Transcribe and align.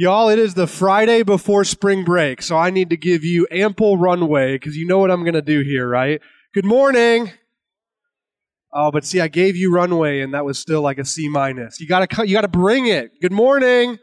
Y'all, 0.00 0.28
it 0.28 0.38
is 0.38 0.54
the 0.54 0.68
Friday 0.68 1.24
before 1.24 1.64
spring 1.64 2.04
break, 2.04 2.40
so 2.40 2.56
I 2.56 2.70
need 2.70 2.90
to 2.90 2.96
give 2.96 3.24
you 3.24 3.48
ample 3.50 3.98
runway 3.98 4.54
because 4.54 4.76
you 4.76 4.86
know 4.86 4.98
what 4.98 5.10
I'm 5.10 5.24
going 5.24 5.34
to 5.34 5.42
do 5.42 5.62
here, 5.62 5.88
right? 5.88 6.20
Good 6.54 6.64
morning. 6.64 7.32
Oh, 8.72 8.92
but 8.92 9.04
see, 9.04 9.18
I 9.18 9.26
gave 9.26 9.56
you 9.56 9.74
runway, 9.74 10.20
and 10.20 10.34
that 10.34 10.44
was 10.44 10.56
still 10.56 10.82
like 10.82 10.98
a 10.98 11.04
C 11.04 11.28
minus. 11.28 11.80
You 11.80 11.88
got 11.88 12.08
to 12.08 12.28
you 12.28 12.32
got 12.32 12.42
to 12.42 12.46
bring 12.46 12.86
it. 12.86 13.10
Good 13.20 13.32
morning. 13.32 13.98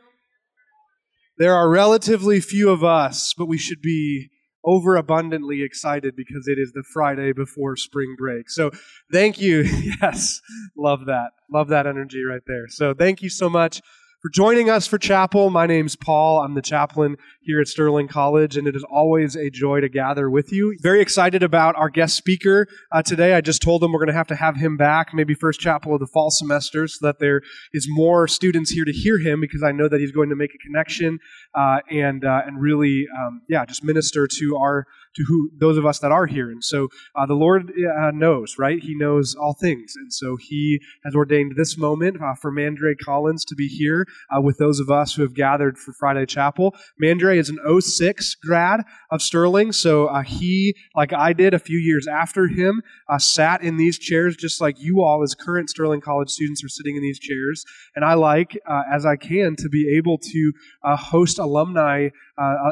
There 1.38 1.55
are 1.55 1.69
relatively 1.69 2.41
few 2.41 2.71
of 2.71 2.83
us, 2.83 3.33
but 3.33 3.46
we 3.46 3.57
should 3.57 3.81
be 3.81 4.27
overabundantly 4.65 5.63
excited 5.63 6.13
because 6.17 6.49
it 6.49 6.59
is 6.59 6.73
the 6.73 6.83
Friday 6.91 7.31
before 7.31 7.77
spring 7.77 8.15
break. 8.17 8.49
So, 8.49 8.69
thank 9.13 9.39
you. 9.39 9.62
yes, 10.01 10.41
love 10.77 11.05
that. 11.05 11.29
Love 11.49 11.69
that 11.69 11.87
energy 11.87 12.25
right 12.25 12.43
there. 12.47 12.67
So, 12.67 12.93
thank 12.93 13.21
you 13.21 13.29
so 13.29 13.49
much 13.49 13.81
for 14.26 14.29
joining 14.29 14.71
us 14.71 14.87
for 14.87 14.97
chapel. 14.97 15.51
My 15.51 15.67
name's 15.67 15.96
Paul. 15.96 16.41
I'm 16.41 16.55
the 16.55 16.62
chaplain 16.63 17.16
here 17.41 17.62
at 17.62 17.68
Sterling 17.68 18.08
College, 18.08 18.58
and 18.58 18.67
it 18.67 18.76
is 18.76 18.84
always 18.84 19.36
a 19.36 19.52
joy 19.52 19.81
to 19.81 19.88
gather 19.88 20.31
with 20.31 20.52
you. 20.52 20.76
Very 20.81 21.00
excited 21.00 21.44
about 21.44 21.76
our 21.76 21.91
guest 21.91 22.16
speaker 22.16 22.66
uh, 22.91 23.03
today. 23.03 23.36
I 23.36 23.41
just 23.41 23.62
told 23.62 23.84
him 23.84 23.91
we're 23.91 24.00
going 24.00 24.08
to 24.08 24.14
have 24.14 24.26
to 24.30 24.36
have 24.36 24.55
him 24.55 24.77
back, 24.77 25.14
maybe 25.14 25.36
first 25.36 25.59
chapel 25.59 25.94
of 25.94 26.00
the 26.00 26.08
fall 26.08 26.31
semester, 26.31 26.88
so 26.88 27.05
that 27.05 27.20
there 27.20 27.41
is 27.72 27.86
more 27.88 28.27
students 28.27 28.72
here 28.72 28.86
to 28.86 28.91
hear 28.91 29.20
him, 29.20 29.41
because 29.41 29.62
I 29.62 29.72
know 29.72 29.88
that 29.88 30.00
he's 30.00 30.12
going 30.12 30.30
to 30.30 30.36
make 30.36 30.55
a 30.55 30.58
connection 30.58 31.20
uh, 31.53 31.81
and 31.92 32.26
uh, 32.26 32.42
and 32.48 32.59
really, 32.59 33.05
um, 33.16 33.42
yeah, 33.48 33.64
just 33.64 33.84
minister 33.84 34.28
to 34.39 34.58
our 34.58 34.88
to 35.16 35.24
who 35.24 35.50
those 35.58 35.78
of 35.78 35.86
us 35.86 36.00
that 36.00 36.12
are 36.12 36.26
here. 36.26 36.52
And 36.52 36.64
so 36.64 36.90
uh, 37.16 37.26
the 37.26 37.34
Lord 37.34 37.72
uh, 37.72 38.12
knows, 38.12 38.58
right? 38.58 38.80
He 38.82 38.96
knows 38.96 39.36
all 39.36 39.54
things, 39.54 39.96
and 39.96 40.14
so 40.14 40.36
He 40.36 40.80
has 41.04 41.16
ordained 41.16 41.54
this 41.56 41.78
moment 41.78 42.22
uh, 42.22 42.36
for 42.36 42.52
Mandre 42.52 42.98
Collins 42.98 43.46
to 43.46 43.56
be 43.56 43.68
here 43.68 44.06
uh, 44.36 44.42
with 44.42 44.58
those 44.58 44.80
of 44.80 44.90
us 44.90 45.14
who 45.14 45.22
have 45.22 45.34
gathered 45.34 45.78
for 45.78 45.94
Friday 45.94 46.26
Chapel. 46.26 46.76
Mandre 47.02 47.38
is 47.38 47.50
an 47.50 47.59
06 47.82 48.36
grad 48.36 48.82
of 49.12 49.22
Sterling, 49.22 49.72
so 49.72 50.08
uh, 50.08 50.22
he, 50.22 50.76
like 50.95 51.14
I 51.14 51.34
did 51.34 51.54
a 51.54 51.59
few 51.59 51.78
years 51.78 52.08
after 52.08 52.48
him, 52.48 52.82
uh, 53.09 53.17
sat 53.17 53.61
in 53.61 53.78
these 53.78 53.98
chairs 53.98 54.36
just 54.36 54.61
like 54.61 54.80
you 54.80 55.02
all, 55.02 55.23
as 55.23 55.34
current 55.34 55.70
Sterling 55.70 56.02
College 56.02 56.30
students, 56.30 56.64
are 56.64 56.70
sitting 56.70 56.95
in 56.95 57.02
these 57.02 57.20
chairs. 57.20 57.64
And 57.95 58.04
I 58.04 58.16
like, 58.16 58.58
as 58.92 59.06
I 59.06 59.16
can, 59.16 59.56
to 59.58 59.70
be 59.70 59.95
able 59.98 60.17
to 60.17 60.54
host 60.84 61.39
alumni 61.39 62.09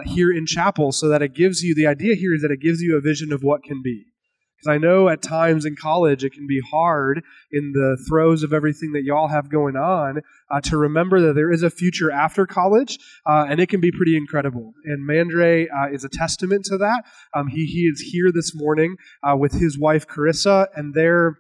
here 0.06 0.32
in 0.32 0.46
chapel 0.46 0.92
so 0.92 1.08
that 1.08 1.22
it 1.22 1.34
gives 1.34 1.64
you 1.64 1.74
the 1.76 1.88
idea 1.88 2.16
here 2.16 2.33
is 2.34 2.42
that 2.42 2.52
it 2.52 2.62
gives 2.62 2.82
you 2.82 2.98
a 2.98 3.02
vision 3.02 3.32
of 3.32 3.44
what 3.44 3.64
can 3.64 3.82
be. 3.82 4.06
Because 4.64 4.76
I 4.76 4.78
know 4.78 5.10
at 5.10 5.22
times 5.22 5.66
in 5.66 5.76
college 5.76 6.24
it 6.24 6.32
can 6.32 6.48
be 6.48 6.62
hard 6.62 7.22
in 7.52 7.74
the 7.74 7.98
throes 8.08 8.44
of 8.44 8.54
everything 8.54 8.94
that 8.94 9.04
y'all 9.04 9.28
have 9.28 9.50
going 9.50 9.76
on 9.76 10.22
uh, 10.50 10.62
to 10.62 10.78
remember 10.78 11.20
that 11.22 11.34
there 11.34 11.52
is 11.52 11.64
a 11.64 11.70
future 11.70 12.10
after 12.12 12.46
college, 12.46 12.98
uh, 13.26 13.46
and 13.50 13.60
it 13.60 13.68
can 13.68 13.82
be 13.82 13.92
pretty 13.92 14.16
incredible. 14.16 14.74
And 14.86 15.08
Mandre 15.08 15.66
uh, 15.66 15.92
is 15.92 16.06
a 16.06 16.10
testament 16.10 16.66
to 16.66 16.78
that. 16.78 17.04
Um, 17.34 17.48
he, 17.48 17.66
he 17.66 17.82
is 17.82 18.00
here 18.00 18.32
this 18.32 18.56
morning 18.56 18.96
uh, 19.22 19.36
with 19.36 19.54
his 19.54 19.78
wife 19.78 20.08
Carissa 20.08 20.68
and 20.76 20.94
their 20.94 21.38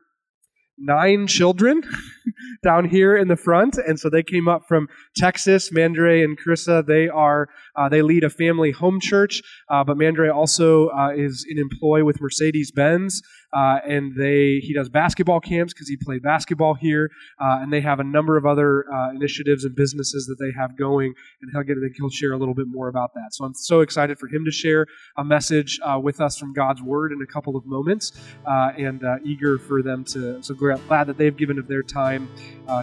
nine 0.77 1.27
children 1.27 1.81
down 2.63 2.85
here 2.85 3.16
in 3.16 3.27
the 3.27 3.35
front, 3.35 3.77
and 3.77 3.99
so 3.99 4.09
they 4.09 4.23
came 4.23 4.47
up 4.47 4.63
from 4.67 4.88
Texas. 5.15 5.69
Mandre 5.71 6.23
and 6.23 6.38
Carissa, 6.38 6.85
they 6.85 7.07
are 7.07 7.49
uh, 7.75 7.89
they 7.89 8.02
lead 8.02 8.23
a 8.23 8.30
family 8.30 8.71
home 8.71 8.99
church, 8.99 9.41
uh, 9.69 9.83
but 9.83 9.97
Mandre 9.97 10.33
also 10.33 10.89
uh, 10.89 11.11
is 11.15 11.45
in 11.49 11.57
employ 11.57 12.03
with 12.03 12.21
Mercedes 12.21 12.71
Benz, 12.71 13.21
uh, 13.53 13.79
and 13.87 14.15
they 14.15 14.59
he 14.61 14.73
does 14.73 14.89
basketball 14.89 15.39
camps 15.39 15.73
because 15.73 15.87
he 15.87 15.95
played 15.97 16.21
basketball 16.23 16.73
here, 16.73 17.11
uh, 17.39 17.59
and 17.61 17.71
they 17.71 17.81
have 17.81 17.99
a 17.99 18.03
number 18.03 18.37
of 18.37 18.45
other 18.45 18.85
uh, 18.91 19.11
initiatives 19.11 19.63
and 19.63 19.75
businesses 19.75 20.25
that 20.25 20.37
they 20.39 20.51
have 20.57 20.77
going, 20.77 21.13
and 21.41 21.51
he'll 21.51 21.63
get 21.63 21.77
he'll 21.97 22.09
share 22.09 22.33
a 22.33 22.37
little 22.37 22.53
bit 22.53 22.67
more 22.67 22.87
about 22.87 23.13
that. 23.13 23.33
So 23.33 23.45
I'm 23.45 23.53
so 23.53 23.81
excited 23.81 24.17
for 24.19 24.27
him 24.27 24.45
to 24.45 24.51
share 24.51 24.87
a 25.17 25.23
message 25.23 25.79
with 25.97 26.21
us 26.21 26.37
from 26.37 26.53
God's 26.53 26.81
Word 26.81 27.11
in 27.11 27.21
a 27.21 27.27
couple 27.27 27.55
of 27.55 27.65
moments, 27.65 28.11
and 28.45 29.03
eager 29.23 29.58
for 29.58 29.81
them 29.81 30.03
to 30.05 30.42
so 30.42 30.53
glad 30.53 31.08
that 31.08 31.17
they've 31.17 31.36
given 31.36 31.59
of 31.59 31.67
their 31.67 31.83
time 31.83 32.30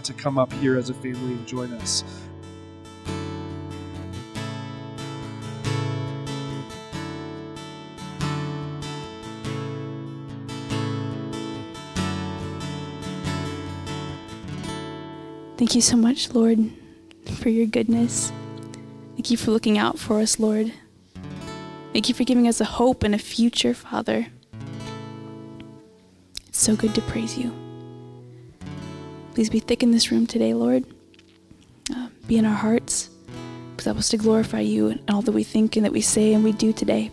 to 0.03 0.13
come 0.13 0.37
up 0.37 0.51
here 0.53 0.77
as 0.77 0.89
a 0.89 0.93
family 0.93 1.33
and 1.33 1.47
join 1.47 1.71
us. 1.73 2.03
Thank 15.61 15.75
you 15.75 15.81
so 15.81 15.95
much, 15.95 16.33
Lord, 16.33 16.71
for 17.35 17.49
your 17.49 17.67
goodness. 17.67 18.31
Thank 19.13 19.29
you 19.29 19.37
for 19.37 19.51
looking 19.51 19.77
out 19.77 19.99
for 19.99 20.19
us, 20.19 20.39
Lord. 20.39 20.73
Thank 21.93 22.09
you 22.09 22.15
for 22.15 22.23
giving 22.23 22.47
us 22.47 22.61
a 22.61 22.65
hope 22.65 23.03
and 23.03 23.13
a 23.13 23.19
future, 23.19 23.75
Father. 23.75 24.25
It's 26.47 26.59
so 26.59 26.75
good 26.75 26.95
to 26.95 27.01
praise 27.01 27.37
you. 27.37 27.53
Please 29.35 29.51
be 29.51 29.59
thick 29.59 29.83
in 29.83 29.91
this 29.91 30.11
room 30.11 30.25
today, 30.25 30.55
Lord. 30.55 30.83
Uh, 31.95 32.07
be 32.25 32.39
in 32.39 32.45
our 32.45 32.55
hearts. 32.55 33.11
Please 33.77 33.85
help 33.85 33.99
us 33.99 34.09
to 34.09 34.17
glorify 34.17 34.61
you 34.61 34.87
in 34.87 35.03
all 35.11 35.21
that 35.21 35.31
we 35.31 35.43
think 35.43 35.75
and 35.75 35.85
that 35.85 35.93
we 35.93 36.01
say 36.01 36.33
and 36.33 36.43
we 36.43 36.53
do 36.53 36.73
today. 36.73 37.11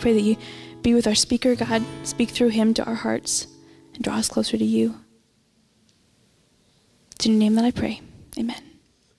Pray 0.00 0.12
that 0.12 0.20
you 0.20 0.36
be 0.82 0.92
with 0.92 1.06
our 1.06 1.14
speaker, 1.14 1.54
God. 1.54 1.82
Speak 2.04 2.28
through 2.28 2.50
him 2.50 2.74
to 2.74 2.84
our 2.84 2.94
hearts 2.94 3.46
and 3.94 4.04
draw 4.04 4.16
us 4.16 4.28
closer 4.28 4.58
to 4.58 4.64
you. 4.66 4.96
It's 7.22 7.28
in 7.28 7.34
your 7.34 7.38
name 7.38 7.54
that 7.54 7.64
I 7.64 7.70
pray. 7.70 8.00
Amen. 8.36 8.60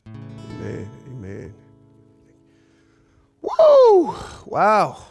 Amen. 0.06 0.90
Amen. 1.08 1.54
Woo! 3.42 4.14
Wow. 4.46 5.02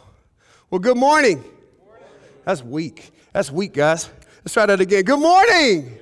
Well, 0.68 0.78
good 0.78 0.98
morning. 0.98 1.42
That's 2.44 2.62
weak. 2.62 3.10
That's 3.32 3.50
weak, 3.50 3.72
guys. 3.72 4.10
Let's 4.44 4.52
try 4.52 4.66
that 4.66 4.78
again. 4.78 5.04
Good 5.04 5.20
morning. 5.20 6.00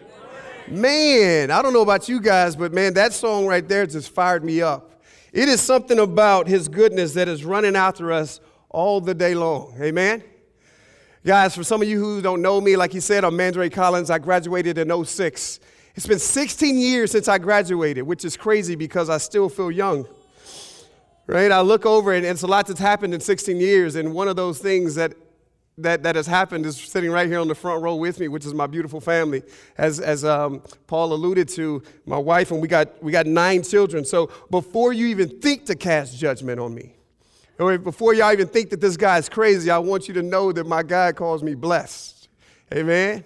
Man, 0.67 1.53
I 1.53 1.63
don't 1.63 1.73
know 1.73 1.83
about 1.83 2.09
you 2.09 2.21
guys, 2.21 2.57
but 2.57 2.73
man, 2.73 2.95
that 2.95 3.13
song 3.13 3.47
right 3.47 3.69
there 3.69 3.87
just 3.87 4.11
fired 4.11 4.43
me 4.43 4.61
up. 4.61 5.01
It 5.33 5.49
is 5.49 5.61
something 5.61 6.01
about 6.01 6.49
his 6.49 6.67
goodness 6.67 7.15
that 7.15 7.29
is 7.29 7.45
running 7.45 7.77
after 7.77 8.11
us 8.11 8.41
all 8.69 9.01
the 9.01 9.15
day 9.15 9.37
long. 9.37 9.77
Amen. 9.81 10.25
Guys, 11.25 11.55
for 11.55 11.63
some 11.63 11.83
of 11.83 11.89
you 11.89 12.01
who 12.01 12.21
don't 12.21 12.43
know 12.43 12.61
me, 12.61 12.75
like 12.75 12.91
he 12.91 12.99
said, 12.99 13.23
I'm 13.23 13.35
Mandre 13.35 13.71
Collins. 13.71 14.11
I 14.11 14.19
graduated 14.19 14.77
in 14.77 15.05
06. 15.05 15.61
It's 16.01 16.07
been 16.07 16.19
16 16.19 16.79
years 16.79 17.11
since 17.11 17.29
I 17.29 17.37
graduated, 17.37 18.05
which 18.05 18.25
is 18.25 18.35
crazy 18.35 18.75
because 18.75 19.11
I 19.11 19.19
still 19.19 19.51
feel 19.51 19.71
young. 19.71 20.09
Right? 21.27 21.53
I 21.53 21.61
look 21.61 21.85
over 21.85 22.15
and 22.15 22.25
it's 22.25 22.41
a 22.41 22.47
lot 22.47 22.67
that's 22.69 22.81
happened 22.81 23.13
in 23.13 23.21
16 23.21 23.61
years, 23.61 23.97
and 23.97 24.15
one 24.15 24.27
of 24.27 24.35
those 24.35 24.61
things 24.61 24.95
that 24.95 25.13
that, 25.77 26.03
that 26.05 26.17
has 26.17 26.27
happened 26.27 26.65
is 26.65 26.79
sitting 26.79 27.11
right 27.11 27.29
here 27.29 27.39
on 27.39 27.49
the 27.49 27.55
front 27.55 27.83
row 27.83 27.97
with 27.97 28.19
me, 28.19 28.29
which 28.29 28.47
is 28.47 28.55
my 28.55 28.67
beautiful 28.67 28.99
family. 28.99 29.43
As, 29.77 30.01
as 30.01 30.25
um, 30.25 30.63
Paul 30.87 31.13
alluded 31.13 31.49
to, 31.51 31.83
my 32.07 32.17
wife, 32.17 32.51
and 32.51 32.63
we 32.63 32.69
got, 32.69 33.03
we 33.03 33.13
got 33.13 33.27
nine 33.27 33.63
children. 33.63 34.07
So 34.07 34.31
before 34.51 34.95
you 34.95 35.07
even 35.09 35.29
think 35.41 35.67
to 35.67 35.75
cast 35.75 36.19
judgment 36.19 36.61
on 36.61 36.75
me, 36.75 36.95
or 37.59 37.77
before 37.77 38.15
y'all 38.15 38.33
even 38.33 38.49
think 38.49 38.71
that 38.71 38.81
this 38.81 38.97
guy's 38.97 39.29
crazy, 39.29 39.71
I 39.71 39.79
want 39.79 40.09
you 40.09 40.15
to 40.15 40.23
know 40.23 40.51
that 40.51 40.67
my 40.67 40.83
God 40.83 41.17
calls 41.17 41.43
me 41.43 41.55
blessed. 41.55 42.29
Amen. 42.73 43.23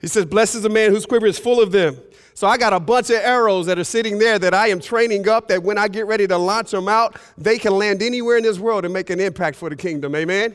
He 0.00 0.08
says, 0.08 0.24
Blessed 0.24 0.56
is 0.56 0.64
a 0.64 0.68
man 0.68 0.90
whose 0.90 1.06
quiver 1.06 1.26
is 1.26 1.38
full 1.38 1.60
of 1.60 1.72
them. 1.72 1.96
So 2.36 2.46
I 2.46 2.58
got 2.58 2.74
a 2.74 2.80
bunch 2.80 3.08
of 3.08 3.16
arrows 3.16 3.64
that 3.64 3.78
are 3.78 3.84
sitting 3.84 4.18
there 4.18 4.38
that 4.38 4.52
I 4.52 4.68
am 4.68 4.78
training 4.78 5.26
up 5.26 5.48
that 5.48 5.62
when 5.62 5.78
I 5.78 5.88
get 5.88 6.06
ready 6.06 6.26
to 6.26 6.36
launch 6.36 6.70
them 6.70 6.86
out, 6.86 7.16
they 7.38 7.58
can 7.58 7.72
land 7.72 8.02
anywhere 8.02 8.36
in 8.36 8.42
this 8.42 8.58
world 8.58 8.84
and 8.84 8.92
make 8.92 9.08
an 9.08 9.20
impact 9.20 9.56
for 9.56 9.70
the 9.70 9.74
kingdom. 9.74 10.14
Amen? 10.14 10.54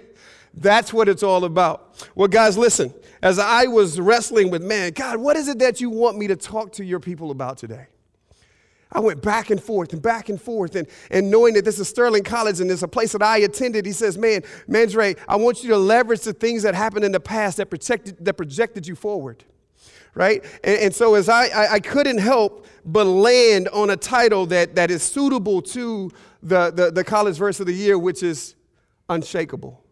That's 0.54 0.94
what 0.94 1.10
it's 1.10 1.24
all 1.24 1.44
about. 1.44 2.08
Well, 2.14 2.28
guys, 2.28 2.56
listen. 2.56 2.94
As 3.24 3.40
I 3.40 3.66
was 3.66 4.00
wrestling 4.00 4.52
with, 4.52 4.62
man, 4.62 4.92
God, 4.92 5.18
what 5.18 5.36
is 5.36 5.48
it 5.48 5.58
that 5.58 5.82
you 5.82 5.90
want 5.90 6.20
me 6.20 6.28
to 6.28 6.36
talk 6.36 6.72
to 6.74 6.86
your 6.86 7.00
people 7.00 7.32
about 7.32 7.58
today? 7.58 7.88
I 8.92 9.00
went 9.00 9.24
back 9.24 9.50
and 9.50 9.62
forth 9.62 9.92
and 9.92 10.04
back 10.04 10.30
and 10.30 10.40
forth, 10.40 10.76
and, 10.76 10.88
and 11.10 11.32
knowing 11.32 11.56
that 11.56 11.66
this 11.66 11.80
is 11.80 11.90
Sterling 11.90 12.24
College 12.24 12.60
and 12.60 12.70
it's 12.70 12.84
a 12.84 12.88
place 12.88 13.14
that 13.14 13.24
I 13.24 13.40
attended, 13.40 13.88
he 13.88 13.92
says, 13.92 14.20
Man, 14.20 14.44
Mandre, 14.70 15.18
I 15.28 15.36
want 15.36 15.64
you 15.64 15.70
to 15.70 15.78
leverage 15.78 16.22
the 16.22 16.34
things 16.34 16.62
that 16.62 16.76
happened 16.76 17.06
in 17.06 17.12
the 17.12 17.20
past 17.20 17.58
that, 17.58 17.72
protected, 17.72 18.24
that 18.24 18.36
projected 18.36 18.86
you 18.86 18.96
forward 18.96 19.46
right? 20.14 20.44
And, 20.64 20.80
and 20.80 20.96
so 20.96 21.16
as 21.16 21.30
I, 21.30 21.46
I, 21.48 21.74
I, 21.74 21.80
couldn't 21.80 22.18
help 22.18 22.66
but 22.86 23.06
land 23.06 23.70
on 23.70 23.92
a 23.92 23.98
title 23.98 24.46
that, 24.48 24.76
that 24.76 24.92
is 24.92 25.04
suitable 25.04 25.62
to 25.62 26.12
the, 26.44 26.72
the, 26.72 26.92
the 26.92 27.04
college 27.04 27.38
verse 27.38 27.60
of 27.60 27.68
the 27.68 27.74
year, 27.74 27.98
which 27.98 28.24
is 28.24 28.56
unshakable. 29.10 29.84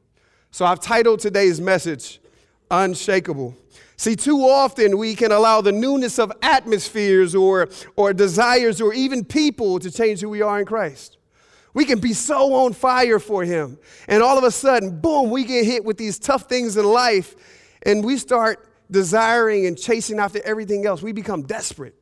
So 0.52 0.66
I've 0.66 0.80
titled 0.80 1.20
today's 1.20 1.62
message, 1.62 2.20
Unshakable. 2.72 3.56
See, 3.98 4.16
too 4.16 4.42
often 4.48 4.98
we 4.98 5.16
can 5.16 5.32
allow 5.32 5.62
the 5.62 5.72
newness 5.72 6.20
of 6.20 6.32
atmospheres 6.42 7.36
or, 7.36 7.70
or 7.96 8.14
desires 8.14 8.80
or 8.80 8.94
even 8.94 9.26
people 9.26 9.80
to 9.80 9.92
change 9.92 10.22
who 10.22 10.30
we 10.30 10.42
are 10.42 10.60
in 10.60 10.66
Christ. 10.66 11.18
We 11.74 11.86
can 11.86 12.00
be 12.00 12.14
so 12.14 12.54
on 12.54 12.74
fire 12.74 13.20
for 13.20 13.44
Him. 13.44 13.78
And 14.08 14.24
all 14.24 14.38
of 14.38 14.44
a 14.44 14.52
sudden, 14.52 15.00
boom, 15.02 15.30
we 15.30 15.44
get 15.44 15.66
hit 15.66 15.84
with 15.84 15.98
these 15.98 16.18
tough 16.18 16.44
things 16.44 16.78
in 16.78 16.86
life 16.86 17.36
and 17.84 18.04
we 18.04 18.18
start 18.18 18.69
desiring 18.92 19.66
and 19.66 19.78
chasing 19.78 20.20
after 20.20 20.42
everything 20.44 20.86
else. 20.86 21.02
We 21.02 21.12
become 21.12 21.44
desperate 21.44 21.96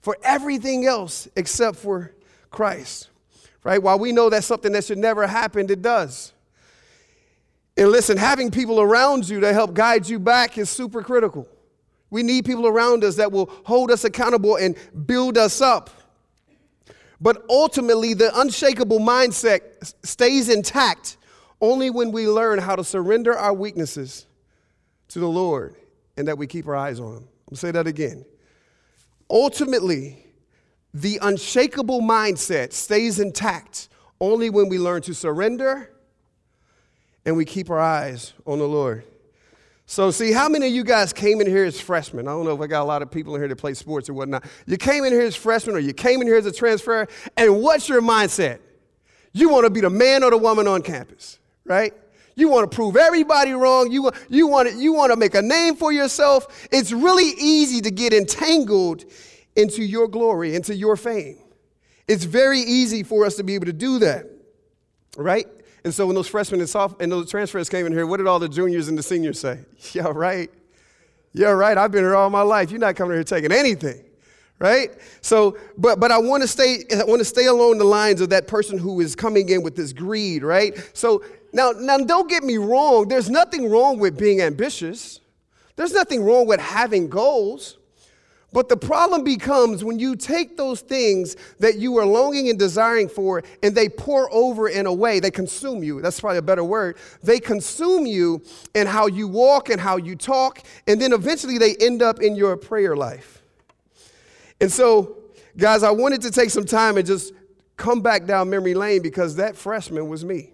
for 0.00 0.16
everything 0.22 0.86
else 0.86 1.28
except 1.36 1.76
for 1.76 2.12
Christ. 2.50 3.08
right? 3.62 3.82
While 3.82 3.98
we 3.98 4.12
know 4.12 4.30
that's 4.30 4.46
something 4.46 4.72
that 4.72 4.84
should 4.84 4.98
never 4.98 5.26
happen, 5.26 5.70
it 5.70 5.82
does. 5.82 6.32
And 7.76 7.88
listen, 7.88 8.16
having 8.16 8.50
people 8.50 8.80
around 8.80 9.28
you 9.28 9.40
to 9.40 9.52
help 9.52 9.74
guide 9.74 10.08
you 10.08 10.18
back 10.18 10.58
is 10.58 10.68
super 10.68 11.02
critical. 11.02 11.46
We 12.10 12.22
need 12.22 12.44
people 12.44 12.66
around 12.66 13.04
us 13.04 13.16
that 13.16 13.30
will 13.30 13.50
hold 13.64 13.90
us 13.90 14.04
accountable 14.04 14.56
and 14.56 14.76
build 15.06 15.38
us 15.38 15.60
up. 15.60 15.90
But 17.20 17.44
ultimately, 17.48 18.14
the 18.14 18.36
unshakable 18.38 18.98
mindset 18.98 19.94
stays 20.02 20.48
intact 20.48 21.18
only 21.60 21.90
when 21.90 22.10
we 22.10 22.26
learn 22.26 22.58
how 22.58 22.74
to 22.74 22.82
surrender 22.82 23.36
our 23.36 23.52
weaknesses 23.52 24.26
to 25.08 25.20
the 25.20 25.28
Lord 25.28 25.76
and 26.16 26.28
that 26.28 26.38
we 26.38 26.46
keep 26.46 26.66
our 26.66 26.76
eyes 26.76 27.00
on 27.00 27.18
Him. 27.18 27.28
I'll 27.50 27.56
say 27.56 27.70
that 27.70 27.86
again. 27.86 28.24
Ultimately, 29.28 30.26
the 30.92 31.18
unshakable 31.22 32.00
mindset 32.00 32.72
stays 32.72 33.20
intact 33.20 33.88
only 34.20 34.50
when 34.50 34.68
we 34.68 34.78
learn 34.78 35.02
to 35.02 35.14
surrender 35.14 35.90
and 37.24 37.36
we 37.36 37.44
keep 37.44 37.70
our 37.70 37.78
eyes 37.78 38.32
on 38.46 38.58
the 38.58 38.66
Lord. 38.66 39.04
So, 39.86 40.12
see, 40.12 40.30
how 40.30 40.48
many 40.48 40.68
of 40.68 40.72
you 40.72 40.84
guys 40.84 41.12
came 41.12 41.40
in 41.40 41.48
here 41.48 41.64
as 41.64 41.80
freshmen? 41.80 42.28
I 42.28 42.30
don't 42.30 42.44
know 42.44 42.54
if 42.54 42.60
I 42.60 42.68
got 42.68 42.82
a 42.82 42.84
lot 42.84 43.02
of 43.02 43.10
people 43.10 43.34
in 43.34 43.40
here 43.40 43.48
that 43.48 43.56
play 43.56 43.74
sports 43.74 44.08
or 44.08 44.14
whatnot. 44.14 44.44
You 44.66 44.76
came 44.76 45.04
in 45.04 45.12
here 45.12 45.22
as 45.22 45.34
freshmen 45.34 45.74
or 45.74 45.80
you 45.80 45.92
came 45.92 46.20
in 46.20 46.28
here 46.28 46.36
as 46.36 46.46
a 46.46 46.52
transfer, 46.52 47.08
and 47.36 47.60
what's 47.60 47.88
your 47.88 48.00
mindset? 48.00 48.60
You 49.32 49.48
want 49.48 49.64
to 49.64 49.70
be 49.70 49.80
the 49.80 49.90
man 49.90 50.22
or 50.22 50.30
the 50.30 50.38
woman 50.38 50.68
on 50.68 50.82
campus, 50.82 51.40
right? 51.64 51.92
You 52.34 52.48
want 52.48 52.70
to 52.70 52.74
prove 52.74 52.96
everybody 52.96 53.52
wrong. 53.52 53.90
You, 53.90 54.10
you, 54.28 54.46
want 54.46 54.68
to, 54.68 54.76
you 54.76 54.92
want 54.92 55.12
to 55.12 55.16
make 55.16 55.34
a 55.34 55.42
name 55.42 55.76
for 55.76 55.92
yourself. 55.92 56.68
It's 56.72 56.92
really 56.92 57.32
easy 57.38 57.80
to 57.82 57.90
get 57.90 58.12
entangled 58.12 59.04
into 59.56 59.82
your 59.82 60.08
glory, 60.08 60.54
into 60.54 60.74
your 60.74 60.96
fame. 60.96 61.38
It's 62.08 62.24
very 62.24 62.60
easy 62.60 63.02
for 63.02 63.24
us 63.24 63.36
to 63.36 63.44
be 63.44 63.54
able 63.54 63.66
to 63.66 63.72
do 63.72 64.00
that, 64.00 64.26
right? 65.16 65.46
And 65.84 65.94
so 65.94 66.06
when 66.06 66.14
those 66.14 66.28
freshmen 66.28 66.60
and, 66.60 66.68
soft, 66.68 67.00
and 67.00 67.10
those 67.10 67.30
transfers 67.30 67.68
came 67.68 67.86
in 67.86 67.92
here, 67.92 68.06
what 68.06 68.18
did 68.18 68.26
all 68.26 68.38
the 68.38 68.48
juniors 68.48 68.88
and 68.88 68.98
the 68.98 69.02
seniors 69.02 69.38
say? 69.38 69.60
Yeah, 69.92 70.12
right. 70.14 70.50
Yeah, 71.32 71.50
right. 71.50 71.78
I've 71.78 71.92
been 71.92 72.02
here 72.02 72.16
all 72.16 72.28
my 72.28 72.42
life. 72.42 72.70
You're 72.70 72.80
not 72.80 72.96
coming 72.96 73.14
here 73.14 73.24
taking 73.24 73.52
anything, 73.52 74.04
right? 74.60 74.90
So, 75.22 75.58
but 75.76 75.98
but 75.98 76.12
I 76.12 76.18
want 76.18 76.42
to 76.42 76.48
stay. 76.48 76.84
I 76.96 77.04
want 77.04 77.18
to 77.18 77.24
stay 77.24 77.46
along 77.46 77.78
the 77.78 77.84
lines 77.84 78.20
of 78.20 78.30
that 78.30 78.46
person 78.46 78.78
who 78.78 79.00
is 79.00 79.16
coming 79.16 79.48
in 79.48 79.62
with 79.62 79.74
this 79.74 79.92
greed, 79.92 80.44
right? 80.44 80.78
So 80.92 81.24
now, 81.52 81.72
now, 81.72 81.98
don't 81.98 82.28
get 82.28 82.44
me 82.44 82.58
wrong. 82.58 83.08
There's 83.08 83.28
nothing 83.28 83.68
wrong 83.68 83.98
with 83.98 84.16
being 84.16 84.40
ambitious. 84.40 85.20
There's 85.74 85.92
nothing 85.92 86.22
wrong 86.22 86.46
with 86.46 86.60
having 86.60 87.08
goals. 87.08 87.78
But 88.52 88.68
the 88.68 88.76
problem 88.76 89.22
becomes 89.22 89.84
when 89.84 90.00
you 90.00 90.16
take 90.16 90.56
those 90.56 90.80
things 90.80 91.36
that 91.60 91.78
you 91.78 91.96
are 91.98 92.04
longing 92.04 92.48
and 92.48 92.58
desiring 92.58 93.08
for 93.08 93.44
and 93.62 93.74
they 93.76 93.88
pour 93.88 94.32
over 94.32 94.68
in 94.68 94.86
a 94.86 94.92
way, 94.92 95.20
they 95.20 95.30
consume 95.30 95.84
you. 95.84 96.00
That's 96.00 96.18
probably 96.18 96.38
a 96.38 96.42
better 96.42 96.64
word. 96.64 96.96
They 97.22 97.38
consume 97.38 98.06
you 98.06 98.42
in 98.74 98.88
how 98.88 99.06
you 99.06 99.28
walk 99.28 99.70
and 99.70 99.80
how 99.80 99.98
you 99.98 100.16
talk, 100.16 100.62
and 100.88 101.00
then 101.00 101.12
eventually 101.12 101.58
they 101.58 101.76
end 101.76 102.02
up 102.02 102.20
in 102.20 102.34
your 102.34 102.56
prayer 102.56 102.96
life. 102.96 103.39
And 104.60 104.70
so, 104.70 105.16
guys, 105.56 105.82
I 105.82 105.90
wanted 105.90 106.22
to 106.22 106.30
take 106.30 106.50
some 106.50 106.64
time 106.64 106.96
and 106.96 107.06
just 107.06 107.32
come 107.76 108.02
back 108.02 108.26
down 108.26 108.50
memory 108.50 108.74
lane 108.74 109.02
because 109.02 109.36
that 109.36 109.56
freshman 109.56 110.08
was 110.08 110.24
me. 110.24 110.52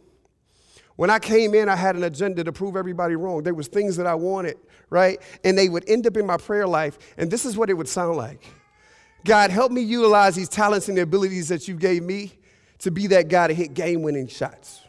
When 0.95 1.11
I 1.11 1.19
came 1.19 1.55
in, 1.55 1.69
I 1.69 1.77
had 1.77 1.97
an 1.97 2.05
agenda 2.05 2.43
to 2.45 2.53
prove 2.53 2.77
everybody 2.77 3.17
wrong. 3.17 3.43
There 3.43 3.53
was 3.53 3.69
things 3.69 3.97
that 3.97 4.07
I 4.07 4.15
wanted, 4.15 4.57
right? 4.89 5.21
And 5.45 5.59
they 5.59 5.69
would 5.69 5.89
end 5.89 6.07
up 6.07 6.17
in 6.17 6.25
my 6.25 6.39
prayer 6.39 6.67
life, 6.67 6.99
and 7.19 7.31
this 7.31 7.45
is 7.45 7.57
what 7.57 7.69
it 7.69 7.75
would 7.75 7.89
sound 7.89 8.17
like. 8.17 8.43
God, 9.25 9.51
help 9.51 9.73
me 9.73 9.83
utilize 9.83 10.37
these 10.37 10.49
talents 10.49 10.89
and 10.89 10.97
the 10.97 11.03
abilities 11.03 11.49
that 11.49 11.69
you 11.69 11.75
gave 11.75 12.03
me 12.03 12.39
to 12.79 12.91
be 12.91 13.09
that 13.09 13.29
guy 13.29 13.49
to 13.49 13.55
hit 13.55 13.75
game-winning 13.75 14.29
shots. 14.29 14.81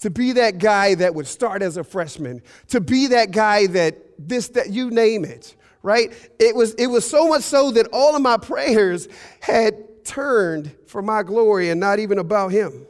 To 0.00 0.10
be 0.10 0.32
that 0.32 0.58
guy 0.58 0.94
that 0.96 1.14
would 1.14 1.26
start 1.26 1.62
as 1.62 1.76
a 1.76 1.84
freshman, 1.84 2.42
to 2.68 2.80
be 2.80 3.08
that 3.08 3.30
guy 3.30 3.66
that 3.68 3.96
this 4.18 4.48
that 4.50 4.70
you 4.70 4.90
name 4.90 5.24
it, 5.24 5.56
right? 5.82 6.12
It 6.38 6.54
was 6.54 6.74
it 6.74 6.86
was 6.86 7.08
so 7.08 7.28
much 7.28 7.42
so 7.42 7.70
that 7.72 7.88
all 7.92 8.16
of 8.16 8.22
my 8.22 8.36
prayers 8.36 9.08
had 9.40 10.04
turned 10.04 10.74
for 10.86 11.02
my 11.02 11.22
glory 11.22 11.70
and 11.70 11.80
not 11.80 11.98
even 11.98 12.18
about 12.18 12.52
him. 12.52 12.86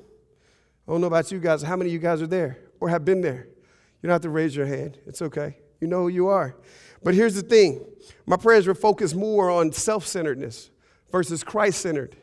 I 0.86 0.92
don't 0.92 1.00
know 1.00 1.06
about 1.06 1.30
you 1.30 1.38
guys. 1.38 1.62
How 1.62 1.76
many 1.76 1.90
of 1.90 1.94
you 1.94 1.98
guys 1.98 2.22
are 2.22 2.26
there 2.26 2.58
or 2.80 2.88
have 2.88 3.04
been 3.04 3.20
there? 3.20 3.48
You 4.00 4.06
don't 4.06 4.12
have 4.12 4.22
to 4.22 4.30
raise 4.30 4.54
your 4.54 4.66
hand. 4.66 4.98
It's 5.06 5.20
okay. 5.20 5.56
You 5.80 5.88
know 5.88 6.02
who 6.02 6.08
you 6.08 6.28
are. 6.28 6.56
But 7.02 7.14
here's 7.14 7.34
the 7.34 7.42
thing 7.42 7.84
my 8.26 8.36
prayers 8.36 8.66
were 8.66 8.74
focused 8.74 9.14
more 9.14 9.50
on 9.50 9.72
self 9.72 10.06
centeredness 10.06 10.70
versus 11.10 11.44
Christ 11.44 11.80
centered. 11.80 12.16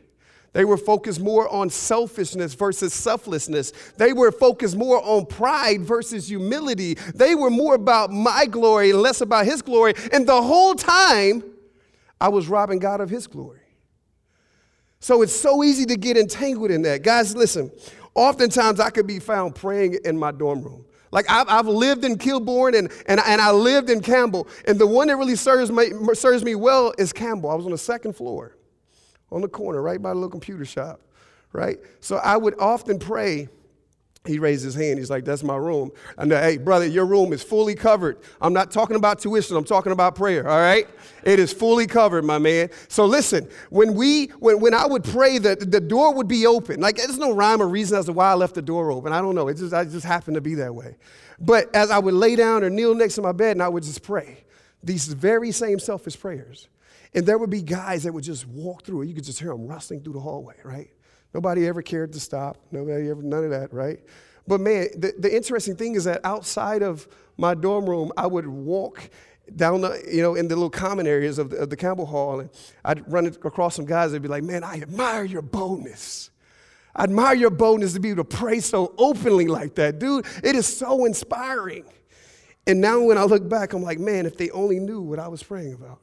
They 0.56 0.66
were 0.66 0.78
focused 0.78 1.19
more 1.19 1.48
on 1.54 1.69
selfishness 1.69 2.56
versus 2.56 2.94
selflessness. 2.94 3.72
They 3.98 4.12
were 4.12 4.31
focused 4.31 4.75
more 4.75 5.00
on 5.04 5.28
pride 5.28 5.81
versus 5.81 6.28
humility. 6.28 6.96
They 7.13 7.36
were 7.36 7.52
more 7.52 7.75
about 7.75 8.12
my 8.12 8.48
glory 8.48 8.90
and 8.90 9.02
less 9.02 9.22
about 9.22 9.46
his 9.46 9.62
glory. 9.62 9.94
And 10.12 10.25
the 10.25 10.42
whole 10.42 10.74
time, 10.74 11.44
I 12.19 12.30
was 12.30 12.48
robbing 12.48 12.80
God 12.80 13.02
of 13.02 13.12
his 13.12 13.28
glory. 13.28 13.60
So 15.00 15.22
it's 15.22 15.36
so 15.36 15.63
easy 15.63 15.86
to 15.86 15.96
get 15.96 16.18
entangled 16.18 16.72
in 16.72 16.81
that. 16.81 17.04
Guys, 17.04 17.36
listen, 17.36 17.69
Oftentimes, 18.16 18.80
I 18.80 18.90
could 18.90 19.06
be 19.06 19.19
found 19.19 19.56
praying 19.56 20.00
in 20.06 20.18
my 20.18 20.31
dorm 20.31 20.63
room. 20.63 20.86
Like 21.12 21.30
I've, 21.30 21.48
I've 21.50 21.68
lived 21.68 22.04
in 22.06 22.18
Kilbourne 22.18 22.78
and, 22.78 22.90
and, 23.07 23.19
and 23.25 23.42
I 23.42 23.52
lived 23.52 23.90
in 23.90 24.02
Campbell. 24.02 24.48
And 24.66 24.80
the 24.80 24.88
one 24.88 25.07
that 25.07 25.18
really 25.18 25.36
serves 25.36 25.72
me, 25.72 25.92
serves 26.13 26.44
me 26.44 26.56
well 26.56 26.94
is 26.98 27.13
Campbell. 27.13 27.50
I 27.52 27.56
was 27.56 27.66
on 27.66 27.72
the 27.72 27.78
second 27.78 28.16
floor, 28.16 28.55
on 29.31 29.42
the 29.42 29.48
corner, 29.48 29.81
right 29.81 30.01
by 30.01 30.10
the 30.10 30.16
little 30.16 30.30
computer 30.30 30.66
shop, 30.66 31.01
right? 31.54 31.77
So 32.00 32.18
I 32.18 32.38
would 32.38 32.60
often 32.60 33.00
pray 33.00 33.50
he 34.27 34.39
raised 34.39 34.63
his 34.63 34.75
hand. 34.75 34.98
He's 34.98 35.10
like, 35.10 35.25
That's 35.25 35.44
my 35.44 35.56
room. 35.56 35.92
And 36.18 36.31
hey, 36.31 36.57
brother, 36.57 36.86
your 36.86 37.06
room 37.06 37.33
is 37.33 37.44
fully 37.44 37.75
covered. 37.75 38.18
I'm 38.42 38.54
not 38.54 38.72
talking 38.72 38.95
about 38.95 39.19
tuition, 39.19 39.56
I'm 39.56 39.63
talking 39.63 39.92
about 39.92 40.16
prayer, 40.16 40.48
all 40.48 40.60
right? 40.60 40.88
It 41.24 41.39
is 41.39 41.54
fully 41.54 41.88
covered, 41.88 42.25
my 42.25 42.38
man. 42.38 42.69
So 42.88 43.06
listen, 43.06 43.48
when 43.69 43.94
we 43.94 44.27
when, 44.39 44.60
when 44.60 44.74
I 44.74 44.86
would 44.86 45.04
pray, 45.04 45.38
the, 45.38 45.56
the 45.56 45.80
door 45.80 46.13
would 46.13 46.28
be 46.28 46.45
open. 46.45 46.80
Like 46.81 46.98
there's 46.98 47.18
no 47.18 47.33
rhyme 47.33 47.62
or 47.62 47.68
reason 47.68 47.98
as 47.98 48.06
to 48.06 48.13
why 48.13 48.31
I 48.31 48.33
left 48.33 48.56
the 48.56 48.62
door 48.62 48.92
open. 48.92 49.13
I 49.13 49.21
don't 49.21 49.36
know. 49.36 49.48
It 49.48 49.57
just 49.57 49.74
I 49.74 49.86
just 49.86 50.06
happened 50.06 50.36
to 50.36 50.42
be 50.42 50.56
that 50.56 50.74
way. 50.74 50.98
But 51.39 51.74
as 51.75 51.92
I 51.92 52.00
would 52.00 52.13
lay 52.13 52.36
down 52.36 52.63
or 52.63 52.69
kneel 52.69 52.95
next 52.95 53.16
to 53.16 53.21
my 53.21 53.31
bed 53.31 53.51
and 53.51 53.63
I 53.63 53.68
would 53.68 53.83
just 53.83 54.01
pray, 54.04 54.44
these 54.83 55.07
very 55.07 55.51
same 55.51 55.80
selfish 55.80 56.19
prayers. 56.19 56.68
And 57.15 57.25
there 57.25 57.38
would 57.38 57.50
be 57.50 57.62
guys 57.62 58.03
that 58.03 58.13
would 58.13 58.25
just 58.25 58.45
walk 58.45 58.83
through 58.83 59.03
it. 59.03 59.07
You 59.07 59.15
could 59.15 59.23
just 59.23 59.39
hear 59.39 59.50
them 59.50 59.65
rustling 59.65 60.01
through 60.01 60.13
the 60.13 60.19
hallway, 60.19 60.56
right? 60.63 60.89
Nobody 61.33 61.67
ever 61.67 61.81
cared 61.81 62.12
to 62.13 62.19
stop. 62.19 62.57
Nobody 62.71 63.09
ever, 63.09 63.23
none 63.23 63.45
of 63.45 63.51
that, 63.51 63.73
right? 63.73 63.99
But 64.47 64.61
man, 64.61 64.90
the, 64.97 65.13
the 65.18 65.33
interesting 65.33 65.75
thing 65.75 65.95
is 65.95 66.04
that 66.04 66.21
outside 66.23 66.83
of 66.83 67.07
my 67.37 67.54
dorm 67.54 67.90
room, 67.90 68.11
I 68.18 68.28
would 68.28 68.45
walk 68.45 69.09
down 69.56 69.81
the, 69.81 70.01
you 70.11 70.21
know, 70.21 70.35
in 70.35 70.47
the 70.47 70.56
little 70.56 70.69
common 70.69 71.07
areas 71.07 71.40
of 71.40 71.51
the, 71.51 71.57
of 71.57 71.69
the 71.69 71.78
Campbell 71.78 72.06
Hall, 72.06 72.40
and 72.42 72.49
I'd 72.83 73.11
run 73.11 73.25
across 73.28 73.75
some 73.75 73.85
guys 73.85 74.11
that'd 74.11 74.21
be 74.21 74.28
like, 74.28 74.44
man, 74.44 74.63
I 74.63 74.81
admire 74.81 75.23
your 75.23 75.42
boldness. 75.42 76.31
I 76.95 77.04
admire 77.04 77.35
your 77.35 77.49
boldness 77.49 77.94
to 77.94 77.99
be 77.99 78.09
able 78.09 78.23
to 78.23 78.37
pray 78.37 78.59
so 78.59 78.94
openly 78.97 79.47
like 79.47 79.75
that. 79.75 79.99
Dude, 79.99 80.25
it 80.44 80.56
is 80.56 80.66
so 80.66 81.06
inspiring. 81.06 81.85
And 82.68 82.81
now 82.81 83.01
when 83.01 83.18
I 83.18 83.23
look 83.23 83.47
back, 83.47 83.73
I'm 83.73 83.83
like, 83.83 83.99
man, 83.99 84.25
if 84.25 84.37
they 84.37 84.49
only 84.51 84.80
knew 84.80 85.01
what 85.01 85.19
I 85.19 85.28
was 85.28 85.44
praying 85.44 85.73
about, 85.73 85.99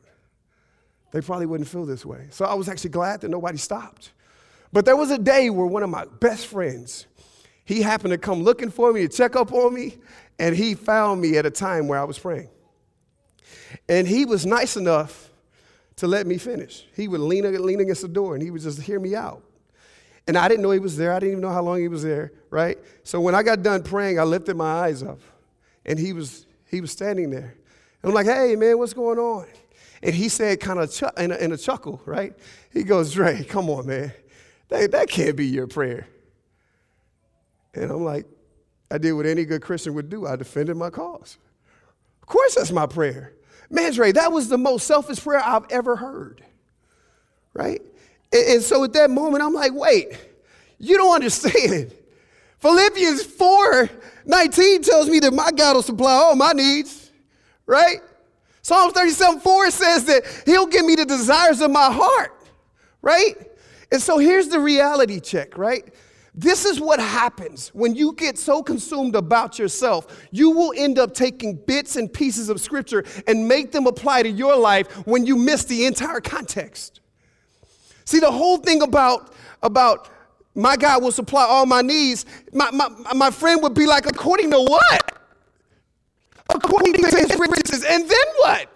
they 1.12 1.20
probably 1.20 1.46
wouldn't 1.46 1.68
feel 1.68 1.86
this 1.86 2.04
way. 2.04 2.26
So 2.30 2.44
I 2.44 2.54
was 2.54 2.68
actually 2.68 2.90
glad 2.90 3.20
that 3.20 3.28
nobody 3.28 3.58
stopped. 3.58 4.12
But 4.72 4.84
there 4.84 4.96
was 4.96 5.10
a 5.10 5.18
day 5.18 5.50
where 5.50 5.66
one 5.66 5.82
of 5.82 5.90
my 5.90 6.06
best 6.20 6.46
friends, 6.46 7.06
he 7.64 7.82
happened 7.82 8.12
to 8.12 8.18
come 8.18 8.42
looking 8.42 8.70
for 8.70 8.92
me 8.92 9.02
to 9.02 9.08
check 9.08 9.36
up 9.36 9.52
on 9.52 9.74
me, 9.74 9.98
and 10.38 10.56
he 10.56 10.74
found 10.74 11.20
me 11.20 11.36
at 11.36 11.46
a 11.46 11.50
time 11.50 11.86
where 11.86 11.98
I 11.98 12.04
was 12.04 12.18
praying. 12.18 12.48
And 13.88 14.08
he 14.08 14.24
was 14.24 14.44
nice 14.44 14.76
enough 14.76 15.30
to 15.96 16.06
let 16.06 16.26
me 16.26 16.38
finish. 16.38 16.86
He 16.96 17.08
would 17.08 17.20
lean, 17.20 17.44
lean 17.64 17.80
against 17.80 18.02
the 18.02 18.08
door 18.08 18.34
and 18.34 18.42
he 18.42 18.50
would 18.50 18.62
just 18.62 18.80
hear 18.80 18.98
me 18.98 19.14
out. 19.14 19.42
And 20.26 20.38
I 20.38 20.48
didn't 20.48 20.62
know 20.62 20.70
he 20.70 20.78
was 20.78 20.96
there. 20.96 21.12
I 21.12 21.18
didn't 21.18 21.32
even 21.32 21.42
know 21.42 21.50
how 21.50 21.62
long 21.62 21.80
he 21.80 21.88
was 21.88 22.02
there, 22.02 22.32
right? 22.50 22.78
So 23.02 23.20
when 23.20 23.34
I 23.34 23.42
got 23.42 23.62
done 23.62 23.82
praying, 23.82 24.18
I 24.18 24.24
lifted 24.24 24.56
my 24.56 24.84
eyes 24.84 25.02
up 25.02 25.20
and 25.84 25.98
he 25.98 26.12
was, 26.12 26.46
he 26.66 26.80
was 26.80 26.90
standing 26.90 27.30
there. 27.30 27.56
And 28.02 28.10
I'm 28.10 28.14
like, 28.14 28.26
hey, 28.26 28.56
man, 28.56 28.78
what's 28.78 28.94
going 28.94 29.18
on? 29.18 29.46
And 30.02 30.14
he 30.14 30.28
said, 30.28 30.60
kind 30.60 30.80
of 30.80 30.92
ch- 30.92 31.04
in, 31.16 31.30
in, 31.32 31.52
a, 31.52 31.56
chuckle, 31.56 32.00
right? 32.04 32.34
He 32.72 32.82
goes, 32.82 33.12
Dre, 33.12 33.44
come 33.44 33.70
on, 33.70 33.86
man. 33.86 34.12
That, 34.68 34.90
that 34.92 35.08
can't 35.08 35.36
be 35.36 35.46
your 35.46 35.66
prayer. 35.66 36.08
And 37.74 37.90
I'm 37.90 38.04
like, 38.04 38.26
I 38.90 38.98
did 38.98 39.12
what 39.12 39.26
any 39.26 39.44
good 39.44 39.62
Christian 39.62 39.94
would 39.94 40.10
do. 40.10 40.26
I 40.26 40.36
defended 40.36 40.76
my 40.76 40.90
cause. 40.90 41.38
Of 42.20 42.28
course, 42.28 42.56
that's 42.56 42.72
my 42.72 42.86
prayer. 42.86 43.32
Man, 43.70 43.92
Dre, 43.92 44.12
that 44.12 44.30
was 44.30 44.48
the 44.48 44.58
most 44.58 44.86
selfish 44.86 45.20
prayer 45.20 45.40
I've 45.42 45.64
ever 45.70 45.96
heard. 45.96 46.44
Right? 47.54 47.80
And, 48.32 48.46
and 48.48 48.62
so 48.62 48.84
at 48.84 48.92
that 48.94 49.10
moment, 49.10 49.42
I'm 49.42 49.54
like, 49.54 49.72
wait, 49.72 50.18
you 50.78 50.96
don't 50.96 51.14
understand. 51.14 51.94
Philippians 52.58 53.24
4 53.24 53.90
19 54.24 54.82
tells 54.82 55.08
me 55.08 55.18
that 55.20 55.32
my 55.32 55.50
God 55.50 55.74
will 55.74 55.82
supply 55.82 56.12
all 56.12 56.36
my 56.36 56.52
needs. 56.52 57.10
Right? 57.66 57.98
Psalms 58.62 58.92
37 58.92 59.40
4 59.40 59.70
says 59.70 60.04
that 60.04 60.42
He'll 60.46 60.66
give 60.66 60.84
me 60.84 60.94
the 60.94 61.04
desires 61.04 61.60
of 61.60 61.70
my 61.70 61.90
heart. 61.92 62.38
Right? 63.02 63.34
And 63.90 64.00
so 64.00 64.18
here's 64.18 64.48
the 64.48 64.60
reality 64.60 65.20
check, 65.20 65.58
right? 65.58 65.92
This 66.34 66.64
is 66.64 66.80
what 66.80 66.98
happens 66.98 67.68
when 67.74 67.94
you 67.94 68.14
get 68.14 68.38
so 68.38 68.62
consumed 68.62 69.14
about 69.14 69.58
yourself. 69.58 70.26
You 70.30 70.50
will 70.50 70.72
end 70.74 70.98
up 70.98 71.12
taking 71.12 71.56
bits 71.56 71.96
and 71.96 72.10
pieces 72.10 72.48
of 72.48 72.58
scripture 72.58 73.04
and 73.26 73.46
make 73.46 73.70
them 73.70 73.86
apply 73.86 74.22
to 74.22 74.30
your 74.30 74.56
life 74.56 75.06
when 75.06 75.26
you 75.26 75.36
miss 75.36 75.64
the 75.64 75.84
entire 75.84 76.22
context. 76.22 77.00
See, 78.06 78.18
the 78.18 78.30
whole 78.30 78.56
thing 78.56 78.80
about, 78.80 79.34
about 79.62 80.08
my 80.54 80.76
God 80.76 81.02
will 81.02 81.12
supply 81.12 81.44
all 81.44 81.66
my 81.66 81.82
needs, 81.82 82.24
my, 82.52 82.70
my, 82.70 82.88
my 83.14 83.30
friend 83.30 83.62
would 83.62 83.74
be 83.74 83.86
like, 83.86 84.06
according 84.06 84.50
to 84.52 84.58
what? 84.58 85.21
According 86.48 86.94
to 86.94 87.06
his 87.16 87.38
riches. 87.38 87.84
And 87.84 88.08
then 88.08 88.26
what? 88.38 88.68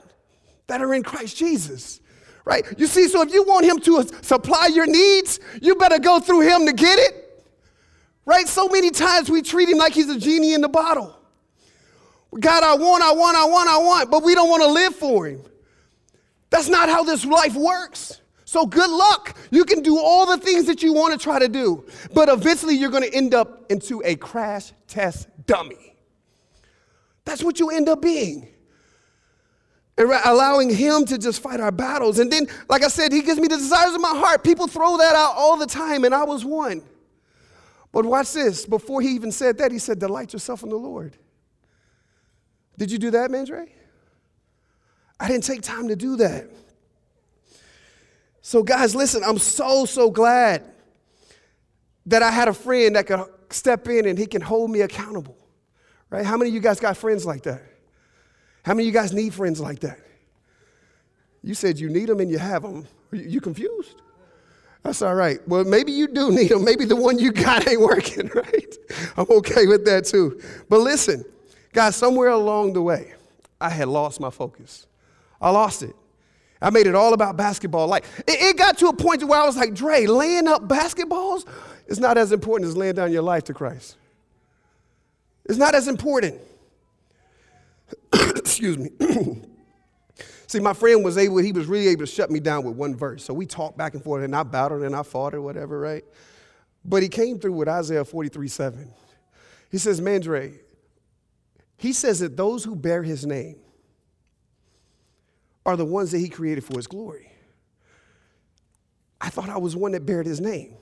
That 0.66 0.82
are 0.82 0.94
in 0.94 1.02
Christ 1.02 1.37
Jesus. 1.37 2.00
Right? 2.44 2.64
You 2.78 2.87
see, 2.87 3.08
so 3.08 3.23
if 3.23 3.32
you 3.32 3.42
want 3.42 3.66
him 3.66 3.80
to 3.80 4.06
supply 4.23 4.68
your 4.73 4.87
needs, 4.87 5.40
you 5.61 5.75
better 5.75 5.99
go 5.99 6.20
through 6.20 6.42
him 6.42 6.66
to 6.66 6.73
get 6.73 6.99
it. 6.99 7.44
Right? 8.25 8.46
So 8.46 8.68
many 8.68 8.90
times 8.90 9.30
we 9.30 9.42
treat 9.42 9.68
him 9.68 9.78
like 9.78 9.94
he's 9.94 10.08
a 10.08 10.18
genie 10.18 10.54
in 10.54 10.61
the 10.61 10.68
bottle. 10.68 11.16
God, 12.38 12.62
I 12.62 12.75
want, 12.75 13.02
I 13.02 13.12
want, 13.12 13.37
I 13.37 13.44
want, 13.46 13.68
I 13.68 13.78
want, 13.78 14.11
but 14.11 14.23
we 14.23 14.35
don't 14.35 14.50
want 14.50 14.62
to 14.62 14.68
live 14.68 14.94
for 14.94 15.26
him. 15.26 15.42
That's 16.50 16.68
not 16.68 16.88
how 16.88 17.02
this 17.02 17.25
life 17.25 17.54
works. 17.54 18.20
So 18.44 18.64
good 18.66 18.90
luck. 18.90 19.37
You 19.50 19.64
can 19.64 19.82
do 19.82 19.99
all 19.99 20.26
the 20.26 20.38
things 20.38 20.66
that 20.66 20.82
you 20.82 20.92
want 20.92 21.12
to 21.12 21.18
try 21.18 21.38
to 21.38 21.49
do, 21.49 21.85
but 22.14 22.28
eventually 22.28 22.75
you're 22.75 22.90
going 22.90 23.02
to 23.02 23.14
end 23.14 23.35
up 23.35 23.70
into 23.70 24.02
a 24.04 24.16
crash 24.16 24.73
test 24.87 25.28
dummy. 25.46 25.86
That's 27.26 27.45
what 27.45 27.61
you 27.61 27.71
end 27.71 27.90
up 27.90 28.00
being. 28.00 28.49
And 29.99 30.11
allowing 30.25 30.71
him 30.71 31.04
to 31.06 31.18
just 31.18 31.42
fight 31.42 31.61
our 31.61 31.73
battles. 31.73 32.18
And 32.18 32.30
then, 32.30 32.47
like 32.68 32.85
I 32.85 32.88
said, 32.88 33.12
he 33.12 33.21
gives 33.21 33.38
me 33.38 33.49
the 33.49 33.56
desires 33.56 33.95
of 33.95 34.00
my 34.00 34.16
heart. 34.16 34.45
People 34.45 34.68
throw 34.68 34.97
that 34.99 35.14
out 35.14 35.35
all 35.37 35.56
the 35.56 35.66
time, 35.66 36.04
and 36.04 36.14
I 36.14 36.25
was 36.25 36.45
one. 36.45 36.83
But 37.92 38.04
watch 38.04 38.33
this. 38.33 38.64
Before 38.64 39.00
he 39.00 39.09
even 39.09 39.33
said 39.33 39.59
that, 39.59 39.73
he 39.73 39.78
said, 39.78 39.99
Delight 39.99 40.33
yourself 40.33 40.62
in 40.62 40.68
the 40.68 40.76
Lord. 40.76 41.16
Did 42.78 42.90
you 42.90 42.99
do 42.99 43.11
that, 43.11 43.30
Mandre? 43.30 43.68
I 45.18 45.28
didn't 45.28 45.45
take 45.45 45.62
time 45.62 45.88
to 45.88 45.97
do 45.97 46.16
that. 46.16 46.50
So, 48.42 48.62
guys, 48.62 48.95
listen, 48.95 49.25
I'm 49.25 49.38
so, 49.38 49.87
so 49.87 50.11
glad 50.11 50.62
that 52.04 52.23
I 52.23 52.30
had 52.30 52.49
a 52.49 52.52
friend 52.52 52.95
that 52.95 53.06
could 53.06 53.25
step 53.50 53.88
in 53.88 54.06
and 54.06 54.18
he 54.18 54.26
can 54.26 54.42
hold 54.42 54.71
me 54.71 54.83
accountable. 54.83 55.37
Right? 56.10 56.25
How 56.25 56.36
many 56.36 56.50
of 56.50 56.54
you 56.54 56.60
guys 56.60 56.80
got 56.80 56.96
friends 56.96 57.26
like 57.26 57.42
that? 57.44 57.62
How 58.64 58.75
many 58.75 58.84
of 58.88 58.94
you 58.94 59.00
guys 59.00 59.12
need 59.12 59.34
friends 59.34 59.60
like 59.60 59.80
that? 59.80 59.98
You 61.42 61.54
said 61.54 61.78
you 61.78 61.88
need 61.88 62.08
them 62.08 62.20
and 62.20 62.30
you 62.30 62.38
have 62.38 62.62
them. 62.62 62.86
Are 63.12 63.16
you 63.16 63.40
confused? 63.40 64.02
That's 64.82 65.02
all 65.02 65.14
right. 65.14 65.38
Well, 65.48 65.64
maybe 65.64 65.92
you 65.92 66.06
do 66.08 66.30
need 66.30 66.50
them. 66.50 66.64
Maybe 66.64 66.84
the 66.84 66.96
one 66.96 67.18
you 67.18 67.32
got 67.32 67.66
ain't 67.68 67.80
working, 67.80 68.28
right? 68.34 68.76
I'm 69.16 69.26
okay 69.30 69.66
with 69.66 69.84
that 69.86 70.04
too. 70.04 70.40
But 70.68 70.80
listen, 70.80 71.25
guys, 71.72 71.96
somewhere 71.96 72.30
along 72.30 72.72
the 72.72 72.82
way, 72.82 73.14
I 73.60 73.70
had 73.70 73.88
lost 73.88 74.20
my 74.20 74.30
focus. 74.30 74.86
I 75.40 75.50
lost 75.50 75.82
it. 75.82 75.94
I 76.60 76.70
made 76.70 76.86
it 76.86 76.94
all 76.94 77.12
about 77.14 77.36
basketball. 77.36 77.86
Like 77.86 78.04
it, 78.26 78.40
it 78.40 78.56
got 78.56 78.78
to 78.78 78.88
a 78.88 78.92
point 78.92 79.22
where 79.25 79.40
I 79.40 79.44
was 79.44 79.56
like, 79.56 79.75
Dre, 79.75 80.06
laying 80.06 80.48
up 80.48 80.66
basketballs 80.66 81.46
is 81.86 81.98
not 81.98 82.16
as 82.16 82.32
important 82.32 82.68
as 82.68 82.76
laying 82.76 82.94
down 82.94 83.12
your 83.12 83.22
life 83.22 83.44
to 83.44 83.54
Christ. 83.54 83.96
It's 85.48 85.58
not 85.58 85.74
as 85.74 85.88
important. 85.88 86.40
Excuse 88.12 88.78
me. 88.78 88.90
See, 90.48 90.60
my 90.60 90.72
friend 90.72 91.04
was 91.04 91.18
able, 91.18 91.38
he 91.38 91.52
was 91.52 91.66
really 91.66 91.88
able 91.88 92.06
to 92.06 92.06
shut 92.06 92.30
me 92.30 92.38
down 92.38 92.64
with 92.64 92.76
one 92.76 92.94
verse. 92.94 93.24
So 93.24 93.34
we 93.34 93.46
talked 93.46 93.76
back 93.76 93.94
and 93.94 94.02
forth, 94.02 94.24
and 94.24 94.34
I 94.34 94.42
battled 94.42 94.82
and 94.82 94.94
I 94.94 95.02
fought 95.02 95.34
or 95.34 95.42
whatever, 95.42 95.80
right? 95.80 96.04
But 96.84 97.02
he 97.02 97.08
came 97.08 97.38
through 97.38 97.52
with 97.52 97.68
Isaiah 97.68 98.04
43 98.04 98.48
7. 98.48 98.92
He 99.70 99.78
says, 99.78 100.00
Mandre, 100.00 100.58
he 101.76 101.92
says 101.92 102.20
that 102.20 102.36
those 102.36 102.64
who 102.64 102.76
bear 102.76 103.02
his 103.02 103.26
name 103.26 103.56
are 105.64 105.76
the 105.76 105.84
ones 105.84 106.12
that 106.12 106.18
he 106.18 106.28
created 106.28 106.64
for 106.64 106.76
his 106.76 106.86
glory. 106.86 107.30
I 109.20 109.30
thought 109.30 109.48
I 109.48 109.58
was 109.58 109.74
one 109.74 109.92
that 109.92 110.06
bared 110.06 110.26
his 110.26 110.40
name, 110.40 110.76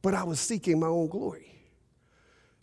but 0.00 0.14
I 0.14 0.24
was 0.24 0.40
seeking 0.40 0.80
my 0.80 0.86
own 0.86 1.08
glory. 1.08 1.53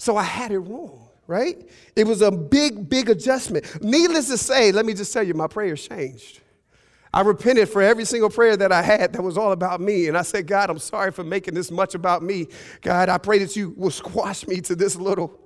So 0.02 0.18
I 0.18 0.24
had 0.24 0.52
it 0.52 0.58
wrong, 0.58 1.10
right? 1.28 1.70
It 1.96 2.08
was 2.08 2.24
a 2.24 2.32
big, 2.32 2.90
big 2.90 3.08
adjustment. 3.08 3.84
Needless 3.84 4.30
to 4.30 4.38
say, 4.40 4.72
let 4.72 4.84
me 4.84 4.96
just 4.96 5.14
tell 5.14 5.22
you, 5.22 5.36
my 5.36 5.46
prayers 5.46 5.88
changed. 5.88 6.42
I 7.14 7.22
repented 7.22 7.70
for 7.70 7.84
every 7.84 8.06
single 8.06 8.32
prayer 8.32 8.58
that 8.58 8.72
I 8.72 8.82
had 8.82 9.14
that 9.14 9.22
was 9.22 9.38
all 9.38 9.52
about 9.52 9.80
me. 9.80 10.08
And 10.08 10.18
I 10.18 10.24
said, 10.24 10.48
God, 10.48 10.72
I'm 10.72 10.80
sorry 10.80 11.12
for 11.12 11.24
making 11.24 11.54
this 11.54 11.70
much 11.70 11.94
about 11.94 12.24
me. 12.24 12.48
God, 12.82 13.10
I 13.10 13.20
pray 13.20 13.38
that 13.38 13.56
you 13.56 13.76
will 13.78 13.92
squash 13.92 14.48
me 14.48 14.60
to 14.62 14.76
this 14.76 14.96
little 14.96 15.40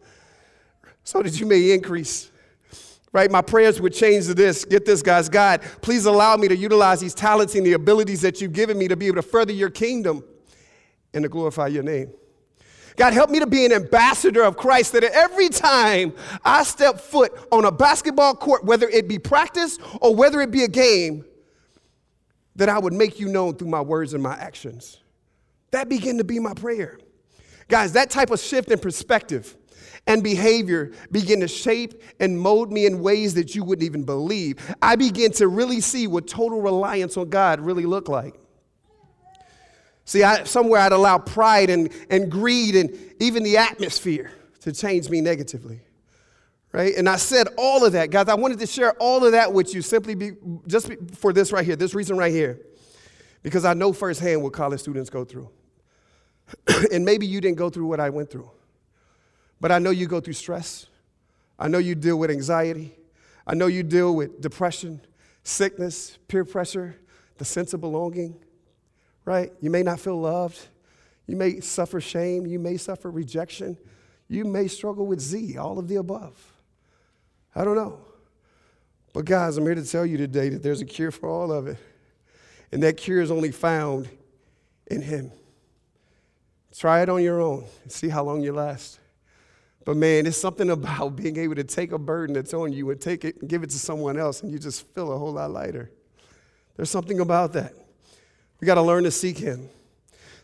so 1.04 1.22
that 1.22 1.38
you 1.38 1.46
may 1.46 1.74
increase 1.74 2.32
right? 3.12 3.32
My 3.32 3.42
prayers 3.42 3.80
would 3.80 3.94
change 3.94 4.26
to 4.26 4.34
this. 4.34 4.66
Get 4.66 4.86
this, 4.86 5.02
guys. 5.02 5.30
God, 5.30 5.62
please 5.82 6.06
allow 6.06 6.36
me 6.36 6.50
to 6.50 6.56
utilize 6.56 7.00
these 7.00 7.14
talents 7.14 7.56
and 7.56 7.66
the 7.66 7.72
abilities 7.74 8.22
that 8.22 8.42
you've 8.42 8.52
given 8.52 8.78
me 8.78 8.90
to 8.90 8.98
be 8.98 9.08
able 9.08 9.16
to 9.16 9.22
further 9.22 9.54
your 9.54 9.70
kingdom 9.70 10.22
and 11.14 11.24
to 11.24 11.30
glorify 11.30 11.68
your 11.68 11.84
name. 11.84 12.12
God, 12.96 13.14
help 13.14 13.30
me 13.30 13.40
to 13.40 13.48
be 13.48 13.66
an 13.66 13.74
ambassador 13.74 14.44
of 14.44 14.56
Christ 14.56 14.94
that 14.94 15.04
every 15.04 15.50
time 15.50 16.14
I 16.44 16.64
step 16.64 17.00
foot 17.00 17.34
on 17.52 17.66
a 17.66 17.72
basketball 17.72 18.36
court, 18.36 18.64
whether 18.64 18.88
it 18.88 19.08
be 19.08 19.20
practice 19.20 19.78
or 20.02 20.16
whether 20.16 20.40
it 20.42 20.52
be 20.52 20.64
a 20.64 20.68
game, 20.68 21.26
that 22.56 22.70
I 22.70 22.80
would 22.80 22.94
make 22.94 23.20
you 23.20 23.28
known 23.28 23.56
through 23.56 23.68
my 23.68 23.82
words 23.82 24.14
and 24.14 24.24
my 24.24 24.36
actions. 24.36 25.00
That 25.72 25.90
began 25.90 26.18
to 26.20 26.24
be 26.24 26.40
my 26.40 26.54
prayer. 26.54 27.00
Guys, 27.68 27.94
that 27.94 28.10
type 28.10 28.32
of 28.32 28.40
shift 28.40 28.72
in 28.72 28.80
perspective 28.80 29.58
and 30.08 30.24
behavior 30.24 30.94
begin 31.12 31.42
to 31.42 31.48
shape 31.48 32.02
and 32.20 32.40
mold 32.40 32.72
me 32.72 32.86
in 32.86 33.02
ways 33.02 33.34
that 33.34 33.56
you 33.56 33.64
wouldn't 33.64 33.86
even 33.86 34.04
believe. 34.04 34.76
I 34.82 34.96
begin 34.96 35.32
to 35.34 35.48
really 35.48 35.82
see 35.82 36.08
what 36.08 36.28
total 36.28 36.62
reliance 36.62 37.18
on 37.18 37.30
God 37.30 37.60
really 37.60 37.86
looked 37.86 38.08
like. 38.08 38.36
See, 40.06 40.24
I, 40.24 40.44
somewhere 40.44 40.80
I'd 40.82 40.92
allow 40.92 41.18
pride 41.18 41.70
and, 41.70 41.92
and 42.10 42.32
greed 42.32 42.76
and 42.76 42.96
even 43.20 43.44
the 43.44 43.58
atmosphere 43.58 44.32
to 44.62 44.72
change 44.72 45.10
me 45.10 45.20
negatively. 45.20 45.82
Right? 46.72 46.96
And 46.96 47.10
I 47.10 47.16
said 47.16 47.48
all 47.58 47.84
of 47.86 47.94
that, 47.94 48.12
guys. 48.12 48.28
I 48.28 48.36
wanted 48.36 48.60
to 48.60 48.68
share 48.68 48.94
all 48.94 49.26
of 49.26 49.32
that 49.32 49.52
with 49.52 49.74
you 49.74 49.82
simply 49.82 50.14
be, 50.14 50.32
just 50.68 50.90
be, 50.90 50.98
for 51.16 51.34
this 51.34 51.52
right 51.52 51.66
here, 51.66 51.76
this 51.76 51.96
reason 51.96 52.18
right 52.18 52.32
here. 52.32 52.60
Because 53.42 53.66
I 53.66 53.74
know 53.74 53.94
firsthand 53.94 54.44
what 54.44 54.54
college 54.54 54.82
students 54.82 55.10
go 55.10 55.26
through. 55.26 55.50
and 56.92 57.04
maybe 57.04 57.26
you 57.26 57.42
didn't 57.42 57.58
go 57.58 57.70
through 57.70 57.88
what 57.88 58.00
I 58.00 58.10
went 58.10 58.30
through. 58.30 58.52
But 59.60 59.72
I 59.72 59.80
know 59.80 59.90
you 59.90 60.06
go 60.06 60.20
through 60.20 60.34
stress. 60.34 60.88
I 61.58 61.68
know 61.68 61.78
you 61.78 61.96
deal 61.96 62.18
with 62.18 62.30
anxiety. 62.30 62.96
I 63.48 63.56
know 63.56 63.68
you 63.68 63.82
deal 63.82 64.16
with 64.16 64.42
depression, 64.42 65.02
sickness, 65.44 66.18
peer 66.28 66.44
pressure, 66.44 66.96
the 67.38 67.46
sense 67.46 67.74
of 67.74 67.82
belonging, 67.82 68.36
right? 69.26 69.52
You 69.60 69.70
may 69.70 69.84
not 69.84 70.00
feel 70.00 70.20
loved. 70.20 70.60
You 71.28 71.36
may 71.36 71.60
suffer 71.60 72.00
shame. 72.00 72.46
You 72.46 72.60
may 72.60 72.78
suffer 72.78 73.10
rejection. 73.12 73.78
You 74.28 74.46
may 74.46 74.68
struggle 74.68 75.06
with 75.06 75.20
Z, 75.20 75.58
all 75.58 75.78
of 75.78 75.88
the 75.88 75.98
above. 75.98 76.40
I 77.56 77.64
don't 77.64 77.76
know. 77.76 78.00
But, 79.14 79.26
guys, 79.26 79.58
I'm 79.58 79.66
here 79.66 79.76
to 79.76 79.86
tell 79.86 80.06
you 80.06 80.18
today 80.18 80.50
that 80.50 80.62
there's 80.62 80.82
a 80.82 80.86
cure 80.86 81.12
for 81.12 81.30
all 81.30 81.52
of 81.52 81.68
it. 81.68 81.78
And 82.72 82.84
that 82.84 82.98
cure 82.98 83.22
is 83.22 83.32
only 83.32 83.52
found 83.52 84.10
in 84.88 85.02
Him. 85.02 85.32
Try 86.78 87.02
it 87.02 87.10
on 87.10 87.24
your 87.24 87.42
own 87.42 87.66
and 87.84 87.92
see 87.92 88.10
how 88.10 88.24
long 88.24 88.42
you 88.42 88.52
last. 88.52 89.00
But 89.86 89.96
man, 89.96 90.26
it's 90.26 90.38
something 90.38 90.70
about 90.72 91.16
being 91.16 91.38
able 91.38 91.56
to 91.56 91.64
take 91.64 91.92
a 91.92 91.98
burden 91.98 92.34
that's 92.34 92.54
on 92.54 92.74
you 92.74 92.90
and 92.92 93.00
take 93.00 93.24
it 93.24 93.40
and 93.40 93.50
give 93.50 93.64
it 93.64 93.70
to 93.70 93.80
someone 93.80 94.18
else, 94.18 94.44
and 94.44 94.52
you 94.52 94.60
just 94.60 94.86
feel 94.94 95.14
a 95.14 95.18
whole 95.18 95.32
lot 95.32 95.52
lighter. 95.52 95.92
There's 96.76 96.90
something 96.90 97.22
about 97.22 97.54
that. 97.54 97.74
We 98.60 98.66
got 98.66 98.76
to 98.76 98.82
learn 98.82 99.04
to 99.04 99.12
seek 99.12 99.38
Him. 99.38 99.70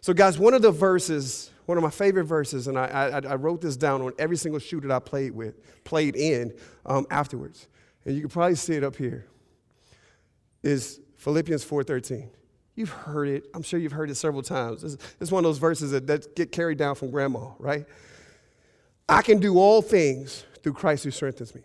So, 0.01 0.13
guys, 0.13 0.39
one 0.39 0.53
of 0.53 0.61
the 0.61 0.71
verses, 0.71 1.51
one 1.65 1.77
of 1.77 1.83
my 1.83 1.89
favorite 1.89 2.25
verses, 2.25 2.67
and 2.67 2.77
I, 2.77 2.85
I, 2.85 3.31
I 3.31 3.35
wrote 3.35 3.61
this 3.61 3.77
down 3.77 4.01
on 4.01 4.13
every 4.17 4.37
single 4.37 4.59
shoe 4.59 4.81
that 4.81 4.91
I 4.91 4.99
played 4.99 5.31
with, 5.31 5.83
played 5.83 6.15
in 6.15 6.53
um, 6.85 7.05
afterwards, 7.11 7.67
and 8.05 8.15
you 8.15 8.21
can 8.21 8.29
probably 8.29 8.55
see 8.55 8.73
it 8.73 8.83
up 8.83 8.95
here, 8.95 9.27
is 10.63 10.99
Philippians 11.17 11.63
4:13. 11.63 12.29
You've 12.75 12.89
heard 12.89 13.27
it. 13.27 13.43
I'm 13.53 13.63
sure 13.63 13.79
you've 13.79 13.91
heard 13.91 14.09
it 14.09 14.15
several 14.15 14.41
times. 14.41 14.83
It's, 14.83 14.97
it's 15.19 15.31
one 15.31 15.43
of 15.43 15.49
those 15.49 15.57
verses 15.57 15.91
that, 15.91 16.07
that 16.07 16.35
get 16.35 16.51
carried 16.51 16.77
down 16.77 16.95
from 16.95 17.11
grandma, 17.11 17.49
right? 17.59 17.85
I 19.07 19.21
can 19.21 19.39
do 19.39 19.59
all 19.59 19.81
things 19.81 20.45
through 20.63 20.73
Christ 20.73 21.03
who 21.03 21.11
strengthens 21.11 21.53
me. 21.53 21.61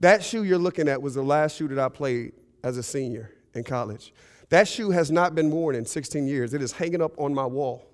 That 0.00 0.22
shoe 0.22 0.42
you're 0.44 0.58
looking 0.58 0.88
at 0.88 1.00
was 1.00 1.14
the 1.14 1.22
last 1.22 1.56
shoe 1.56 1.68
that 1.68 1.78
I 1.78 1.88
played 1.88 2.32
as 2.62 2.76
a 2.76 2.82
senior 2.82 3.30
in 3.54 3.64
college. 3.64 4.12
That 4.50 4.66
shoe 4.66 4.90
has 4.90 5.10
not 5.10 5.34
been 5.34 5.50
worn 5.50 5.74
in 5.74 5.84
16 5.84 6.26
years. 6.26 6.54
It 6.54 6.62
is 6.62 6.72
hanging 6.72 7.02
up 7.02 7.18
on 7.18 7.34
my 7.34 7.46
wall. 7.46 7.84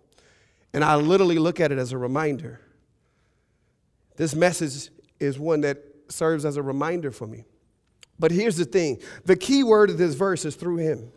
And 0.72 0.84
I 0.84 0.96
literally 0.96 1.38
look 1.38 1.60
at 1.60 1.72
it 1.72 1.78
as 1.78 1.92
a 1.92 1.98
reminder. 1.98 2.60
This 4.16 4.34
message 4.34 4.90
is 5.18 5.38
one 5.38 5.62
that 5.62 5.78
serves 6.08 6.44
as 6.44 6.56
a 6.56 6.62
reminder 6.62 7.10
for 7.10 7.26
me. 7.26 7.44
But 8.18 8.30
here's 8.30 8.56
the 8.56 8.64
thing 8.64 9.00
the 9.24 9.36
key 9.36 9.64
word 9.64 9.90
of 9.90 9.98
this 9.98 10.14
verse 10.14 10.44
is 10.44 10.54
through 10.54 10.76
him. 10.76 11.10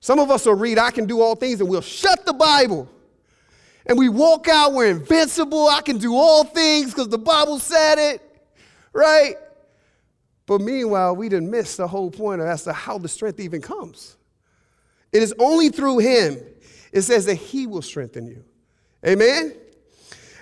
Some 0.00 0.18
of 0.18 0.30
us 0.30 0.46
will 0.46 0.54
read, 0.54 0.78
I 0.78 0.90
can 0.90 1.06
do 1.06 1.20
all 1.20 1.34
things, 1.34 1.60
and 1.60 1.68
we'll 1.68 1.80
shut 1.80 2.24
the 2.24 2.32
Bible 2.32 2.88
and 3.88 3.96
we 3.96 4.10
walk 4.10 4.48
out, 4.48 4.74
we're 4.74 4.90
invincible. 4.90 5.66
I 5.66 5.80
can 5.80 5.96
do 5.96 6.14
all 6.14 6.44
things 6.44 6.92
because 6.92 7.08
the 7.08 7.18
Bible 7.18 7.58
said 7.58 7.98
it, 7.98 8.22
right? 8.92 9.34
But 10.44 10.60
meanwhile, 10.60 11.16
we 11.16 11.30
didn't 11.30 11.50
miss 11.50 11.76
the 11.76 11.88
whole 11.88 12.10
point 12.10 12.42
as 12.42 12.64
to 12.64 12.72
how 12.74 12.98
the 12.98 13.08
strength 13.08 13.40
even 13.40 13.62
comes. 13.62 14.17
It 15.12 15.22
is 15.22 15.34
only 15.38 15.68
through 15.70 15.98
Him. 15.98 16.40
It 16.92 17.02
says 17.02 17.26
that 17.26 17.34
He 17.34 17.66
will 17.66 17.82
strengthen 17.82 18.26
you. 18.26 18.44
Amen? 19.06 19.54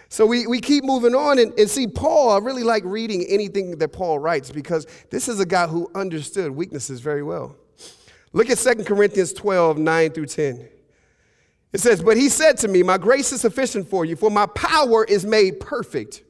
So 0.08 0.24
we, 0.24 0.46
we 0.46 0.60
keep 0.60 0.84
moving 0.84 1.14
on 1.14 1.38
and, 1.38 1.52
and 1.58 1.68
see 1.68 1.86
Paul. 1.86 2.30
I 2.30 2.38
really 2.38 2.62
like 2.62 2.84
reading 2.84 3.24
anything 3.28 3.76
that 3.78 3.88
Paul 3.88 4.18
writes 4.18 4.50
because 4.50 4.86
this 5.10 5.28
is 5.28 5.40
a 5.40 5.46
guy 5.46 5.66
who 5.66 5.90
understood 5.94 6.50
weaknesses 6.50 7.00
very 7.00 7.22
well. 7.22 7.56
Look 8.32 8.48
at 8.50 8.58
2 8.58 8.84
Corinthians 8.84 9.32
12, 9.32 9.78
9 9.78 10.10
through 10.12 10.26
10. 10.26 10.68
It 11.72 11.80
says, 11.80 12.02
But 12.02 12.16
he 12.16 12.28
said 12.28 12.56
to 12.58 12.68
me, 12.68 12.82
My 12.82 12.98
grace 12.98 13.32
is 13.32 13.40
sufficient 13.40 13.88
for 13.88 14.04
you, 14.04 14.16
for 14.16 14.30
my 14.30 14.46
power 14.46 15.04
is 15.04 15.26
made 15.26 15.60
perfect 15.60 16.22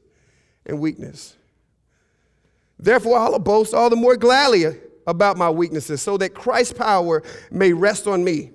in 0.65 0.79
weakness. 0.79 1.35
Therefore, 2.79 3.17
I'll 3.17 3.39
boast 3.39 3.73
all 3.73 3.89
the 3.89 3.95
more 3.95 4.17
gladly 4.17 4.65
about 5.07 5.37
my 5.37 5.49
weaknesses, 5.49 6.01
so 6.01 6.17
that 6.17 6.35
Christ's 6.35 6.73
power 6.73 7.23
may 7.49 7.73
rest 7.73 8.05
on 8.05 8.23
me. 8.23 8.51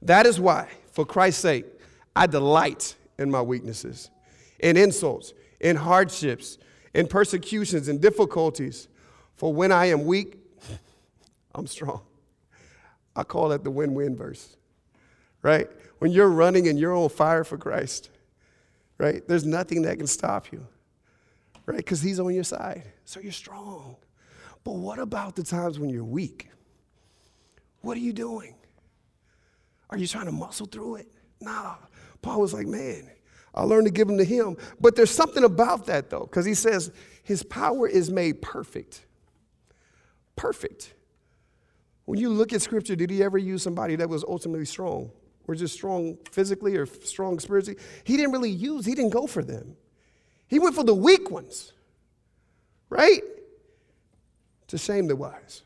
That 0.00 0.24
is 0.24 0.38
why, 0.38 0.68
for 0.92 1.04
Christ's 1.04 1.42
sake, 1.42 1.66
I 2.14 2.26
delight 2.26 2.94
in 3.18 3.30
my 3.30 3.42
weaknesses, 3.42 4.10
in 4.60 4.76
insults, 4.76 5.34
in 5.60 5.76
hardships, 5.76 6.58
in 6.94 7.08
persecutions, 7.08 7.88
and 7.88 8.00
difficulties. 8.00 8.88
For 9.34 9.52
when 9.52 9.72
I 9.72 9.86
am 9.86 10.06
weak, 10.06 10.36
I'm 11.54 11.66
strong. 11.66 12.02
I 13.16 13.24
call 13.24 13.48
that 13.48 13.64
the 13.64 13.70
win 13.70 13.94
win 13.94 14.16
verse, 14.16 14.56
right? 15.42 15.68
When 15.98 16.12
you're 16.12 16.30
running 16.30 16.68
and 16.68 16.78
you're 16.78 16.94
on 16.94 17.08
fire 17.08 17.42
for 17.42 17.58
Christ, 17.58 18.10
right? 18.96 19.26
There's 19.26 19.44
nothing 19.44 19.82
that 19.82 19.98
can 19.98 20.06
stop 20.06 20.52
you, 20.52 20.64
right? 21.66 21.78
Because 21.78 22.00
He's 22.00 22.20
on 22.20 22.32
your 22.32 22.44
side. 22.44 22.84
So 23.04 23.18
you're 23.18 23.32
strong. 23.32 23.96
But 24.64 24.74
what 24.74 24.98
about 24.98 25.36
the 25.36 25.42
times 25.42 25.78
when 25.78 25.90
you're 25.90 26.04
weak? 26.04 26.50
What 27.80 27.96
are 27.96 28.00
you 28.00 28.12
doing? 28.12 28.54
Are 29.90 29.96
you 29.96 30.06
trying 30.06 30.26
to 30.26 30.32
muscle 30.32 30.66
through 30.66 30.96
it? 30.96 31.08
Nah. 31.40 31.76
Paul 32.20 32.40
was 32.40 32.52
like, 32.52 32.66
man, 32.66 33.08
I 33.54 33.62
learned 33.62 33.86
to 33.86 33.92
give 33.92 34.08
them 34.08 34.18
to 34.18 34.24
him. 34.24 34.56
But 34.80 34.96
there's 34.96 35.10
something 35.10 35.44
about 35.44 35.86
that 35.86 36.10
though, 36.10 36.20
because 36.20 36.44
he 36.44 36.54
says 36.54 36.92
his 37.22 37.42
power 37.42 37.88
is 37.88 38.10
made 38.10 38.42
perfect. 38.42 39.06
Perfect. 40.36 40.94
When 42.04 42.18
you 42.18 42.30
look 42.30 42.52
at 42.52 42.62
scripture, 42.62 42.96
did 42.96 43.10
he 43.10 43.22
ever 43.22 43.38
use 43.38 43.62
somebody 43.62 43.96
that 43.96 44.08
was 44.08 44.24
ultimately 44.24 44.64
strong? 44.64 45.10
Or 45.46 45.54
just 45.54 45.74
strong 45.74 46.18
physically 46.30 46.76
or 46.76 46.86
strong 46.86 47.38
spiritually? 47.38 47.78
He 48.04 48.16
didn't 48.16 48.32
really 48.32 48.50
use, 48.50 48.84
he 48.84 48.94
didn't 48.94 49.12
go 49.12 49.26
for 49.26 49.42
them. 49.42 49.76
He 50.46 50.58
went 50.58 50.74
for 50.74 50.84
the 50.84 50.94
weak 50.94 51.30
ones, 51.30 51.72
right? 52.90 53.20
To 54.68 54.78
shame 54.78 55.08
the 55.08 55.16
wise. 55.16 55.62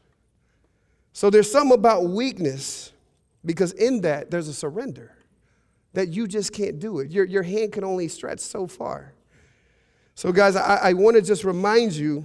So 1.13 1.29
there's 1.29 1.51
something 1.51 1.75
about 1.75 2.05
weakness 2.05 2.93
because 3.45 3.73
in 3.73 4.01
that 4.03 4.31
there's 4.31 4.49
a 4.49 4.55
surrender 4.55 5.15
that 5.93 6.09
you 6.09 6.27
just 6.27 6.53
can't 6.53 6.79
do 6.79 7.01
it. 7.01 7.11
Your, 7.11 7.25
your 7.25 7.43
hand 7.43 7.73
can 7.73 7.85
only 7.85 8.09
stretch 8.09 8.41
so 8.41 8.67
far. 8.67 9.13
So, 10.15 10.33
guys, 10.33 10.57
I, 10.57 10.77
I 10.77 10.93
want 10.93 11.17
to 11.17 11.23
just 11.23 11.45
remind 11.45 11.93
you 11.93 12.25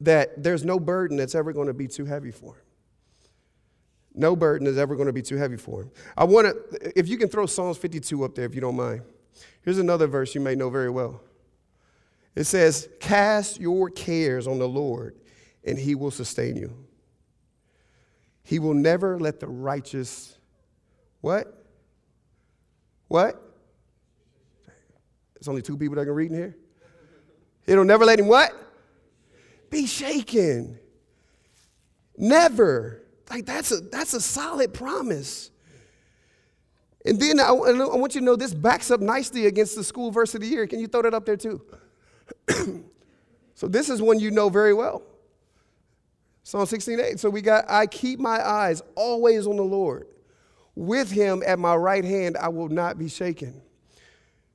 that 0.00 0.42
there's 0.42 0.64
no 0.64 0.78
burden 0.78 1.16
that's 1.16 1.34
ever 1.34 1.52
going 1.52 1.66
to 1.66 1.74
be 1.74 1.86
too 1.86 2.04
heavy 2.04 2.30
for 2.30 2.54
him. 2.54 2.62
No 4.14 4.34
burden 4.34 4.66
is 4.66 4.78
ever 4.78 4.96
going 4.96 5.06
to 5.06 5.12
be 5.12 5.22
too 5.22 5.36
heavy 5.36 5.56
for 5.56 5.82
him. 5.82 5.90
I 6.16 6.24
want 6.24 6.46
to, 6.46 6.98
if 6.98 7.08
you 7.08 7.16
can 7.16 7.28
throw 7.28 7.46
Psalms 7.46 7.78
52 7.78 8.24
up 8.24 8.34
there, 8.34 8.44
if 8.44 8.54
you 8.54 8.60
don't 8.60 8.76
mind. 8.76 9.02
Here's 9.62 9.78
another 9.78 10.06
verse 10.06 10.34
you 10.34 10.40
may 10.40 10.54
know 10.54 10.70
very 10.70 10.90
well. 10.90 11.20
It 12.34 12.44
says, 12.44 12.88
Cast 12.98 13.60
your 13.60 13.90
cares 13.90 14.46
on 14.46 14.58
the 14.58 14.68
Lord, 14.68 15.14
and 15.64 15.78
he 15.78 15.94
will 15.94 16.10
sustain 16.10 16.56
you. 16.56 16.72
He 18.42 18.58
will 18.58 18.74
never 18.74 19.18
let 19.18 19.40
the 19.40 19.46
righteous, 19.46 20.36
what? 21.20 21.64
What? 23.08 23.40
There's 25.34 25.48
only 25.48 25.62
two 25.62 25.76
people 25.76 25.96
that 25.96 26.04
can 26.04 26.14
read 26.14 26.30
in 26.30 26.36
here. 26.36 26.56
He'll 27.66 27.84
never 27.84 28.04
let 28.04 28.18
him 28.18 28.26
what? 28.26 28.52
Be 29.70 29.86
shaken. 29.86 30.78
Never. 32.16 33.02
Like 33.30 33.46
that's 33.46 33.70
a 33.70 33.76
that's 33.80 34.12
a 34.12 34.20
solid 34.20 34.74
promise. 34.74 35.50
And 37.06 37.18
then 37.18 37.40
I, 37.40 37.48
I 37.48 37.96
want 37.96 38.14
you 38.14 38.20
to 38.20 38.24
know 38.24 38.36
this 38.36 38.52
backs 38.52 38.90
up 38.90 39.00
nicely 39.00 39.46
against 39.46 39.74
the 39.74 39.84
school 39.84 40.10
verse 40.10 40.34
of 40.34 40.42
the 40.42 40.46
year. 40.46 40.66
Can 40.66 40.80
you 40.80 40.86
throw 40.86 41.02
that 41.02 41.14
up 41.14 41.24
there 41.24 41.36
too? 41.36 41.62
so 43.54 43.68
this 43.68 43.88
is 43.88 44.02
one 44.02 44.18
you 44.18 44.30
know 44.30 44.48
very 44.48 44.74
well. 44.74 45.02
Psalm 46.42 46.66
16:8. 46.66 47.18
So 47.18 47.30
we 47.30 47.42
got 47.42 47.64
I 47.68 47.86
keep 47.86 48.18
my 48.18 48.46
eyes 48.46 48.82
always 48.94 49.46
on 49.46 49.56
the 49.56 49.64
Lord. 49.64 50.06
With 50.74 51.10
him 51.10 51.42
at 51.46 51.58
my 51.58 51.74
right 51.74 52.04
hand 52.04 52.36
I 52.36 52.48
will 52.48 52.68
not 52.68 52.98
be 52.98 53.08
shaken. 53.08 53.60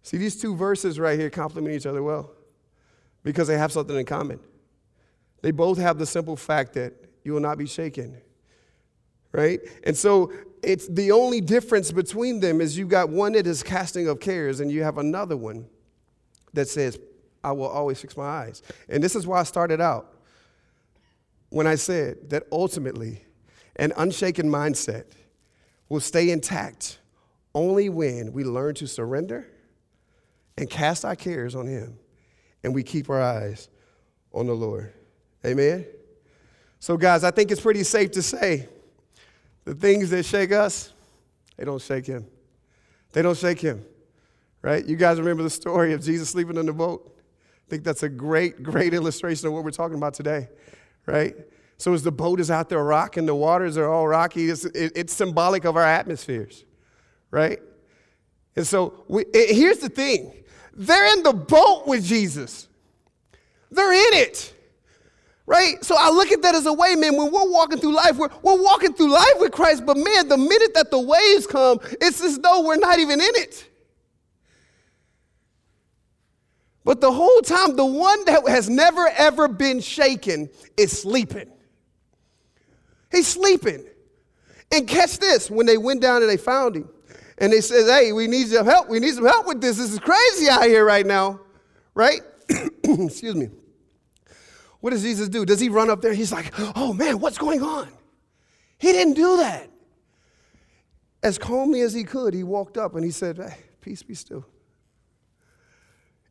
See 0.01 0.17
these 0.17 0.39
two 0.39 0.55
verses 0.55 0.99
right 0.99 1.19
here 1.19 1.29
complement 1.29 1.75
each 1.75 1.85
other 1.85 2.03
well 2.03 2.31
because 3.23 3.47
they 3.47 3.57
have 3.57 3.71
something 3.71 3.95
in 3.95 4.05
common. 4.05 4.39
They 5.41 5.51
both 5.51 5.77
have 5.77 5.97
the 5.97 6.05
simple 6.05 6.35
fact 6.35 6.73
that 6.73 6.93
you 7.23 7.33
will 7.33 7.41
not 7.41 7.57
be 7.57 7.65
shaken 7.65 8.21
right? 9.35 9.59
And 9.83 9.95
so 9.95 10.31
it's 10.63 10.87
the 10.87 11.11
only 11.11 11.41
difference 11.41 11.91
between 11.91 12.39
them 12.39 12.61
is 12.61 12.77
you 12.77 12.87
got 12.87 13.09
one 13.09 13.33
that 13.33 13.45
is 13.45 13.61
casting 13.61 14.07
of 14.07 14.19
cares, 14.19 14.61
and 14.61 14.71
you 14.71 14.83
have 14.83 14.97
another 14.97 15.35
one 15.35 15.67
that 16.53 16.69
says, 16.69 16.97
I 17.43 17.51
will 17.51 17.67
always 17.67 17.99
fix 17.99 18.15
my 18.15 18.25
eyes. 18.25 18.63
And 18.87 19.03
this 19.03 19.15
is 19.15 19.27
why 19.27 19.41
I 19.41 19.43
started 19.43 19.81
out 19.81 20.14
when 21.55 21.67
I 21.67 21.75
said 21.75 22.31
that 22.31 22.43
ultimately 22.51 23.23
an 23.77 23.93
unshaken 23.95 24.51
mindset 24.51 25.05
will 25.87 26.01
stay 26.01 26.29
intact 26.31 26.99
only 27.53 27.87
when 27.87 28.33
we 28.33 28.43
learn 28.43 28.75
to 28.75 28.85
surrender 28.85 29.47
and 30.57 30.69
cast 30.69 31.05
our 31.05 31.15
cares 31.15 31.55
on 31.55 31.65
Him 31.65 31.97
and 32.65 32.75
we 32.75 32.83
keep 32.83 33.09
our 33.09 33.21
eyes 33.21 33.69
on 34.33 34.47
the 34.47 34.53
Lord. 34.53 34.91
Amen? 35.45 35.85
So, 36.81 36.97
guys, 36.97 37.23
I 37.23 37.31
think 37.31 37.51
it's 37.51 37.61
pretty 37.61 37.83
safe 37.83 38.11
to 38.11 38.21
say 38.21 38.67
the 39.63 39.75
things 39.75 40.09
that 40.09 40.25
shake 40.25 40.51
us, 40.51 40.91
they 41.55 41.63
don't 41.63 41.81
shake 41.81 42.05
him. 42.05 42.25
They 43.13 43.21
don't 43.21 43.37
shake 43.37 43.61
him, 43.61 43.85
right? 44.61 44.85
You 44.85 44.97
guys 44.97 45.19
remember 45.19 45.43
the 45.43 45.49
story 45.49 45.93
of 45.93 46.03
Jesus 46.03 46.29
sleeping 46.29 46.57
in 46.57 46.65
the 46.65 46.73
boat? 46.73 47.17
I 47.65 47.69
think 47.69 47.85
that's 47.85 48.03
a 48.03 48.09
great, 48.09 48.61
great 48.61 48.93
illustration 48.93 49.47
of 49.47 49.53
what 49.53 49.63
we're 49.63 49.71
talking 49.71 49.95
about 49.95 50.15
today, 50.15 50.49
right? 51.05 51.35
So 51.77 51.93
as 51.93 52.03
the 52.03 52.11
boat 52.11 52.39
is 52.39 52.49
out 52.49 52.69
there 52.69 52.83
rocking, 52.83 53.25
the 53.25 53.35
waters 53.35 53.77
are 53.77 53.89
all 53.89 54.07
rocky, 54.07 54.49
it's, 54.49 54.65
it, 54.65 54.93
it's 54.95 55.13
symbolic 55.13 55.65
of 55.65 55.75
our 55.75 55.83
atmospheres, 55.83 56.63
right? 57.31 57.59
And 58.55 58.65
so 58.65 59.03
we, 59.07 59.25
it, 59.33 59.55
here's 59.55 59.79
the 59.79 59.89
thing 59.89 60.33
they're 60.73 61.13
in 61.13 61.23
the 61.23 61.33
boat 61.33 61.87
with 61.87 62.05
Jesus, 62.05 62.67
they're 63.71 63.93
in 63.93 64.19
it. 64.21 64.51
Right? 65.47 65.75
So 65.85 65.95
I 65.95 66.09
look 66.09 66.31
at 66.31 66.41
that 66.41 66.55
as 66.55 66.65
a 66.65 66.73
way, 66.73 66.95
man, 66.95 67.15
when 67.15 67.31
we're 67.31 67.51
walking 67.51 67.77
through 67.77 67.93
life, 67.93 68.17
we're, 68.17 68.29
we're 68.41 68.59
walking 68.59 68.93
through 68.93 69.11
life 69.11 69.35
with 69.37 69.51
Christ, 69.51 69.85
but 69.85 69.95
man, 69.95 70.27
the 70.27 70.37
minute 70.37 70.73
that 70.73 70.89
the 70.89 70.99
waves 70.99 71.45
come, 71.45 71.79
it's 72.01 72.19
as 72.19 72.39
though 72.39 72.65
we're 72.65 72.77
not 72.77 72.97
even 72.97 73.21
in 73.21 73.29
it. 73.35 73.69
But 76.85 77.01
the 77.01 77.11
whole 77.11 77.41
time, 77.41 77.75
the 77.75 77.85
one 77.85 78.23
that 78.25 78.47
has 78.47 78.69
never 78.69 79.07
ever 79.17 79.47
been 79.47 79.81
shaken 79.81 80.49
is 80.77 80.91
sleeping. 80.97 81.51
He's 83.11 83.27
sleeping. 83.27 83.85
And 84.71 84.87
catch 84.87 85.17
this 85.17 85.49
when 85.49 85.65
they 85.65 85.77
went 85.77 86.01
down 86.01 86.21
and 86.21 86.29
they 86.29 86.37
found 86.37 86.75
him, 86.75 86.89
and 87.39 87.51
they 87.51 87.61
said, 87.61 87.87
Hey, 87.87 88.13
we 88.13 88.27
need 88.27 88.47
some 88.47 88.65
help. 88.65 88.87
We 88.87 88.99
need 88.99 89.15
some 89.15 89.25
help 89.25 89.47
with 89.47 89.61
this. 89.61 89.77
This 89.77 89.91
is 89.91 89.99
crazy 89.99 90.47
out 90.47 90.63
here 90.63 90.85
right 90.85 91.05
now. 91.05 91.41
Right? 91.95 92.21
Excuse 92.83 93.35
me. 93.35 93.49
What 94.79 94.91
does 94.91 95.01
Jesus 95.01 95.27
do? 95.27 95.43
Does 95.45 95.59
he 95.59 95.69
run 95.69 95.89
up 95.89 96.01
there? 96.01 96.13
He's 96.13 96.31
like, 96.31 96.53
oh 96.75 96.93
man, 96.93 97.19
what's 97.19 97.39
going 97.39 97.63
on? 97.63 97.89
He 98.77 98.91
didn't 98.91 99.15
do 99.15 99.37
that. 99.37 99.69
As 101.23 101.39
calmly 101.39 101.81
as 101.81 101.93
he 101.93 102.03
could, 102.03 102.35
he 102.35 102.43
walked 102.43 102.77
up 102.77 102.93
and 102.93 103.03
he 103.03 103.09
said, 103.09 103.37
hey, 103.37 103.57
Peace 103.81 104.03
be 104.03 104.13
still. 104.13 104.45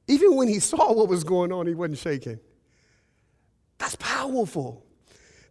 Even 0.07 0.37
when 0.37 0.49
he 0.49 0.59
saw 0.59 0.93
what 0.93 1.09
was 1.09 1.25
going 1.25 1.53
on, 1.53 1.67
he 1.67 1.75
wasn't 1.75 1.99
shaking. 1.99 2.38
That's 3.79 3.97
powerful. 3.97 4.85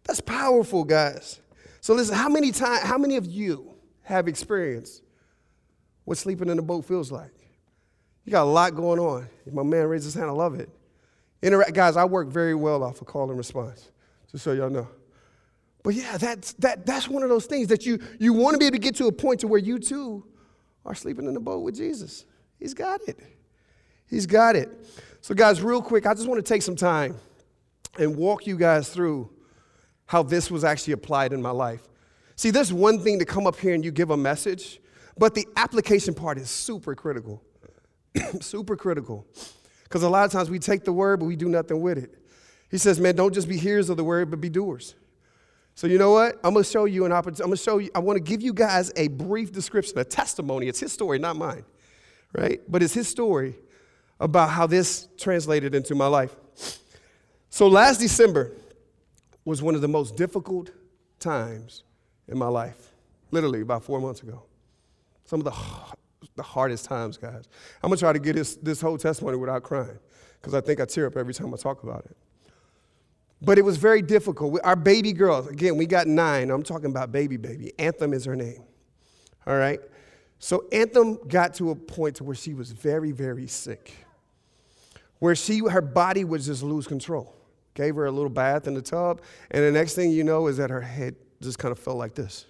That's 0.04 0.20
powerful, 0.20 0.84
guys. 0.84 1.40
So 1.80 1.94
listen, 1.94 2.14
how 2.14 2.28
many 2.28 2.52
times, 2.52 2.82
how 2.82 2.98
many 2.98 3.16
of 3.16 3.26
you 3.26 3.74
have 4.02 4.28
experienced 4.28 5.02
what 6.04 6.18
sleeping 6.18 6.48
in 6.48 6.58
a 6.58 6.62
boat 6.62 6.84
feels 6.84 7.10
like? 7.10 7.32
You 8.24 8.32
got 8.32 8.44
a 8.44 8.50
lot 8.50 8.74
going 8.74 8.98
on. 8.98 9.28
My 9.52 9.62
man 9.62 9.86
raised 9.86 10.04
his 10.04 10.14
hand, 10.14 10.26
I 10.26 10.32
love 10.32 10.58
it. 10.58 10.70
Interact, 11.42 11.74
guys, 11.74 11.96
I 11.96 12.04
work 12.04 12.28
very 12.28 12.54
well 12.54 12.82
off 12.82 13.00
of 13.00 13.06
call 13.06 13.28
and 13.28 13.36
response, 13.36 13.90
just 14.30 14.44
so 14.44 14.52
y'all 14.52 14.70
know. 14.70 14.88
But 15.82 15.94
yeah, 15.94 16.16
that's, 16.16 16.54
that, 16.54 16.86
that's 16.86 17.08
one 17.08 17.22
of 17.22 17.28
those 17.28 17.44
things 17.44 17.68
that 17.68 17.84
you, 17.84 17.98
you 18.18 18.32
want 18.32 18.54
to 18.54 18.58
be 18.58 18.64
able 18.64 18.76
to 18.76 18.80
get 18.80 18.94
to 18.96 19.06
a 19.06 19.12
point 19.12 19.40
to 19.40 19.46
where 19.46 19.60
you 19.60 19.78
too 19.78 20.24
are 20.86 20.94
sleeping 20.94 21.26
in 21.26 21.34
the 21.34 21.40
boat 21.40 21.60
with 21.60 21.76
Jesus. 21.76 22.24
He's 22.58 22.72
got 22.72 23.00
it. 23.06 23.18
He's 24.08 24.26
got 24.26 24.56
it. 24.56 24.68
So, 25.20 25.34
guys, 25.34 25.62
real 25.62 25.80
quick, 25.80 26.06
I 26.06 26.14
just 26.14 26.28
want 26.28 26.44
to 26.44 26.48
take 26.48 26.62
some 26.62 26.76
time 26.76 27.16
and 27.98 28.16
walk 28.16 28.46
you 28.46 28.56
guys 28.56 28.88
through 28.88 29.30
how 30.06 30.22
this 30.22 30.50
was 30.50 30.64
actually 30.64 30.92
applied 30.92 31.32
in 31.32 31.40
my 31.40 31.50
life. 31.50 31.82
See, 32.36 32.50
there's 32.50 32.72
one 32.72 32.98
thing 33.00 33.18
to 33.20 33.24
come 33.24 33.46
up 33.46 33.56
here 33.56 33.74
and 33.74 33.84
you 33.84 33.90
give 33.90 34.10
a 34.10 34.16
message, 34.16 34.80
but 35.16 35.34
the 35.34 35.46
application 35.56 36.14
part 36.14 36.38
is 36.38 36.50
super 36.50 36.94
critical. 36.94 37.42
super 38.40 38.76
critical. 38.76 39.26
Because 39.84 40.02
a 40.02 40.08
lot 40.08 40.24
of 40.24 40.32
times 40.32 40.50
we 40.50 40.58
take 40.58 40.84
the 40.84 40.92
word, 40.92 41.20
but 41.20 41.26
we 41.26 41.36
do 41.36 41.48
nothing 41.48 41.80
with 41.80 41.98
it. 41.98 42.14
He 42.70 42.78
says, 42.78 42.98
man, 42.98 43.14
don't 43.14 43.32
just 43.32 43.48
be 43.48 43.56
hearers 43.56 43.88
of 43.88 43.96
the 43.96 44.04
word, 44.04 44.30
but 44.30 44.40
be 44.40 44.48
doers. 44.48 44.94
So 45.76 45.86
you 45.86 45.98
know 45.98 46.12
what? 46.12 46.34
I'm 46.44 46.54
gonna 46.54 46.64
show 46.64 46.84
you 46.84 47.04
an 47.04 47.12
opportunity. 47.12 47.42
I'm 47.42 47.48
gonna 47.48 47.56
show 47.56 47.78
you, 47.78 47.90
I 47.94 47.98
wanna 48.00 48.20
give 48.20 48.42
you 48.42 48.52
guys 48.52 48.92
a 48.96 49.08
brief 49.08 49.52
description, 49.52 49.98
a 49.98 50.04
testimony. 50.04 50.68
It's 50.68 50.80
his 50.80 50.92
story, 50.92 51.18
not 51.18 51.36
mine, 51.36 51.64
right? 52.32 52.60
But 52.68 52.82
it's 52.82 52.94
his 52.94 53.08
story 53.08 53.54
about 54.20 54.50
how 54.50 54.66
this 54.66 55.08
translated 55.18 55.74
into 55.74 55.94
my 55.94 56.06
life. 56.06 56.34
So 57.50 57.68
last 57.68 58.00
December 58.00 58.52
was 59.44 59.62
one 59.62 59.74
of 59.74 59.80
the 59.80 59.88
most 59.88 60.16
difficult 60.16 60.70
times 61.18 61.84
in 62.28 62.38
my 62.38 62.48
life, 62.48 62.90
literally 63.30 63.60
about 63.60 63.82
four 63.82 64.00
months 64.00 64.22
ago. 64.22 64.42
Some 65.24 65.40
of 65.40 65.44
the, 65.44 65.52
the 66.36 66.42
hardest 66.42 66.86
times, 66.86 67.16
guys. 67.16 67.48
I'm 67.82 67.90
gonna 67.90 67.96
try 67.96 68.12
to 68.12 68.18
get 68.18 68.36
this, 68.36 68.56
this 68.56 68.80
whole 68.80 68.98
testimony 68.98 69.36
without 69.36 69.62
crying, 69.62 69.98
because 70.40 70.54
I 70.54 70.60
think 70.60 70.80
I 70.80 70.84
tear 70.84 71.06
up 71.06 71.16
every 71.16 71.34
time 71.34 71.52
I 71.52 71.56
talk 71.56 71.82
about 71.82 72.04
it. 72.06 72.16
But 73.42 73.58
it 73.58 73.62
was 73.62 73.76
very 73.76 74.00
difficult. 74.00 74.58
Our 74.64 74.76
baby 74.76 75.12
girl, 75.12 75.46
again, 75.48 75.76
we 75.76 75.86
got 75.86 76.06
nine. 76.06 76.50
I'm 76.50 76.62
talking 76.62 76.86
about 76.86 77.12
baby, 77.12 77.36
baby. 77.36 77.72
Anthem 77.78 78.14
is 78.14 78.24
her 78.24 78.36
name. 78.36 78.64
All 79.46 79.56
right? 79.56 79.80
So 80.38 80.64
Anthem 80.72 81.18
got 81.28 81.54
to 81.54 81.70
a 81.70 81.74
point 81.74 82.16
to 82.16 82.24
where 82.24 82.34
she 82.34 82.54
was 82.54 82.72
very, 82.72 83.12
very 83.12 83.46
sick. 83.46 83.92
Where 85.24 85.34
she, 85.34 85.60
her 85.60 85.80
body 85.80 86.22
would 86.22 86.42
just 86.42 86.62
lose 86.62 86.86
control. 86.86 87.34
Gave 87.72 87.94
her 87.94 88.04
a 88.04 88.10
little 88.10 88.28
bath 88.28 88.66
in 88.66 88.74
the 88.74 88.82
tub, 88.82 89.22
and 89.50 89.64
the 89.64 89.72
next 89.72 89.94
thing 89.94 90.10
you 90.10 90.22
know 90.22 90.48
is 90.48 90.58
that 90.58 90.68
her 90.68 90.82
head 90.82 91.16
just 91.40 91.58
kind 91.58 91.72
of 91.72 91.78
felt 91.78 91.96
like 91.96 92.14
this. 92.14 92.44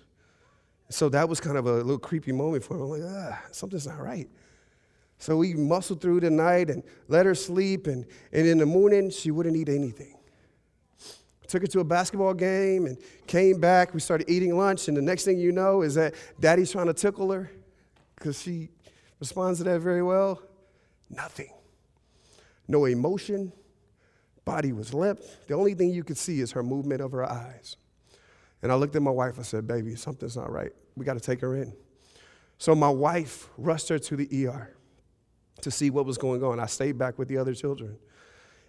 So 0.88 1.08
that 1.10 1.28
was 1.28 1.38
kind 1.38 1.56
of 1.56 1.66
a 1.66 1.74
little 1.74 2.00
creepy 2.00 2.32
moment 2.32 2.64
for 2.64 2.74
me. 2.74 2.82
I'm 2.82 2.88
like, 2.88 3.02
ah, 3.04 3.40
something's 3.52 3.86
not 3.86 4.00
right. 4.00 4.28
So 5.18 5.36
we 5.36 5.54
muscled 5.54 6.00
through 6.00 6.18
the 6.18 6.30
night 6.30 6.68
and 6.68 6.82
let 7.06 7.26
her 7.26 7.34
sleep, 7.36 7.86
and, 7.86 8.06
and 8.32 8.44
in 8.44 8.58
the 8.58 8.66
morning, 8.66 9.08
she 9.08 9.30
wouldn't 9.30 9.54
eat 9.54 9.68
anything. 9.68 10.16
Took 11.46 11.62
her 11.62 11.68
to 11.68 11.78
a 11.78 11.84
basketball 11.84 12.34
game 12.34 12.86
and 12.86 12.98
came 13.28 13.60
back. 13.60 13.94
We 13.94 14.00
started 14.00 14.28
eating 14.28 14.58
lunch, 14.58 14.88
and 14.88 14.96
the 14.96 15.02
next 15.02 15.24
thing 15.24 15.38
you 15.38 15.52
know 15.52 15.82
is 15.82 15.94
that 15.94 16.14
daddy's 16.40 16.72
trying 16.72 16.86
to 16.86 16.94
tickle 16.94 17.30
her 17.30 17.52
because 18.16 18.42
she 18.42 18.70
responds 19.20 19.58
to 19.58 19.64
that 19.64 19.78
very 19.78 20.02
well. 20.02 20.42
Nothing. 21.08 21.52
No 22.68 22.84
emotion. 22.84 23.52
Body 24.44 24.72
was 24.72 24.92
limp. 24.92 25.20
The 25.46 25.54
only 25.54 25.74
thing 25.74 25.90
you 25.90 26.04
could 26.04 26.18
see 26.18 26.40
is 26.40 26.52
her 26.52 26.62
movement 26.62 27.00
of 27.00 27.12
her 27.12 27.24
eyes. 27.24 27.76
And 28.62 28.72
I 28.72 28.74
looked 28.76 28.96
at 28.96 29.02
my 29.02 29.10
wife. 29.10 29.38
I 29.38 29.42
said, 29.42 29.66
Baby, 29.66 29.94
something's 29.96 30.36
not 30.36 30.50
right. 30.50 30.72
We 30.96 31.04
got 31.04 31.14
to 31.14 31.20
take 31.20 31.40
her 31.40 31.56
in. 31.56 31.74
So 32.58 32.74
my 32.74 32.88
wife 32.88 33.48
rushed 33.58 33.88
her 33.88 33.98
to 33.98 34.16
the 34.16 34.46
ER 34.46 34.74
to 35.60 35.70
see 35.70 35.90
what 35.90 36.06
was 36.06 36.18
going 36.18 36.42
on. 36.42 36.60
I 36.60 36.66
stayed 36.66 36.98
back 36.98 37.18
with 37.18 37.28
the 37.28 37.38
other 37.38 37.54
children. 37.54 37.98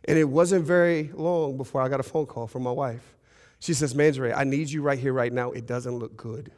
And 0.08 0.18
it 0.18 0.26
wasn't 0.26 0.66
very 0.66 1.12
long 1.14 1.58
before 1.58 1.82
I 1.82 1.90
got 1.90 2.00
a 2.00 2.04
phone 2.04 2.26
call 2.26 2.48
from 2.48 2.64
my 2.64 2.72
wife. 2.72 3.16
She 3.60 3.74
says, 3.74 3.94
Mandre, 3.94 4.36
I 4.36 4.44
need 4.44 4.70
you 4.70 4.82
right 4.82 5.00
here, 5.00 5.14
right 5.14 5.32
now. 5.32 5.52
It 5.52 5.66
doesn't 5.66 5.98
look 5.98 6.16
good. 6.16 6.52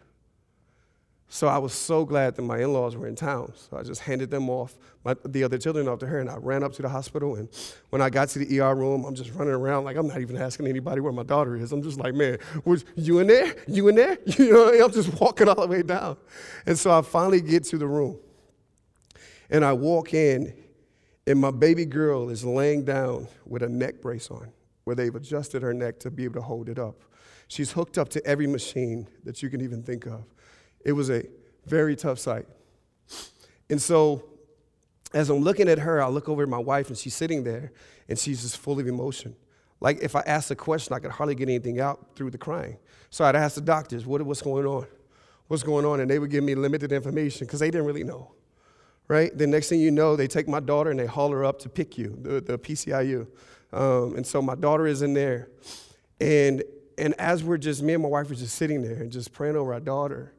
So 1.30 1.48
I 1.48 1.58
was 1.58 1.74
so 1.74 2.06
glad 2.06 2.36
that 2.36 2.42
my 2.42 2.60
in 2.60 2.72
laws 2.72 2.96
were 2.96 3.06
in 3.06 3.16
town. 3.16 3.52
So 3.56 3.78
I 3.78 3.84
just 3.84 4.02
handed 4.02 4.32
them 4.32 4.50
off, 4.50 4.78
my, 5.04 5.14
the 5.26 5.44
other 5.44 5.58
children 5.58 5.88
off 5.88 6.00
to 6.00 6.08
her, 6.08 6.20
and 6.20 6.30
I 6.30 6.38
ran 6.38 6.64
up 6.64 6.72
to 6.74 6.82
the 6.82 6.88
hospital. 6.88 7.36
And 7.36 7.50
when 7.90 8.02
I 8.02 8.10
got 8.10 8.30
to 8.30 8.40
the 8.40 8.60
ER 8.62 8.74
room, 8.74 9.04
I'm 9.04 9.14
just 9.14 9.34
running 9.34 9.54
around 9.54 9.84
like 9.84 9.98
I'm 9.98 10.08
not 10.08 10.22
even 10.22 10.38
asking 10.38 10.68
anybody 10.68 11.02
where 11.02 11.12
my 11.12 11.24
daughter 11.24 11.58
is. 11.58 11.74
I'm 11.74 11.84
just 11.84 12.00
like, 12.00 12.14
man, 12.14 12.38
was 12.64 12.86
you 12.96 13.20
in 13.20 13.28
there? 13.28 13.54
You 13.68 13.88
in 13.90 13.96
there? 13.96 14.18
You 14.38 14.54
know, 14.54 14.86
I'm 14.86 14.92
just 14.92 15.20
walking 15.20 15.50
all 15.50 15.56
the 15.56 15.68
way 15.68 15.82
down. 15.82 16.16
And 16.66 16.80
so 16.80 16.98
I 16.98 17.02
finally 17.02 17.42
get 17.42 17.66
to 17.66 17.78
the 17.78 17.88
room. 17.88 18.18
And 19.50 19.66
I 19.66 19.74
walk 19.74 20.14
in, 20.14 20.54
and 21.26 21.40
my 21.40 21.52
baby 21.52 21.86
girl 21.86 22.30
is 22.30 22.46
laying 22.46 22.86
down 22.86 23.28
with 23.46 23.64
a 23.64 23.70
neck 23.70 24.02
brace 24.02 24.32
on, 24.32 24.52
where 24.86 24.96
they've 24.96 25.14
adjusted 25.14 25.62
her 25.62 25.74
neck 25.74 26.00
to 26.02 26.12
be 26.12 26.24
able 26.24 26.36
to 26.36 26.42
hold 26.42 26.70
it 26.70 26.80
up. 26.80 27.02
She's 27.50 27.72
hooked 27.72 27.98
up 27.98 28.10
to 28.10 28.26
every 28.26 28.48
machine 28.48 29.08
that 29.24 29.42
you 29.42 29.50
can 29.50 29.62
even 29.62 29.84
think 29.84 30.06
of. 30.06 30.24
It 30.84 30.94
was 30.94 31.10
a 31.10 31.24
very 31.66 31.96
tough 31.96 32.20
sight. 32.20 32.46
And 33.70 33.82
so, 33.82 34.24
as 35.14 35.30
I'm 35.30 35.40
looking 35.40 35.70
at 35.70 35.80
her, 35.80 36.02
I 36.02 36.08
look 36.08 36.30
over 36.30 36.44
at 36.44 36.50
my 36.50 36.58
wife, 36.58 36.88
and 36.88 36.98
she's 36.98 37.16
sitting 37.16 37.44
there, 37.44 37.72
and 38.08 38.18
she's 38.18 38.42
just 38.42 38.58
full 38.58 38.80
of 38.80 38.88
emotion. 38.88 39.36
Like 39.80 40.00
if 40.02 40.16
I 40.16 40.22
asked 40.22 40.50
a 40.50 40.56
question, 40.56 40.94
I 40.94 41.00
could 41.00 41.12
hardly 41.12 41.36
get 41.36 41.50
anything 41.50 41.80
out 41.80 42.16
through 42.16 42.32
the 42.32 42.38
crying. 42.38 42.78
So 43.10 43.26
I'd 43.26 43.36
ask 43.36 43.56
the 43.56 43.62
doctors, 43.62 44.06
what, 44.06 44.22
what's 44.24 44.42
going 44.42 44.66
on? 44.66 44.88
What's 45.48 45.64
going 45.64 45.86
on? 45.86 46.00
And 46.00 46.10
they 46.10 46.18
would 46.20 46.32
give 46.32 46.44
me 46.44 46.56
limited 46.56 46.92
information 46.92 47.46
because 47.46 47.60
they 47.60 47.70
didn't 47.70 47.86
really 47.86 48.04
know 48.04 48.32
right? 49.08 49.38
The 49.38 49.48
next 49.48 49.70
thing 49.70 49.80
you 49.80 49.92
know, 49.92 50.16
they 50.16 50.28
take 50.28 50.48
my 50.48 50.60
daughter 50.60 50.92
and 50.92 51.00
they 51.00 51.06
haul 51.06 51.32
her 51.32 51.46
up 51.46 51.60
to 51.60 51.70
PICU, 51.70 52.24
the, 52.24 52.42
the 52.42 52.60
PCIU. 52.60 53.28
Um, 53.72 54.16
and 54.16 54.26
so 54.26 54.42
my 54.42 54.56
daughter 54.56 54.88
is 54.88 55.02
in 55.02 55.14
there. 55.14 55.50
And, 56.20 56.64
and 56.98 57.14
as 57.20 57.44
we're 57.44 57.58
just, 57.58 57.82
me 57.82 57.94
and 57.94 58.04
my 58.04 58.10
wife 58.10 58.30
are 58.32 58.36
just 58.36 58.56
sitting 58.56 58.82
there 58.82 58.96
and 58.96 59.12
just 59.12 59.32
praying 59.32 59.56
over 59.56 59.74
our 59.74 59.80
daughter, 59.80 60.34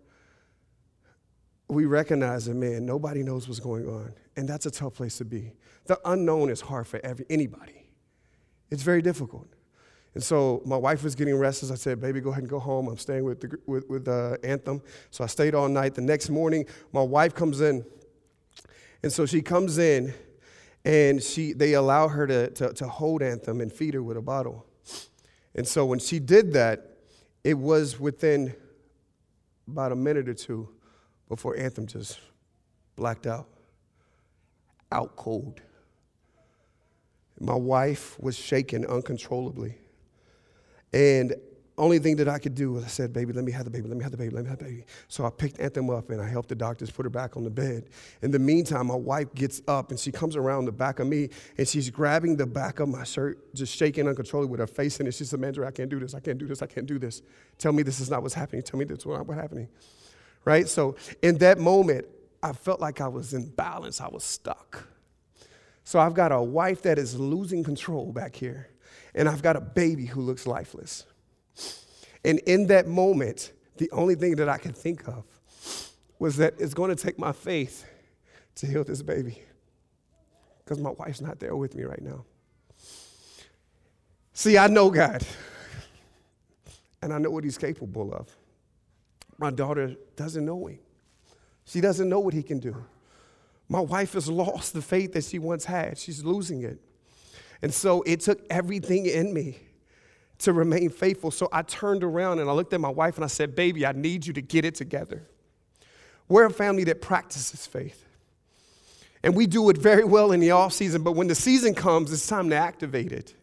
we 1.68 1.85
recognize 1.85 2.46
that, 2.46 2.54
man, 2.54 2.87
nobody 2.87 3.22
knows 3.22 3.46
what's 3.46 3.61
going 3.61 3.87
on. 3.87 4.14
And 4.37 4.48
that's 4.48 4.66
a 4.66 4.70
tough 4.70 4.94
place 4.94 5.18
to 5.18 5.24
be. 5.24 5.52
The 5.87 6.00
unknown 6.04 6.50
is 6.50 6.61
hard 6.61 6.87
for 6.87 7.00
every, 7.04 7.26
anybody. 7.28 7.90
It's 8.70 8.83
very 8.83 9.02
difficult. 9.02 9.48
And 10.14 10.22
so 10.22 10.62
my 10.64 10.76
wife 10.76 11.04
was 11.04 11.14
getting 11.14 11.37
restless. 11.37 11.70
I 11.70 11.74
said, 11.74 12.00
baby, 12.00 12.20
go 12.20 12.31
ahead 12.31 12.42
and 12.42 12.50
go 12.50 12.59
home. 12.59 12.88
I'm 12.88 12.96
staying 12.96 13.24
with, 13.24 13.40
the, 13.40 13.59
with, 13.66 13.88
with 13.88 14.09
uh, 14.09 14.37
Anthem. 14.42 14.83
So 15.11 15.24
I 15.24 15.26
stayed 15.26 15.54
all 15.54 15.68
night. 15.68 15.94
The 15.94 16.02
next 16.02 16.31
morning, 16.31 16.66
my 16.92 17.02
wife 17.02 17.35
comes 17.35 17.61
in 17.61 17.85
and 19.02 19.12
so 19.12 19.26
she 19.26 19.42
comes 19.42 19.78
in 19.78 20.12
and 20.85 21.22
she, 21.22 21.52
they 21.52 21.74
allow 21.74 22.09
her 22.09 22.26
to, 22.26 22.50
to, 22.50 22.72
to 22.74 22.88
hold 22.88 23.22
Anthem 23.22 23.61
and 23.61 23.72
feed 23.72 23.94
her 23.94 24.02
with 24.02 24.16
a 24.16 24.22
bottle. 24.22 24.66
And 25.54 25.66
so 25.66 25.87
when 25.87 25.98
she 25.98 26.18
did 26.18 26.52
that, 26.54 26.96
it 27.44 27.54
was 27.54 28.00
within 28.00 28.54
about 29.66 29.92
a 29.92 29.96
minute 29.96 30.28
or 30.28 30.35
two 30.35 30.68
before 31.28 31.56
Anthem 31.56 31.86
just 31.86 32.18
blacked 32.96 33.26
out, 33.26 33.46
out 34.90 35.16
cold. 35.16 35.60
My 37.40 37.54
wife 37.54 38.18
was 38.18 38.36
shaking 38.36 38.86
uncontrollably. 38.86 39.76
And 40.92 41.34
only 41.76 42.00
thing 42.00 42.16
that 42.16 42.28
I 42.28 42.38
could 42.38 42.56
do 42.56 42.72
was 42.72 42.84
I 42.84 42.88
said, 42.88 43.12
baby, 43.12 43.32
let 43.32 43.44
me 43.44 43.52
have 43.52 43.64
the 43.64 43.70
baby, 43.70 43.86
let 43.86 43.96
me 43.96 44.02
have 44.02 44.10
the 44.10 44.18
baby, 44.18 44.34
let 44.34 44.42
me 44.42 44.50
have 44.50 44.58
the 44.58 44.64
baby. 44.64 44.84
So 45.06 45.24
I 45.24 45.30
picked 45.30 45.60
Anthem 45.60 45.88
up 45.90 46.10
and 46.10 46.20
I 46.20 46.28
helped 46.28 46.48
the 46.48 46.56
doctors 46.56 46.90
put 46.90 47.04
her 47.04 47.10
back 47.10 47.36
on 47.36 47.44
the 47.44 47.50
bed. 47.50 47.84
In 48.22 48.32
the 48.32 48.38
meantime, 48.38 48.88
my 48.88 48.96
wife 48.96 49.32
gets 49.34 49.62
up 49.68 49.90
and 49.90 49.98
she 49.98 50.10
comes 50.10 50.34
around 50.34 50.64
the 50.64 50.72
back 50.72 50.98
of 50.98 51.06
me 51.06 51.28
and 51.56 51.68
she's 51.68 51.88
grabbing 51.88 52.36
the 52.36 52.46
back 52.46 52.80
of 52.80 52.88
my 52.88 53.04
shirt, 53.04 53.54
just 53.54 53.76
shaking 53.76 54.08
uncontrollably 54.08 54.50
with 54.50 54.60
her 54.60 54.66
face 54.66 54.98
in 54.98 55.06
it. 55.06 55.14
She 55.14 55.24
said, 55.24 55.38
Mandra, 55.38 55.66
I 55.66 55.70
can't 55.70 55.88
do 55.88 56.00
this, 56.00 56.14
I 56.14 56.20
can't 56.20 56.38
do 56.38 56.48
this, 56.48 56.62
I 56.62 56.66
can't 56.66 56.86
do 56.86 56.98
this. 56.98 57.22
Tell 57.58 57.72
me 57.72 57.84
this 57.84 58.00
is 58.00 58.10
not 58.10 58.22
what's 58.22 58.34
happening. 58.34 58.62
Tell 58.62 58.78
me 58.78 58.84
this 58.84 58.98
is 58.98 59.06
not 59.06 59.26
what's 59.26 59.40
happening. 59.40 59.68
Right? 60.48 60.66
So 60.66 60.96
in 61.20 61.37
that 61.38 61.58
moment, 61.58 62.06
I 62.42 62.54
felt 62.54 62.80
like 62.80 63.02
I 63.02 63.08
was 63.08 63.34
in 63.34 63.50
balance, 63.50 64.00
I 64.00 64.08
was 64.08 64.24
stuck. 64.24 64.82
So 65.84 65.98
I've 65.98 66.14
got 66.14 66.32
a 66.32 66.40
wife 66.40 66.80
that 66.82 66.98
is 66.98 67.20
losing 67.20 67.62
control 67.62 68.12
back 68.14 68.34
here, 68.34 68.70
and 69.14 69.28
I've 69.28 69.42
got 69.42 69.56
a 69.56 69.61
baby 69.61 70.06
who 70.06 70.22
looks 70.22 70.46
lifeless. 70.46 71.04
And 72.24 72.38
in 72.46 72.66
that 72.68 72.87
moment, 72.87 73.52
the 73.76 73.90
only 73.90 74.14
thing 74.14 74.37
that 74.37 74.48
I 74.48 74.56
could 74.56 74.74
think 74.74 75.06
of 75.06 75.24
was 76.18 76.38
that 76.38 76.54
it's 76.58 76.72
going 76.72 76.96
to 76.96 76.96
take 76.96 77.18
my 77.18 77.32
faith 77.32 77.84
to 78.54 78.66
heal 78.66 78.84
this 78.84 79.02
baby 79.02 79.42
because 80.64 80.78
my 80.78 80.92
wife's 80.92 81.20
not 81.20 81.40
there 81.40 81.56
with 81.56 81.74
me 81.74 81.82
right 81.82 82.00
now. 82.00 82.24
See, 84.32 84.56
I 84.56 84.68
know 84.68 84.88
God, 84.88 85.26
and 87.02 87.12
I 87.12 87.18
know 87.18 87.28
what 87.28 87.44
He's 87.44 87.58
capable 87.58 88.14
of. 88.14 88.34
My 89.38 89.51
daughter 89.51 89.94
doesn't 90.16 90.44
know 90.44 90.66
Him, 90.66 90.79
she 91.64 91.81
doesn't 91.81 92.09
know 92.09 92.20
what 92.20 92.35
He 92.35 92.42
can 92.42 92.59
do. 92.59 92.85
My 93.70 93.81
wife 93.81 94.14
has 94.14 94.29
lost 94.29 94.72
the 94.72 94.81
faith 94.81 95.12
that 95.12 95.24
she 95.24 95.38
once 95.38 95.64
had, 95.64 95.98
she's 95.98 96.24
losing 96.24 96.62
it. 96.62 96.79
And 97.61 97.72
so 97.72 98.03
it 98.03 98.20
took 98.20 98.40
everything 98.51 99.07
in 99.07 99.35
me 99.35 99.59
to 100.38 100.53
remain 100.53 100.90
faithful. 100.90 101.31
So 101.31 101.48
I 101.53 101.62
turned 101.62 102.05
around 102.05 102.38
and 102.38 102.48
I 102.48 102.53
looked 102.53 102.72
at 102.72 102.81
my 102.81 102.88
wife 102.88 103.16
and 103.16 103.24
I 103.24 103.29
said, 103.29 103.55
Baby, 103.55 103.85
I 103.85 103.92
need 103.92 104.27
you 104.27 104.33
to 104.35 104.40
get 104.40 104.64
it 104.64 104.74
together. 104.74 105.22
We're 106.29 106.46
a 106.46 106.51
family 106.51 106.85
that 106.85 107.01
practices 107.01 107.66
faith. 107.66 108.05
And 109.22 109.35
we 109.35 109.46
do 109.46 109.68
it 109.70 109.79
very 109.79 110.05
well 110.05 110.33
in 110.33 110.40
the 110.40 110.53
off 110.53 110.72
season, 110.72 111.03
but 111.03 111.12
when 111.12 111.27
the 111.27 111.35
season 111.35 111.74
comes, 111.74 112.12
it's 112.12 112.27
time 112.27 112.51
to 112.51 112.57
activate 112.57 113.12
it. 113.12 113.35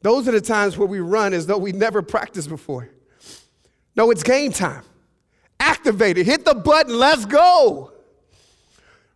Those 0.00 0.26
are 0.26 0.32
the 0.32 0.40
times 0.40 0.78
where 0.78 0.88
we 0.88 1.00
run 1.00 1.34
as 1.34 1.46
though 1.46 1.58
we 1.58 1.72
never 1.72 2.00
practiced 2.00 2.48
before. 2.48 2.88
No, 3.96 4.10
it's 4.10 4.22
game 4.22 4.52
time. 4.52 4.84
Activate 5.60 6.18
it. 6.18 6.26
Hit 6.26 6.44
the 6.44 6.54
button. 6.54 6.98
Let's 6.98 7.26
go. 7.26 7.92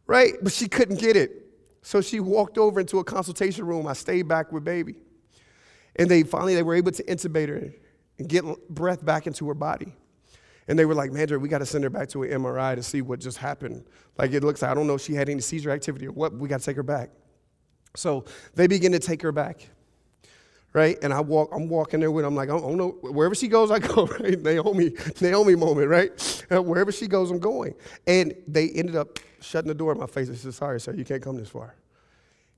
right? 0.06 0.34
But 0.42 0.52
she 0.52 0.68
couldn't 0.68 1.00
get 1.00 1.16
it. 1.16 1.42
So 1.82 2.00
she 2.00 2.20
walked 2.20 2.58
over 2.58 2.80
into 2.80 2.98
a 2.98 3.04
consultation 3.04 3.66
room. 3.66 3.86
I 3.86 3.92
stayed 3.92 4.28
back 4.28 4.52
with 4.52 4.64
baby. 4.64 4.96
And 5.96 6.10
they 6.10 6.22
finally 6.24 6.54
they 6.54 6.62
were 6.62 6.74
able 6.74 6.92
to 6.92 7.02
intubate 7.04 7.48
her 7.48 7.72
and 8.18 8.28
get 8.28 8.44
breath 8.68 9.04
back 9.04 9.26
into 9.26 9.46
her 9.48 9.54
body. 9.54 9.94
And 10.68 10.78
they 10.78 10.84
were 10.84 10.94
like, 10.94 11.10
Mandra, 11.12 11.40
we 11.40 11.48
got 11.48 11.58
to 11.58 11.66
send 11.66 11.84
her 11.84 11.90
back 11.90 12.08
to 12.10 12.24
an 12.24 12.30
MRI 12.42 12.74
to 12.74 12.82
see 12.82 13.02
what 13.02 13.20
just 13.20 13.38
happened. 13.38 13.84
Like 14.18 14.32
it 14.32 14.42
looks, 14.42 14.62
like 14.62 14.70
I 14.70 14.74
don't 14.74 14.86
know 14.86 14.94
if 14.94 15.02
she 15.02 15.14
had 15.14 15.28
any 15.28 15.40
seizure 15.40 15.70
activity 15.70 16.06
or 16.08 16.12
what, 16.12 16.32
we 16.34 16.48
got 16.48 16.60
to 16.60 16.66
take 16.66 16.76
her 16.76 16.82
back. 16.82 17.10
So 17.94 18.24
they 18.54 18.66
begin 18.66 18.92
to 18.92 18.98
take 18.98 19.22
her 19.22 19.32
back, 19.32 19.68
right? 20.76 20.98
And 21.02 21.10
I 21.10 21.20
walk, 21.20 21.48
I'm 21.52 21.70
walking 21.70 22.00
there 22.00 22.10
with, 22.10 22.26
I'm 22.26 22.34
like, 22.34 22.50
I 22.50 22.52
don't 22.52 22.76
know, 22.76 22.90
wherever 23.00 23.34
she 23.34 23.48
goes, 23.48 23.70
I 23.70 23.78
go, 23.78 24.06
right? 24.20 24.38
Naomi, 24.38 24.92
Naomi 25.22 25.54
moment, 25.54 25.88
right? 25.88 26.44
Uh, 26.52 26.62
wherever 26.62 26.92
she 26.92 27.06
goes, 27.06 27.30
I'm 27.30 27.38
going. 27.38 27.74
And 28.06 28.34
they 28.46 28.68
ended 28.68 28.94
up 28.94 29.18
shutting 29.40 29.68
the 29.68 29.74
door 29.74 29.92
in 29.92 29.98
my 29.98 30.06
face. 30.06 30.28
and 30.28 30.36
said, 30.36 30.52
sorry, 30.52 30.78
sir, 30.78 30.92
you 30.92 31.06
can't 31.06 31.22
come 31.22 31.38
this 31.38 31.48
far. 31.48 31.74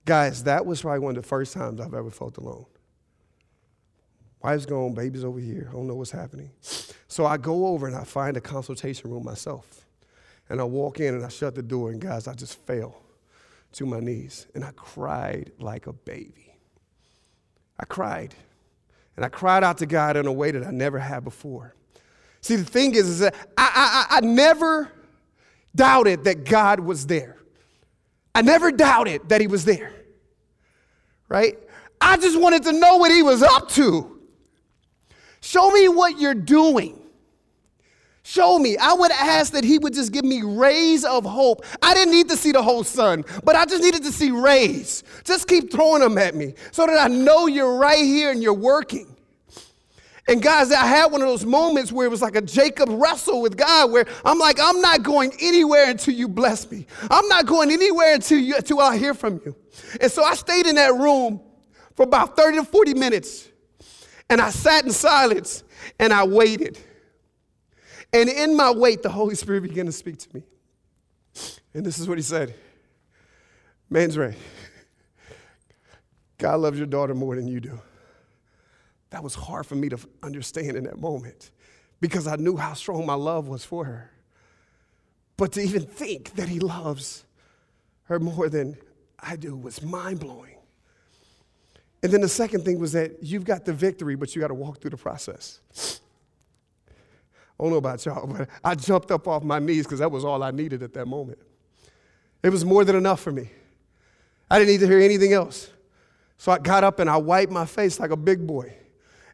Guys, 0.04 0.42
that 0.42 0.66
was 0.66 0.82
probably 0.82 0.98
one 0.98 1.16
of 1.16 1.22
the 1.22 1.28
first 1.28 1.54
times 1.54 1.80
I've 1.80 1.94
ever 1.94 2.10
felt 2.10 2.38
alone. 2.38 2.66
Wife's 4.42 4.66
gone, 4.66 4.94
baby's 4.94 5.24
over 5.24 5.38
here. 5.38 5.68
I 5.70 5.72
don't 5.72 5.86
know 5.86 5.94
what's 5.94 6.10
happening. 6.10 6.50
So 7.06 7.24
I 7.24 7.36
go 7.36 7.68
over 7.68 7.86
and 7.86 7.94
I 7.94 8.02
find 8.02 8.36
a 8.36 8.40
consultation 8.40 9.12
room 9.12 9.24
myself. 9.24 9.86
And 10.48 10.60
I 10.60 10.64
walk 10.64 10.98
in 10.98 11.14
and 11.14 11.24
I 11.24 11.28
shut 11.28 11.54
the 11.54 11.62
door, 11.62 11.90
and 11.90 12.00
guys, 12.00 12.26
I 12.26 12.34
just 12.34 12.58
fell 12.66 13.00
to 13.74 13.86
my 13.86 14.00
knees 14.00 14.48
and 14.54 14.64
I 14.64 14.72
cried 14.74 15.52
like 15.60 15.86
a 15.86 15.92
baby. 15.92 16.47
I 17.78 17.84
cried. 17.84 18.34
And 19.16 19.24
I 19.24 19.28
cried 19.28 19.64
out 19.64 19.78
to 19.78 19.86
God 19.86 20.16
in 20.16 20.26
a 20.26 20.32
way 20.32 20.50
that 20.50 20.64
I 20.64 20.70
never 20.70 20.98
had 20.98 21.24
before. 21.24 21.74
See, 22.40 22.56
the 22.56 22.64
thing 22.64 22.94
is, 22.94 23.08
is 23.08 23.18
that 23.20 23.34
I, 23.56 24.06
I, 24.10 24.18
I 24.18 24.20
never 24.20 24.92
doubted 25.74 26.24
that 26.24 26.44
God 26.44 26.80
was 26.80 27.06
there. 27.06 27.36
I 28.34 28.42
never 28.42 28.70
doubted 28.70 29.28
that 29.28 29.40
He 29.40 29.46
was 29.46 29.64
there. 29.64 29.92
Right? 31.28 31.58
I 32.00 32.16
just 32.16 32.40
wanted 32.40 32.62
to 32.64 32.72
know 32.72 32.96
what 32.96 33.10
He 33.10 33.22
was 33.22 33.42
up 33.42 33.68
to. 33.70 34.20
Show 35.40 35.70
me 35.70 35.88
what 35.88 36.20
you're 36.20 36.34
doing. 36.34 37.00
Show 38.28 38.58
me. 38.58 38.76
I 38.76 38.92
would 38.92 39.10
ask 39.10 39.54
that 39.54 39.64
he 39.64 39.78
would 39.78 39.94
just 39.94 40.12
give 40.12 40.22
me 40.22 40.42
rays 40.42 41.02
of 41.02 41.24
hope. 41.24 41.64
I 41.80 41.94
didn't 41.94 42.12
need 42.12 42.28
to 42.28 42.36
see 42.36 42.52
the 42.52 42.62
whole 42.62 42.84
sun, 42.84 43.24
but 43.42 43.56
I 43.56 43.64
just 43.64 43.82
needed 43.82 44.02
to 44.02 44.12
see 44.12 44.30
rays. 44.30 45.02
Just 45.24 45.48
keep 45.48 45.72
throwing 45.72 46.02
them 46.02 46.18
at 46.18 46.34
me 46.34 46.52
so 46.70 46.84
that 46.84 46.98
I 46.98 47.08
know 47.08 47.46
you're 47.46 47.78
right 47.78 48.04
here 48.04 48.30
and 48.30 48.42
you're 48.42 48.52
working. 48.52 49.06
And 50.28 50.42
guys, 50.42 50.70
I 50.70 50.84
had 50.84 51.10
one 51.10 51.22
of 51.22 51.26
those 51.26 51.46
moments 51.46 51.90
where 51.90 52.06
it 52.06 52.10
was 52.10 52.20
like 52.20 52.36
a 52.36 52.42
Jacob 52.42 52.90
wrestle 52.90 53.40
with 53.40 53.56
God, 53.56 53.92
where 53.92 54.04
I'm 54.26 54.38
like, 54.38 54.58
I'm 54.60 54.82
not 54.82 55.02
going 55.02 55.32
anywhere 55.40 55.88
until 55.88 56.12
you 56.12 56.28
bless 56.28 56.70
me. 56.70 56.86
I'm 57.10 57.26
not 57.28 57.46
going 57.46 57.70
anywhere 57.70 58.12
until, 58.12 58.40
you, 58.40 58.56
until 58.56 58.80
I 58.80 58.98
hear 58.98 59.14
from 59.14 59.40
you. 59.46 59.56
And 60.02 60.12
so 60.12 60.22
I 60.22 60.34
stayed 60.34 60.66
in 60.66 60.74
that 60.74 60.92
room 60.92 61.40
for 61.96 62.02
about 62.02 62.36
30 62.36 62.58
to 62.58 62.64
40 62.64 62.92
minutes. 62.92 63.48
And 64.28 64.38
I 64.38 64.50
sat 64.50 64.84
in 64.84 64.90
silence 64.90 65.64
and 65.98 66.12
I 66.12 66.24
waited. 66.24 66.78
And 68.12 68.28
in 68.28 68.56
my 68.56 68.70
wait, 68.70 69.02
the 69.02 69.10
Holy 69.10 69.34
Spirit 69.34 69.62
began 69.62 69.86
to 69.86 69.92
speak 69.92 70.18
to 70.18 70.34
me. 70.34 70.42
And 71.74 71.84
this 71.84 71.98
is 71.98 72.08
what 72.08 72.18
he 72.18 72.22
said 72.22 72.54
Mandre, 73.90 74.34
God 76.38 76.60
loves 76.60 76.78
your 76.78 76.86
daughter 76.86 77.14
more 77.14 77.36
than 77.36 77.48
you 77.48 77.60
do. 77.60 77.80
That 79.10 79.22
was 79.22 79.34
hard 79.34 79.66
for 79.66 79.74
me 79.74 79.88
to 79.88 79.98
understand 80.22 80.76
in 80.76 80.84
that 80.84 80.98
moment 80.98 81.50
because 82.00 82.26
I 82.26 82.36
knew 82.36 82.56
how 82.56 82.74
strong 82.74 83.06
my 83.06 83.14
love 83.14 83.48
was 83.48 83.64
for 83.64 83.84
her. 83.84 84.10
But 85.36 85.52
to 85.52 85.60
even 85.60 85.82
think 85.82 86.34
that 86.34 86.48
he 86.48 86.60
loves 86.60 87.24
her 88.04 88.18
more 88.18 88.48
than 88.48 88.76
I 89.18 89.36
do 89.36 89.56
was 89.56 89.82
mind 89.82 90.20
blowing. 90.20 90.56
And 92.02 92.12
then 92.12 92.20
the 92.20 92.28
second 92.28 92.64
thing 92.64 92.78
was 92.78 92.92
that 92.92 93.22
you've 93.22 93.44
got 93.44 93.64
the 93.64 93.72
victory, 93.72 94.14
but 94.14 94.34
you 94.34 94.40
got 94.40 94.48
to 94.48 94.54
walk 94.54 94.80
through 94.80 94.90
the 94.90 94.96
process. 94.96 95.60
I 97.58 97.64
don't 97.64 97.72
know 97.72 97.78
about 97.78 98.04
y'all, 98.04 98.26
but 98.26 98.48
I 98.62 98.74
jumped 98.74 99.10
up 99.10 99.26
off 99.26 99.42
my 99.42 99.58
knees 99.58 99.84
because 99.84 99.98
that 99.98 100.10
was 100.10 100.24
all 100.24 100.42
I 100.42 100.50
needed 100.50 100.82
at 100.82 100.92
that 100.94 101.06
moment. 101.06 101.38
It 102.42 102.50
was 102.50 102.64
more 102.64 102.84
than 102.84 102.94
enough 102.94 103.20
for 103.20 103.32
me. 103.32 103.50
I 104.50 104.58
didn't 104.58 104.70
need 104.70 104.80
to 104.80 104.86
hear 104.86 105.00
anything 105.00 105.32
else. 105.32 105.70
So 106.36 106.52
I 106.52 106.58
got 106.58 106.84
up 106.84 107.00
and 107.00 107.10
I 107.10 107.16
wiped 107.16 107.50
my 107.50 107.66
face 107.66 107.98
like 107.98 108.10
a 108.10 108.16
big 108.16 108.46
boy. 108.46 108.74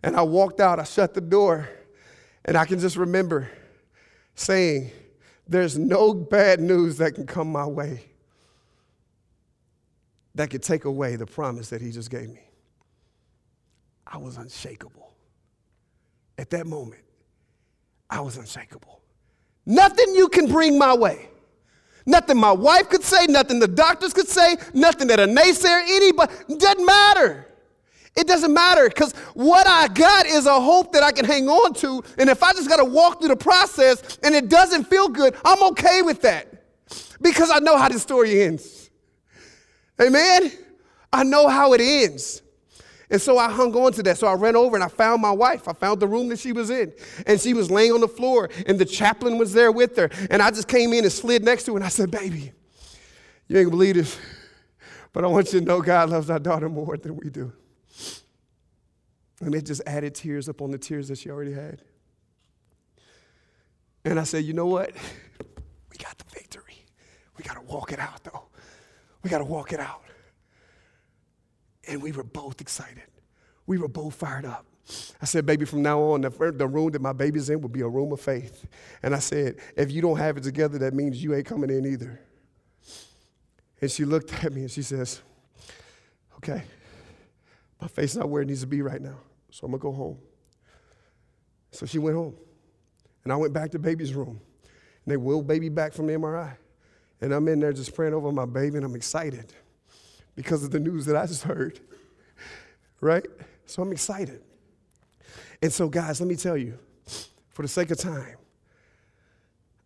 And 0.03 0.17
I 0.17 0.23
walked 0.23 0.61
out, 0.61 0.81
I 0.81 0.85
shut 0.85 1.15
the 1.15 1.21
door, 1.21 1.69
and 2.45 2.57
I 2.57 2.65
can 2.65 2.79
just 2.79 2.97
remember 2.97 3.51
saying, 4.35 4.91
There's 5.47 5.79
no 5.79 6.15
bad 6.15 6.61
news 6.61 6.99
that 6.99 7.15
can 7.15 7.27
come 7.27 7.53
my 7.53 7.67
way 7.67 8.05
that 10.35 10.51
could 10.51 10.63
take 10.63 10.85
away 10.85 11.17
the 11.17 11.27
promise 11.27 11.71
that 11.71 11.81
he 11.81 11.91
just 11.91 12.11
gave 12.11 12.29
me. 12.29 12.41
I 14.07 14.19
was 14.19 14.37
unshakable. 14.37 15.13
At 16.37 16.51
that 16.51 16.67
moment, 16.67 17.04
I 18.15 18.21
was 18.21 18.37
unshakable. 18.37 19.01
Nothing 19.67 20.15
you 20.15 20.29
can 20.29 20.47
bring 20.47 20.79
my 20.79 20.95
way. 20.95 21.29
Nothing 22.07 22.37
my 22.37 22.53
wife 22.53 22.89
could 22.89 23.03
say, 23.03 23.27
nothing 23.27 23.59
the 23.59 23.67
doctors 23.67 24.13
could 24.13 24.29
say, 24.29 24.57
nothing 24.73 25.09
that 25.09 25.19
a 25.19 25.27
naysayer, 25.27 25.83
anybody, 25.83 26.33
doesn't 26.59 26.87
matter. 26.87 27.47
It 28.17 28.29
doesn't 28.29 28.55
matter 28.55 28.89
because 28.89 29.13
what 29.35 29.67
I 29.67 29.89
got 29.89 30.27
is 30.27 30.47
a 30.47 30.61
hope 30.61 30.93
that 30.93 31.03
I 31.03 31.11
can 31.11 31.25
hang 31.25 31.49
on 31.49 31.75
to. 31.75 32.05
And 32.17 32.31
if 32.31 32.43
I 32.45 32.53
just 32.53 32.69
got 32.69 32.77
to 32.77 32.85
walk 32.85 33.19
through 33.19 33.31
the 33.31 33.37
process 33.37 34.19
and 34.23 34.35
it 34.35 34.49
doesn't 34.49 34.85
feel 34.85 35.09
good, 35.09 35.35
I'm 35.45 35.63
okay 35.73 36.03
with 36.03 36.23
that 36.23 36.47
because 37.21 37.51
I 37.51 37.59
know 37.59 37.77
how 37.77 37.89
the 37.89 37.99
story 37.99 38.43
ends. 38.43 38.91
Amen? 40.01 40.53
I 41.13 41.25
know 41.25 41.49
how 41.49 41.73
it 41.73 41.81
ends. 41.81 42.43
And 43.15 43.23
so 43.23 43.39
I 43.39 43.49
hung 43.49 43.73
on 43.77 43.93
to 43.93 44.03
that. 44.03 44.19
So 44.19 44.27
I 44.27 44.35
ran 44.35 44.57
over 44.57 44.75
and 44.75 44.83
I 44.83 44.89
found 44.89 45.23
my 45.23 45.31
wife. 45.31 45.69
I 45.69 45.73
found 45.73 46.01
the 46.01 46.09
room 46.09 46.31
that 46.31 46.41
she 46.41 46.51
was 46.51 46.69
in. 46.69 46.93
And 47.29 47.41
she 47.41 47.55
was 47.55 47.71
laying 47.71 47.93
on 47.93 48.01
the 48.01 48.09
floor, 48.09 48.51
and 48.67 48.77
the 48.77 48.85
chaplain 48.85 49.39
was 49.39 49.53
there 49.53 49.71
with 49.71 49.97
her. 49.97 50.11
And 50.31 50.43
I 50.43 50.51
just 50.51 50.67
came 50.67 50.93
in 50.93 51.05
and 51.05 51.13
slid 51.13 51.45
next 51.45 51.63
to 51.67 51.75
her, 51.75 51.77
and 51.77 51.87
I 51.87 51.91
said, 51.91 52.11
Baby, 52.11 52.51
you 53.47 53.57
ain't 53.57 53.67
gonna 53.67 53.71
believe 53.71 53.95
this, 53.95 54.19
but 55.13 55.23
I 55.23 55.29
want 55.29 55.53
you 55.53 55.61
to 55.61 55.65
know 55.65 55.81
God 55.81 56.11
loves 56.11 56.29
our 56.29 56.41
daughter 56.41 56.69
more 56.69 56.97
than 56.97 57.15
we 57.15 57.31
do. 57.31 57.53
And 59.41 59.55
it 59.55 59.65
just 59.65 59.83
added 59.87 60.17
tears 60.17 60.49
up 60.49 60.61
on 60.61 60.73
the 60.73 60.79
tears 60.79 61.07
that 61.07 61.19
she 61.19 61.31
already 61.31 61.53
had. 61.53 61.83
And 64.05 64.19
I 64.19 64.25
said, 64.25 64.43
You 64.43 64.55
know 64.55 64.67
what? 64.67 64.91
We 65.89 65.99
got 65.99 66.19
the 66.19 66.25
victory. 66.35 66.85
We 67.39 67.45
gotta 67.45 67.63
walk 67.63 67.93
it 67.93 68.01
out, 68.01 68.25
though. 68.25 68.47
We 69.23 69.31
gotta 69.31 69.45
walk 69.45 69.73
it 69.73 69.79
out. 69.79 70.03
And 71.89 72.03
we 72.03 72.13
were 72.13 72.25
both 72.25 72.61
excited. 72.61 73.05
We 73.67 73.79
were 73.79 73.89
both 73.89 74.15
fired 74.15 74.45
up. 74.45 74.67
I 75.21 75.25
said, 75.25 75.47
baby, 75.47 75.65
from 75.65 75.83
now 75.83 76.01
on, 76.01 76.21
the, 76.21 76.53
the 76.55 76.67
room 76.67 76.91
that 76.91 77.01
my 77.01 77.13
baby's 77.13 77.49
in 77.49 77.61
will 77.61 77.71
be 77.71 77.81
a 77.81 77.89
room 77.89 78.13
of 78.13 78.21
faith. 78.21 78.67
And 79.03 79.15
I 79.15 79.19
said, 79.19 79.57
if 79.77 79.91
you 79.91 80.03
don't 80.03 80.19
have 80.19 80.37
it 80.37 80.43
together, 80.43 80.79
that 80.79 80.93
means 80.93 81.23
you 81.23 81.35
ain't 81.35 81.47
coming 81.47 81.71
in 81.71 81.87
either. 81.87 82.21
And 83.81 83.91
she 83.91 84.05
looked 84.05 84.45
at 84.45 84.53
me 84.53 84.63
and 84.63 84.71
she 84.71 84.83
says, 84.83 85.23
okay, 86.37 86.63
my 87.81 87.89
face 87.89 88.11
is 88.11 88.19
not 88.19 88.29
where 88.29 88.43
it 88.43 88.49
needs 88.49 88.61
to 88.61 88.67
be 88.67 88.83
right 88.83 89.01
now, 89.01 89.17
so 89.51 89.65
I'm 89.65 89.73
gonna 89.73 89.81
go 89.83 89.93
home. 89.93 90.19
So 91.71 91.87
she 91.87 91.99
went 91.99 92.17
home. 92.17 92.37
And 93.25 93.33
I 93.33 93.37
went 93.37 93.55
back 93.55 93.71
to 93.71 93.79
baby's 93.79 94.15
room. 94.15 94.39
And 94.63 95.13
they 95.13 95.17
wheeled 95.17 95.47
baby 95.47 95.71
back 95.71 95.95
from 95.95 96.07
the 96.07 96.13
MRI. 96.13 96.57
And 97.23 97.33
I'm 97.33 97.49
in 97.49 97.59
there 97.61 97.73
just 97.73 97.95
praying 97.95 98.13
over 98.13 98.31
my 98.31 98.45
baby, 98.45 98.77
and 98.77 98.85
I'm 98.85 98.95
excited 98.95 99.53
because 100.35 100.65
of 100.65 100.71
the 100.71 100.81
news 100.81 101.07
that 101.07 101.17
I 101.17 101.27
just 101.27 101.43
heard. 101.43 101.81
Right? 103.01 103.27
So 103.67 103.83
I'm 103.83 103.93
excited. 103.93 104.43
And 105.63 105.73
so, 105.73 105.89
guys, 105.89 106.21
let 106.21 106.29
me 106.29 106.37
tell 106.37 106.57
you, 106.57 106.79
for 107.51 107.63
the 107.63 107.69
sake 107.69 107.91
of 107.91 107.99
time, 107.99 108.37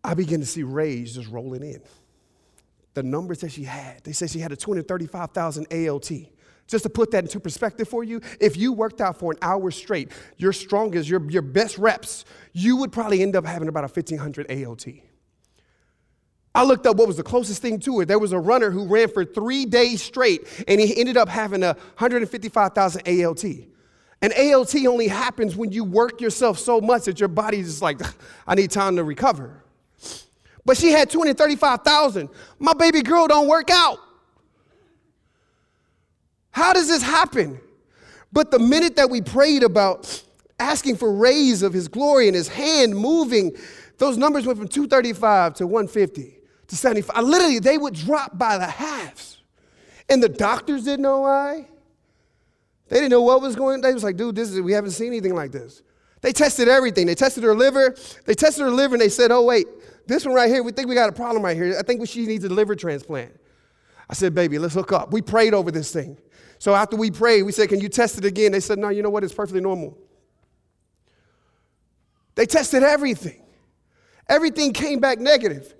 I 0.03 0.13
begin 0.13 0.39
to 0.39 0.45
see 0.45 0.63
rays 0.63 1.15
just 1.15 1.29
rolling 1.29 1.63
in. 1.63 1.81
The 2.93 3.03
numbers 3.03 3.39
that 3.39 3.51
she 3.51 3.63
had, 3.63 4.03
they 4.03 4.11
said 4.11 4.29
she 4.29 4.39
had 4.39 4.51
a 4.51 4.55
235,000 4.55 5.67
ALT. 5.71 6.11
Just 6.67 6.83
to 6.83 6.89
put 6.89 7.11
that 7.11 7.23
into 7.23 7.39
perspective 7.39 7.87
for 7.87 8.03
you, 8.03 8.21
if 8.39 8.55
you 8.55 8.73
worked 8.73 9.01
out 9.01 9.17
for 9.17 9.31
an 9.31 9.37
hour 9.41 9.71
straight, 9.71 10.11
your 10.37 10.53
strongest, 10.53 11.09
your, 11.09 11.29
your 11.29 11.41
best 11.41 11.77
reps, 11.77 12.25
you 12.53 12.75
would 12.77 12.91
probably 12.91 13.21
end 13.21 13.35
up 13.35 13.45
having 13.45 13.67
about 13.67 13.83
a 13.83 13.87
1,500 13.87 14.51
ALT. 14.51 14.85
I 16.59 16.63
looked 16.63 16.85
up 16.85 16.97
what 16.97 17.07
was 17.07 17.15
the 17.15 17.23
closest 17.23 17.61
thing 17.61 17.79
to 17.79 18.01
it. 18.01 18.07
There 18.07 18.19
was 18.19 18.33
a 18.33 18.37
runner 18.37 18.69
who 18.69 18.85
ran 18.85 19.07
for 19.07 19.23
three 19.23 19.65
days 19.65 20.03
straight, 20.03 20.41
and 20.67 20.81
he 20.81 20.99
ended 20.99 21.15
up 21.15 21.29
having 21.29 21.63
a 21.63 21.67
155,000 21.67 23.07
ALT. 23.07 23.45
And 24.21 24.33
ALT 24.33 24.75
only 24.85 25.07
happens 25.07 25.55
when 25.55 25.71
you 25.71 25.85
work 25.85 26.19
yourself 26.19 26.59
so 26.59 26.81
much 26.81 27.05
that 27.05 27.17
your 27.17 27.29
body 27.29 27.59
is 27.59 27.81
like, 27.81 28.01
I 28.45 28.55
need 28.55 28.71
time 28.71 28.97
to 28.97 29.05
recover. 29.05 29.63
But 30.65 30.75
she 30.75 30.91
had 30.91 31.09
235,000. 31.09 32.27
My 32.59 32.73
baby 32.73 33.03
girl 33.03 33.25
don't 33.27 33.47
work 33.47 33.69
out. 33.71 33.99
How 36.51 36.73
does 36.73 36.89
this 36.89 37.01
happen? 37.01 37.61
But 38.33 38.51
the 38.51 38.59
minute 38.59 38.97
that 38.97 39.09
we 39.09 39.21
prayed 39.21 39.63
about 39.63 40.21
asking 40.59 40.97
for 40.97 41.13
rays 41.13 41.63
of 41.63 41.71
his 41.71 41.87
glory 41.87 42.27
and 42.27 42.35
his 42.35 42.49
hand 42.49 42.97
moving, 42.97 43.55
those 43.97 44.17
numbers 44.17 44.45
went 44.45 44.59
from 44.59 44.67
235 44.67 45.53
to 45.53 45.65
150 45.65 46.38
to 46.69 46.75
75. 46.75 47.23
Literally, 47.23 47.59
they 47.59 47.77
would 47.77 47.93
drop 47.93 48.37
by 48.37 48.57
the 48.57 48.67
halves. 48.67 49.37
And 50.07 50.23
the 50.23 50.29
doctors 50.29 50.85
didn't 50.85 51.03
know 51.03 51.21
why. 51.21 51.67
They 52.87 52.95
didn't 52.95 53.11
know 53.11 53.21
what 53.21 53.41
was 53.41 53.55
going 53.55 53.75
on. 53.75 53.81
They 53.81 53.93
was 53.93 54.03
like, 54.03 54.17
dude, 54.17 54.35
this 54.35 54.49
is, 54.49 54.61
we 54.61 54.71
haven't 54.71 54.91
seen 54.91 55.07
anything 55.07 55.35
like 55.35 55.51
this. 55.51 55.83
They 56.21 56.31
tested 56.31 56.67
everything. 56.67 57.05
They 57.05 57.15
tested 57.15 57.43
her 57.43 57.55
liver. 57.55 57.95
They 58.25 58.33
tested 58.33 58.63
her 58.63 58.71
liver 58.71 58.95
and 58.95 59.01
they 59.01 59.09
said, 59.09 59.31
oh, 59.31 59.43
wait, 59.43 59.67
this 60.07 60.25
one 60.25 60.33
right 60.33 60.49
here, 60.49 60.63
we 60.63 60.71
think 60.71 60.89
we 60.89 60.95
got 60.95 61.09
a 61.09 61.13
problem 61.13 61.43
right 61.43 61.55
here. 61.55 61.75
I 61.77 61.83
think 61.83 62.05
she 62.07 62.25
needs 62.25 62.43
a 62.43 62.49
liver 62.49 62.75
transplant. 62.75 63.39
I 64.09 64.13
said, 64.15 64.33
baby, 64.33 64.57
let's 64.57 64.73
hook 64.73 64.91
up. 64.91 65.13
We 65.13 65.21
prayed 65.21 65.53
over 65.53 65.69
this 65.71 65.93
thing. 65.93 66.17
So 66.57 66.73
after 66.73 66.97
we 66.97 67.11
prayed, 67.11 67.43
we 67.43 67.51
said, 67.51 67.69
can 67.69 67.79
you 67.79 67.89
test 67.89 68.17
it 68.17 68.25
again? 68.25 68.51
They 68.51 68.59
said, 68.59 68.79
no, 68.79 68.89
you 68.89 69.03
know 69.03 69.11
what? 69.11 69.23
It's 69.23 69.33
perfectly 69.33 69.61
normal. 69.61 69.97
They 72.35 72.45
tested 72.45 72.83
everything. 72.83 73.43
Everything 74.27 74.73
came 74.73 74.99
back 74.99 75.19
negative. 75.19 75.75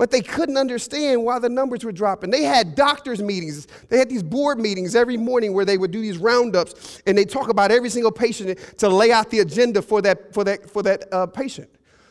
But 0.00 0.10
they 0.10 0.22
couldn't 0.22 0.56
understand 0.56 1.24
why 1.24 1.38
the 1.40 1.50
numbers 1.50 1.84
were 1.84 1.92
dropping. 1.92 2.30
They 2.30 2.44
had 2.44 2.74
doctors' 2.74 3.20
meetings. 3.20 3.66
They 3.90 3.98
had 3.98 4.08
these 4.08 4.22
board 4.22 4.58
meetings 4.58 4.96
every 4.96 5.18
morning 5.18 5.52
where 5.52 5.66
they 5.66 5.76
would 5.76 5.90
do 5.90 6.00
these 6.00 6.16
roundups 6.16 7.02
and 7.04 7.18
they 7.18 7.26
talk 7.26 7.50
about 7.50 7.70
every 7.70 7.90
single 7.90 8.10
patient 8.10 8.58
to 8.78 8.88
lay 8.88 9.12
out 9.12 9.28
the 9.28 9.40
agenda 9.40 9.82
for 9.82 10.00
that, 10.00 10.32
for 10.32 10.42
that, 10.44 10.70
for 10.70 10.82
that 10.84 11.04
uh, 11.12 11.26
patient. 11.26 11.68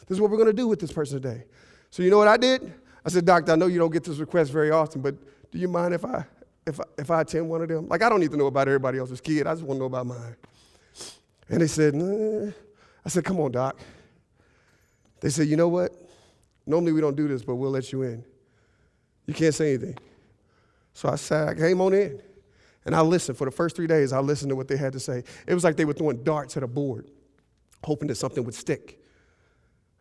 This 0.07 0.17
is 0.17 0.21
what 0.21 0.29
we're 0.29 0.37
going 0.37 0.49
to 0.49 0.53
do 0.53 0.67
with 0.67 0.79
this 0.79 0.91
person 0.91 1.19
today. 1.19 1.45
So 1.89 2.03
you 2.03 2.11
know 2.11 2.19
what 2.19 2.27
I 2.27 2.37
did? 2.37 2.71
I 3.03 3.09
said, 3.09 3.25
Doctor, 3.25 3.53
I 3.53 3.55
know 3.55 3.65
you 3.65 3.79
don't 3.79 3.91
get 3.91 4.03
this 4.03 4.19
request 4.19 4.51
very 4.51 4.69
often, 4.69 5.01
but 5.01 5.15
do 5.51 5.57
you 5.57 5.67
mind 5.67 5.95
if 5.95 6.05
I, 6.05 6.23
if 6.67 6.79
I, 6.79 6.83
if 6.99 7.09
I 7.09 7.21
attend 7.21 7.49
one 7.49 7.63
of 7.63 7.69
them? 7.69 7.87
Like, 7.87 8.03
I 8.03 8.09
don't 8.09 8.19
need 8.19 8.29
to 8.29 8.37
know 8.37 8.45
about 8.45 8.67
everybody 8.67 8.99
else's 8.99 9.19
kid. 9.19 9.47
I 9.47 9.55
just 9.55 9.63
want 9.63 9.77
to 9.77 9.79
know 9.79 9.85
about 9.85 10.05
mine. 10.05 10.35
And 11.49 11.59
they 11.59 11.67
said, 11.67 11.95
nah. 11.95 12.51
I 13.03 13.09
said, 13.09 13.25
come 13.25 13.39
on, 13.39 13.51
Doc. 13.51 13.79
They 15.21 15.31
said, 15.31 15.47
you 15.47 15.57
know 15.57 15.69
what? 15.69 15.98
Normally 16.69 16.91
we 16.91 17.01
don't 17.01 17.15
do 17.15 17.27
this, 17.27 17.41
but 17.41 17.55
we'll 17.55 17.71
let 17.71 17.91
you 17.91 18.03
in. 18.03 18.23
You 19.25 19.33
can't 19.33 19.55
say 19.55 19.73
anything. 19.73 19.97
So 20.93 21.09
I 21.09 21.15
sat, 21.15 21.47
I 21.49 21.53
came 21.55 21.81
on 21.81 21.95
in. 21.95 22.21
And 22.85 22.95
I 22.95 23.01
listened. 23.01 23.39
For 23.39 23.45
the 23.45 23.51
first 23.51 23.75
three 23.75 23.87
days, 23.87 24.13
I 24.13 24.19
listened 24.19 24.51
to 24.51 24.55
what 24.55 24.67
they 24.67 24.77
had 24.77 24.93
to 24.93 24.99
say. 24.99 25.23
It 25.47 25.53
was 25.55 25.63
like 25.63 25.75
they 25.75 25.85
were 25.85 25.93
throwing 25.93 26.23
darts 26.23 26.57
at 26.57 26.63
a 26.63 26.67
board, 26.67 27.09
hoping 27.83 28.07
that 28.09 28.15
something 28.15 28.43
would 28.43 28.53
stick. 28.53 29.03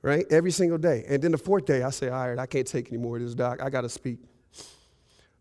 Right? 0.03 0.27
Every 0.31 0.51
single 0.51 0.77
day. 0.77 1.05
And 1.09 1.23
then 1.23 1.33
the 1.33 1.39
fourth 1.39 1.65
day, 1.65 1.83
I 1.83 1.91
said, 1.91 2.13
all 2.13 2.29
right, 2.29 2.39
I 2.39 2.45
can't 2.45 2.67
take 2.67 2.89
any 2.89 2.99
more 2.99 3.17
of 3.17 3.23
this, 3.23 3.35
doc. 3.35 3.63
I 3.63 3.71
got 3.71 3.81
to 3.81 3.89
speak. 3.89 4.19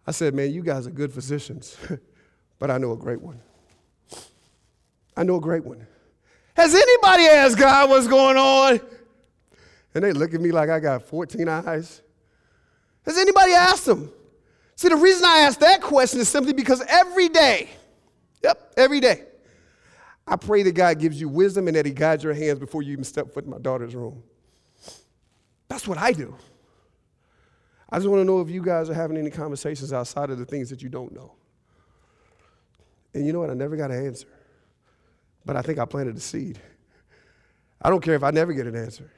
I 0.06 0.12
said, 0.12 0.34
man, 0.34 0.52
you 0.52 0.63
guys 0.63 0.88
are 0.88 0.92
good 0.92 1.12
physicians, 1.12 1.76
but 2.60 2.72
I 2.72 2.78
know 2.78 2.94
a 2.94 2.98
great 2.98 3.22
one. 3.22 3.42
I 5.18 5.24
know 5.24 5.36
a 5.36 5.42
great 5.42 5.66
one. 5.66 5.86
Has 6.56 6.74
anybody 6.74 7.24
asked 7.24 7.58
God 7.58 7.90
what's 7.90 8.08
going 8.08 8.38
on? 8.38 8.80
And 9.98 10.06
they 10.06 10.14
look 10.14 10.36
at 10.36 10.42
me 10.42 10.52
like 10.52 10.70
I 10.70 10.80
got 10.80 11.02
14 11.02 11.50
eyes. 11.50 12.04
Has 13.04 13.18
anybody 13.18 13.54
asked 13.54 13.88
them? 13.88 14.12
See, 14.76 14.90
the 14.90 14.96
reason 14.96 15.26
I 15.26 15.40
ask 15.40 15.60
that 15.62 15.82
question 15.82 16.20
is 16.20 16.30
simply 16.30 16.54
because 16.54 16.84
every 16.88 17.30
day, 17.30 17.68
yep, 18.44 18.74
every 18.78 19.00
day, 19.00 19.24
I 20.28 20.36
pray 20.36 20.62
that 20.62 20.74
God 20.74 21.00
gives 21.00 21.20
you 21.20 21.28
wisdom 21.28 21.68
and 21.68 21.76
that 21.76 21.88
He 21.88 21.94
guides 21.94 22.24
your 22.24 22.36
hands 22.36 22.60
before 22.60 22.84
you 22.84 22.92
even 22.92 23.06
step 23.06 23.34
foot 23.34 23.46
in 23.46 23.50
my 23.50 23.58
daughter's 23.58 23.96
room. 23.96 24.22
That's 25.68 25.88
what 25.88 25.98
I 25.98 26.12
do. 26.12 26.36
I 27.90 27.98
just 27.98 28.08
want 28.08 28.22
to 28.22 28.26
know 28.26 28.40
if 28.40 28.52
you 28.52 28.62
guys 28.62 28.92
are 28.92 28.94
having 28.94 29.18
any 29.18 29.32
conversations 29.32 29.94
outside 29.94 30.30
of 30.30 30.38
the 30.38 30.46
things 30.46 30.70
that 30.70 30.84
you 30.84 30.90
don't 30.90 31.12
know. 31.12 31.32
And 33.16 33.26
you 33.26 33.34
know 33.34 33.40
what? 33.40 33.50
I 33.50 33.56
never 33.56 33.76
got 33.76 33.90
an 33.90 34.06
answer. 34.06 34.28
But 35.44 35.56
I 35.56 35.64
think 35.64 35.80
I 35.80 35.86
planted 35.86 36.18
a 36.18 36.20
seed. 36.20 36.60
I 37.82 37.90
don't 37.90 38.02
care 38.02 38.14
if 38.14 38.22
I 38.22 38.30
never 38.30 38.54
get 38.54 38.68
an 38.68 38.76
answer. 38.76 39.12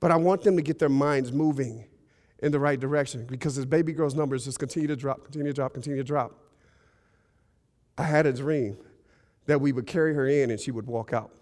But 0.00 0.10
I 0.10 0.16
want 0.16 0.42
them 0.42 0.56
to 0.56 0.62
get 0.62 0.78
their 0.78 0.88
minds 0.88 1.32
moving 1.32 1.84
in 2.40 2.52
the 2.52 2.60
right 2.60 2.78
direction 2.78 3.26
because 3.26 3.58
as 3.58 3.64
baby 3.64 3.92
girl's 3.92 4.14
numbers 4.14 4.44
just 4.44 4.58
continue 4.58 4.86
to 4.88 4.96
drop, 4.96 5.24
continue 5.24 5.48
to 5.48 5.52
drop, 5.52 5.74
continue 5.74 5.98
to 5.98 6.04
drop. 6.04 6.32
I 7.96 8.04
had 8.04 8.26
a 8.26 8.32
dream 8.32 8.76
that 9.46 9.60
we 9.60 9.72
would 9.72 9.86
carry 9.86 10.14
her 10.14 10.28
in 10.28 10.50
and 10.50 10.60
she 10.60 10.70
would 10.70 10.86
walk 10.86 11.12
out. 11.12 11.32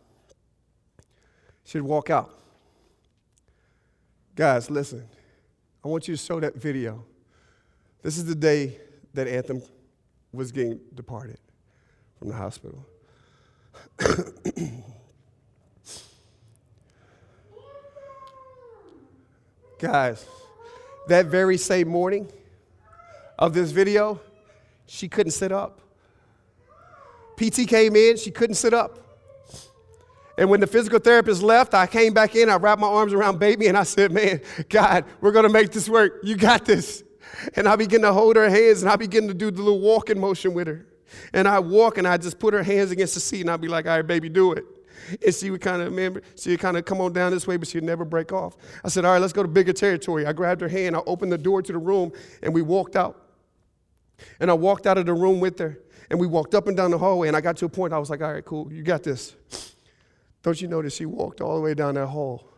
She'd 1.64 1.80
walk 1.80 2.08
out. 2.08 2.30
Guys, 4.34 4.70
listen. 4.70 5.06
I 5.84 5.88
want 5.88 6.08
you 6.08 6.16
to 6.16 6.22
show 6.22 6.40
that 6.40 6.54
video. 6.54 7.04
This 8.02 8.16
is 8.16 8.24
the 8.24 8.34
day 8.34 8.78
that 9.14 9.26
Anthem 9.26 9.62
was 10.32 10.52
getting 10.52 10.80
departed 10.94 11.38
from 12.18 12.28
the 12.28 12.34
hospital. 12.34 12.86
Guys, 19.78 20.24
that 21.06 21.26
very 21.26 21.58
same 21.58 21.88
morning 21.88 22.30
of 23.38 23.52
this 23.52 23.72
video, 23.72 24.18
she 24.86 25.06
couldn't 25.06 25.32
sit 25.32 25.52
up. 25.52 25.80
PT 27.36 27.68
came 27.68 27.94
in, 27.94 28.16
she 28.16 28.30
couldn't 28.30 28.54
sit 28.54 28.72
up. 28.72 28.98
And 30.38 30.48
when 30.48 30.60
the 30.60 30.66
physical 30.66 30.98
therapist 30.98 31.42
left, 31.42 31.74
I 31.74 31.86
came 31.86 32.14
back 32.14 32.34
in, 32.34 32.48
I 32.48 32.56
wrapped 32.56 32.80
my 32.80 32.88
arms 32.88 33.12
around 33.12 33.38
baby, 33.38 33.66
and 33.66 33.76
I 33.76 33.82
said, 33.82 34.12
Man, 34.12 34.40
God, 34.70 35.04
we're 35.20 35.32
gonna 35.32 35.50
make 35.50 35.72
this 35.72 35.90
work. 35.90 36.20
You 36.22 36.36
got 36.36 36.64
this. 36.64 37.02
And 37.54 37.68
I 37.68 37.76
begin 37.76 38.00
to 38.02 38.14
hold 38.14 38.36
her 38.36 38.48
hands 38.48 38.82
and 38.82 38.90
I 38.90 38.96
begin 38.96 39.28
to 39.28 39.34
do 39.34 39.50
the 39.50 39.60
little 39.60 39.80
walking 39.80 40.18
motion 40.18 40.54
with 40.54 40.68
her. 40.68 40.86
And 41.34 41.46
I 41.46 41.58
walk 41.58 41.98
and 41.98 42.06
I 42.06 42.16
just 42.16 42.38
put 42.38 42.54
her 42.54 42.62
hands 42.62 42.90
against 42.90 43.14
the 43.14 43.20
seat 43.20 43.42
and 43.42 43.50
I'd 43.50 43.60
be 43.60 43.68
like, 43.68 43.86
all 43.86 43.96
right, 43.96 44.06
baby, 44.06 44.28
do 44.30 44.52
it. 44.52 44.64
And 45.24 45.34
she 45.34 45.50
would 45.50 45.60
kind 45.60 45.82
of 45.82 46.22
she 46.36 46.50
would 46.50 46.60
kind 46.60 46.76
of 46.76 46.84
come 46.84 47.00
on 47.00 47.12
down 47.12 47.32
this 47.32 47.46
way, 47.46 47.56
but 47.56 47.68
she'd 47.68 47.82
never 47.82 48.04
break 48.04 48.32
off. 48.32 48.56
I 48.84 48.88
said, 48.88 49.04
all 49.04 49.12
right, 49.12 49.20
let's 49.20 49.32
go 49.32 49.42
to 49.42 49.48
bigger 49.48 49.72
territory. 49.72 50.26
I 50.26 50.32
grabbed 50.32 50.60
her 50.60 50.68
hand, 50.68 50.96
I 50.96 51.00
opened 51.06 51.32
the 51.32 51.38
door 51.38 51.62
to 51.62 51.72
the 51.72 51.78
room, 51.78 52.12
and 52.42 52.54
we 52.54 52.62
walked 52.62 52.96
out. 52.96 53.22
And 54.40 54.50
I 54.50 54.54
walked 54.54 54.86
out 54.86 54.98
of 54.98 55.06
the 55.06 55.14
room 55.14 55.40
with 55.40 55.58
her, 55.58 55.78
and 56.10 56.18
we 56.18 56.26
walked 56.26 56.54
up 56.54 56.68
and 56.68 56.76
down 56.76 56.90
the 56.90 56.98
hallway, 56.98 57.28
and 57.28 57.36
I 57.36 57.40
got 57.40 57.56
to 57.58 57.66
a 57.66 57.68
point, 57.68 57.92
I 57.92 57.98
was 57.98 58.10
like, 58.10 58.22
all 58.22 58.32
right, 58.32 58.44
cool, 58.44 58.72
you 58.72 58.82
got 58.82 59.02
this. 59.02 59.34
Don't 60.42 60.60
you 60.60 60.68
notice 60.68 60.94
she 60.94 61.06
walked 61.06 61.40
all 61.40 61.56
the 61.56 61.62
way 61.62 61.74
down 61.74 61.96
that 61.96 62.06
hall 62.06 62.48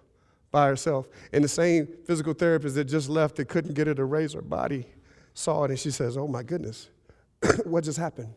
by 0.51 0.67
herself? 0.67 1.09
And 1.33 1.43
the 1.43 1.49
same 1.49 1.89
physical 2.05 2.35
therapist 2.35 2.75
that 2.75 2.85
just 2.85 3.09
left 3.09 3.37
that 3.37 3.47
couldn't 3.47 3.75
get 3.75 3.87
her 3.87 3.95
to 3.95 4.05
raise 4.05 4.35
her 4.35 4.43
body 4.43 4.87
saw 5.35 5.65
it, 5.65 5.71
and 5.71 5.79
she 5.79 5.91
says, 5.91 6.17
oh 6.17 6.29
my 6.29 6.43
goodness, 6.43 6.91
what 7.65 7.85
just 7.85 7.99
happened? 7.99 8.35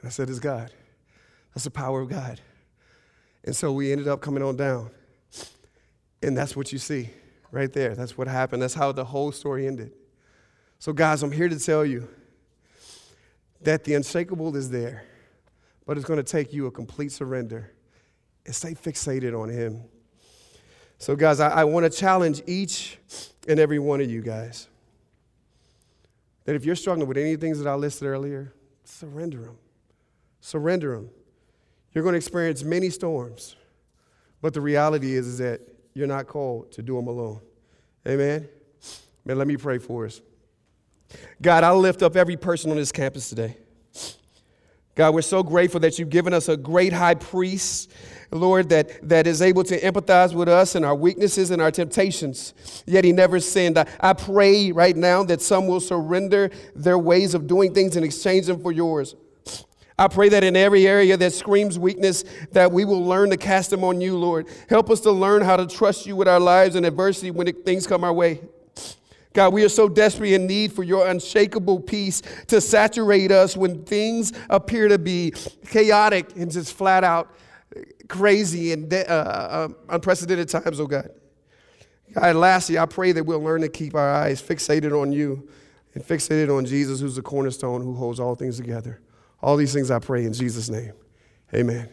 And 0.00 0.08
I 0.08 0.10
said, 0.10 0.28
it's 0.28 0.38
God. 0.38 0.70
That's 1.56 1.64
the 1.64 1.70
power 1.70 2.02
of 2.02 2.10
God. 2.10 2.38
And 3.42 3.56
so 3.56 3.72
we 3.72 3.90
ended 3.90 4.08
up 4.08 4.20
coming 4.20 4.42
on 4.42 4.56
down. 4.56 4.90
And 6.20 6.36
that's 6.36 6.54
what 6.54 6.70
you 6.70 6.76
see 6.76 7.08
right 7.50 7.72
there. 7.72 7.94
That's 7.94 8.18
what 8.18 8.28
happened. 8.28 8.60
That's 8.60 8.74
how 8.74 8.92
the 8.92 9.06
whole 9.06 9.32
story 9.32 9.66
ended. 9.66 9.92
So, 10.78 10.92
guys, 10.92 11.22
I'm 11.22 11.32
here 11.32 11.48
to 11.48 11.58
tell 11.58 11.86
you 11.86 12.08
that 13.62 13.84
the 13.84 13.94
unshakable 13.94 14.54
is 14.54 14.68
there, 14.68 15.04
but 15.86 15.96
it's 15.96 16.04
going 16.04 16.18
to 16.18 16.30
take 16.30 16.52
you 16.52 16.66
a 16.66 16.70
complete 16.70 17.10
surrender 17.10 17.72
and 18.44 18.54
stay 18.54 18.74
fixated 18.74 19.32
on 19.32 19.48
Him. 19.48 19.82
So, 20.98 21.16
guys, 21.16 21.40
I, 21.40 21.48
I 21.48 21.64
want 21.64 21.90
to 21.90 21.98
challenge 21.98 22.42
each 22.46 22.98
and 23.48 23.58
every 23.58 23.78
one 23.78 24.02
of 24.02 24.10
you 24.10 24.20
guys 24.20 24.68
that 26.44 26.54
if 26.54 26.66
you're 26.66 26.76
struggling 26.76 27.08
with 27.08 27.16
any 27.16 27.36
things 27.36 27.58
that 27.60 27.66
I 27.66 27.76
listed 27.76 28.08
earlier, 28.08 28.52
surrender 28.84 29.38
them. 29.38 29.56
Surrender 30.42 30.96
them. 30.96 31.08
You're 31.96 32.02
going 32.02 32.12
to 32.12 32.18
experience 32.18 32.62
many 32.62 32.90
storms, 32.90 33.56
but 34.42 34.52
the 34.52 34.60
reality 34.60 35.14
is, 35.14 35.26
is 35.26 35.38
that 35.38 35.62
you're 35.94 36.06
not 36.06 36.26
called 36.26 36.70
to 36.72 36.82
do 36.82 36.94
them 36.94 37.06
alone. 37.06 37.40
Amen? 38.06 38.46
Man, 39.24 39.38
let 39.38 39.46
me 39.46 39.56
pray 39.56 39.78
for 39.78 40.04
us. 40.04 40.20
God, 41.40 41.64
I 41.64 41.72
lift 41.72 42.02
up 42.02 42.14
every 42.14 42.36
person 42.36 42.70
on 42.70 42.76
this 42.76 42.92
campus 42.92 43.30
today. 43.30 43.56
God, 44.94 45.14
we're 45.14 45.22
so 45.22 45.42
grateful 45.42 45.80
that 45.80 45.98
you've 45.98 46.10
given 46.10 46.34
us 46.34 46.50
a 46.50 46.56
great 46.58 46.92
high 46.92 47.14
priest, 47.14 47.90
Lord, 48.30 48.68
that, 48.68 49.08
that 49.08 49.26
is 49.26 49.40
able 49.40 49.64
to 49.64 49.80
empathize 49.80 50.34
with 50.34 50.50
us 50.50 50.74
and 50.74 50.84
our 50.84 50.94
weaknesses 50.94 51.50
and 51.50 51.62
our 51.62 51.70
temptations, 51.70 52.84
yet 52.86 53.04
he 53.04 53.12
never 53.12 53.40
sinned. 53.40 53.78
I, 53.78 53.86
I 54.00 54.12
pray 54.12 54.70
right 54.70 54.94
now 54.94 55.22
that 55.22 55.40
some 55.40 55.66
will 55.66 55.80
surrender 55.80 56.50
their 56.74 56.98
ways 56.98 57.32
of 57.32 57.46
doing 57.46 57.72
things 57.72 57.96
and 57.96 58.04
exchange 58.04 58.44
them 58.44 58.60
for 58.60 58.70
yours. 58.70 59.16
I 59.98 60.08
pray 60.08 60.28
that 60.28 60.44
in 60.44 60.56
every 60.56 60.86
area 60.86 61.16
that 61.16 61.32
screams 61.32 61.78
weakness, 61.78 62.24
that 62.52 62.70
we 62.70 62.84
will 62.84 63.02
learn 63.02 63.30
to 63.30 63.36
cast 63.36 63.70
them 63.70 63.82
on 63.82 64.00
you, 64.00 64.18
Lord. 64.18 64.46
Help 64.68 64.90
us 64.90 65.00
to 65.00 65.10
learn 65.10 65.42
how 65.42 65.56
to 65.56 65.66
trust 65.66 66.04
you 66.04 66.16
with 66.16 66.28
our 66.28 66.40
lives 66.40 66.76
in 66.76 66.84
adversity 66.84 67.30
when 67.30 67.50
things 67.62 67.86
come 67.86 68.04
our 68.04 68.12
way. 68.12 68.40
God, 69.32 69.52
we 69.52 69.64
are 69.64 69.70
so 69.70 69.88
desperately 69.88 70.34
in 70.34 70.46
need 70.46 70.72
for 70.72 70.82
your 70.82 71.06
unshakable 71.08 71.80
peace 71.80 72.22
to 72.46 72.60
saturate 72.60 73.30
us 73.30 73.56
when 73.56 73.84
things 73.84 74.32
appear 74.48 74.88
to 74.88 74.98
be 74.98 75.32
chaotic 75.68 76.34
and 76.36 76.50
just 76.50 76.74
flat 76.74 77.04
out 77.04 77.34
crazy 78.08 78.72
and 78.72 78.88
de- 78.88 79.08
uh, 79.10 79.14
uh, 79.14 79.68
unprecedented 79.90 80.48
times, 80.48 80.80
oh 80.80 80.86
God. 80.86 81.10
God, 82.12 82.36
lastly, 82.36 82.78
I 82.78 82.86
pray 82.86 83.12
that 83.12 83.24
we'll 83.24 83.42
learn 83.42 83.60
to 83.62 83.68
keep 83.68 83.94
our 83.94 84.10
eyes 84.10 84.40
fixated 84.40 84.98
on 84.98 85.12
you 85.12 85.48
and 85.94 86.02
fixated 86.02 86.56
on 86.56 86.64
Jesus, 86.64 87.00
who's 87.00 87.16
the 87.16 87.22
cornerstone 87.22 87.82
who 87.82 87.94
holds 87.94 88.20
all 88.20 88.34
things 88.34 88.56
together. 88.56 89.00
All 89.42 89.56
these 89.56 89.72
things 89.72 89.90
I 89.90 89.98
pray 89.98 90.24
in 90.24 90.32
Jesus' 90.32 90.68
name. 90.68 90.92
Amen. 91.54 91.88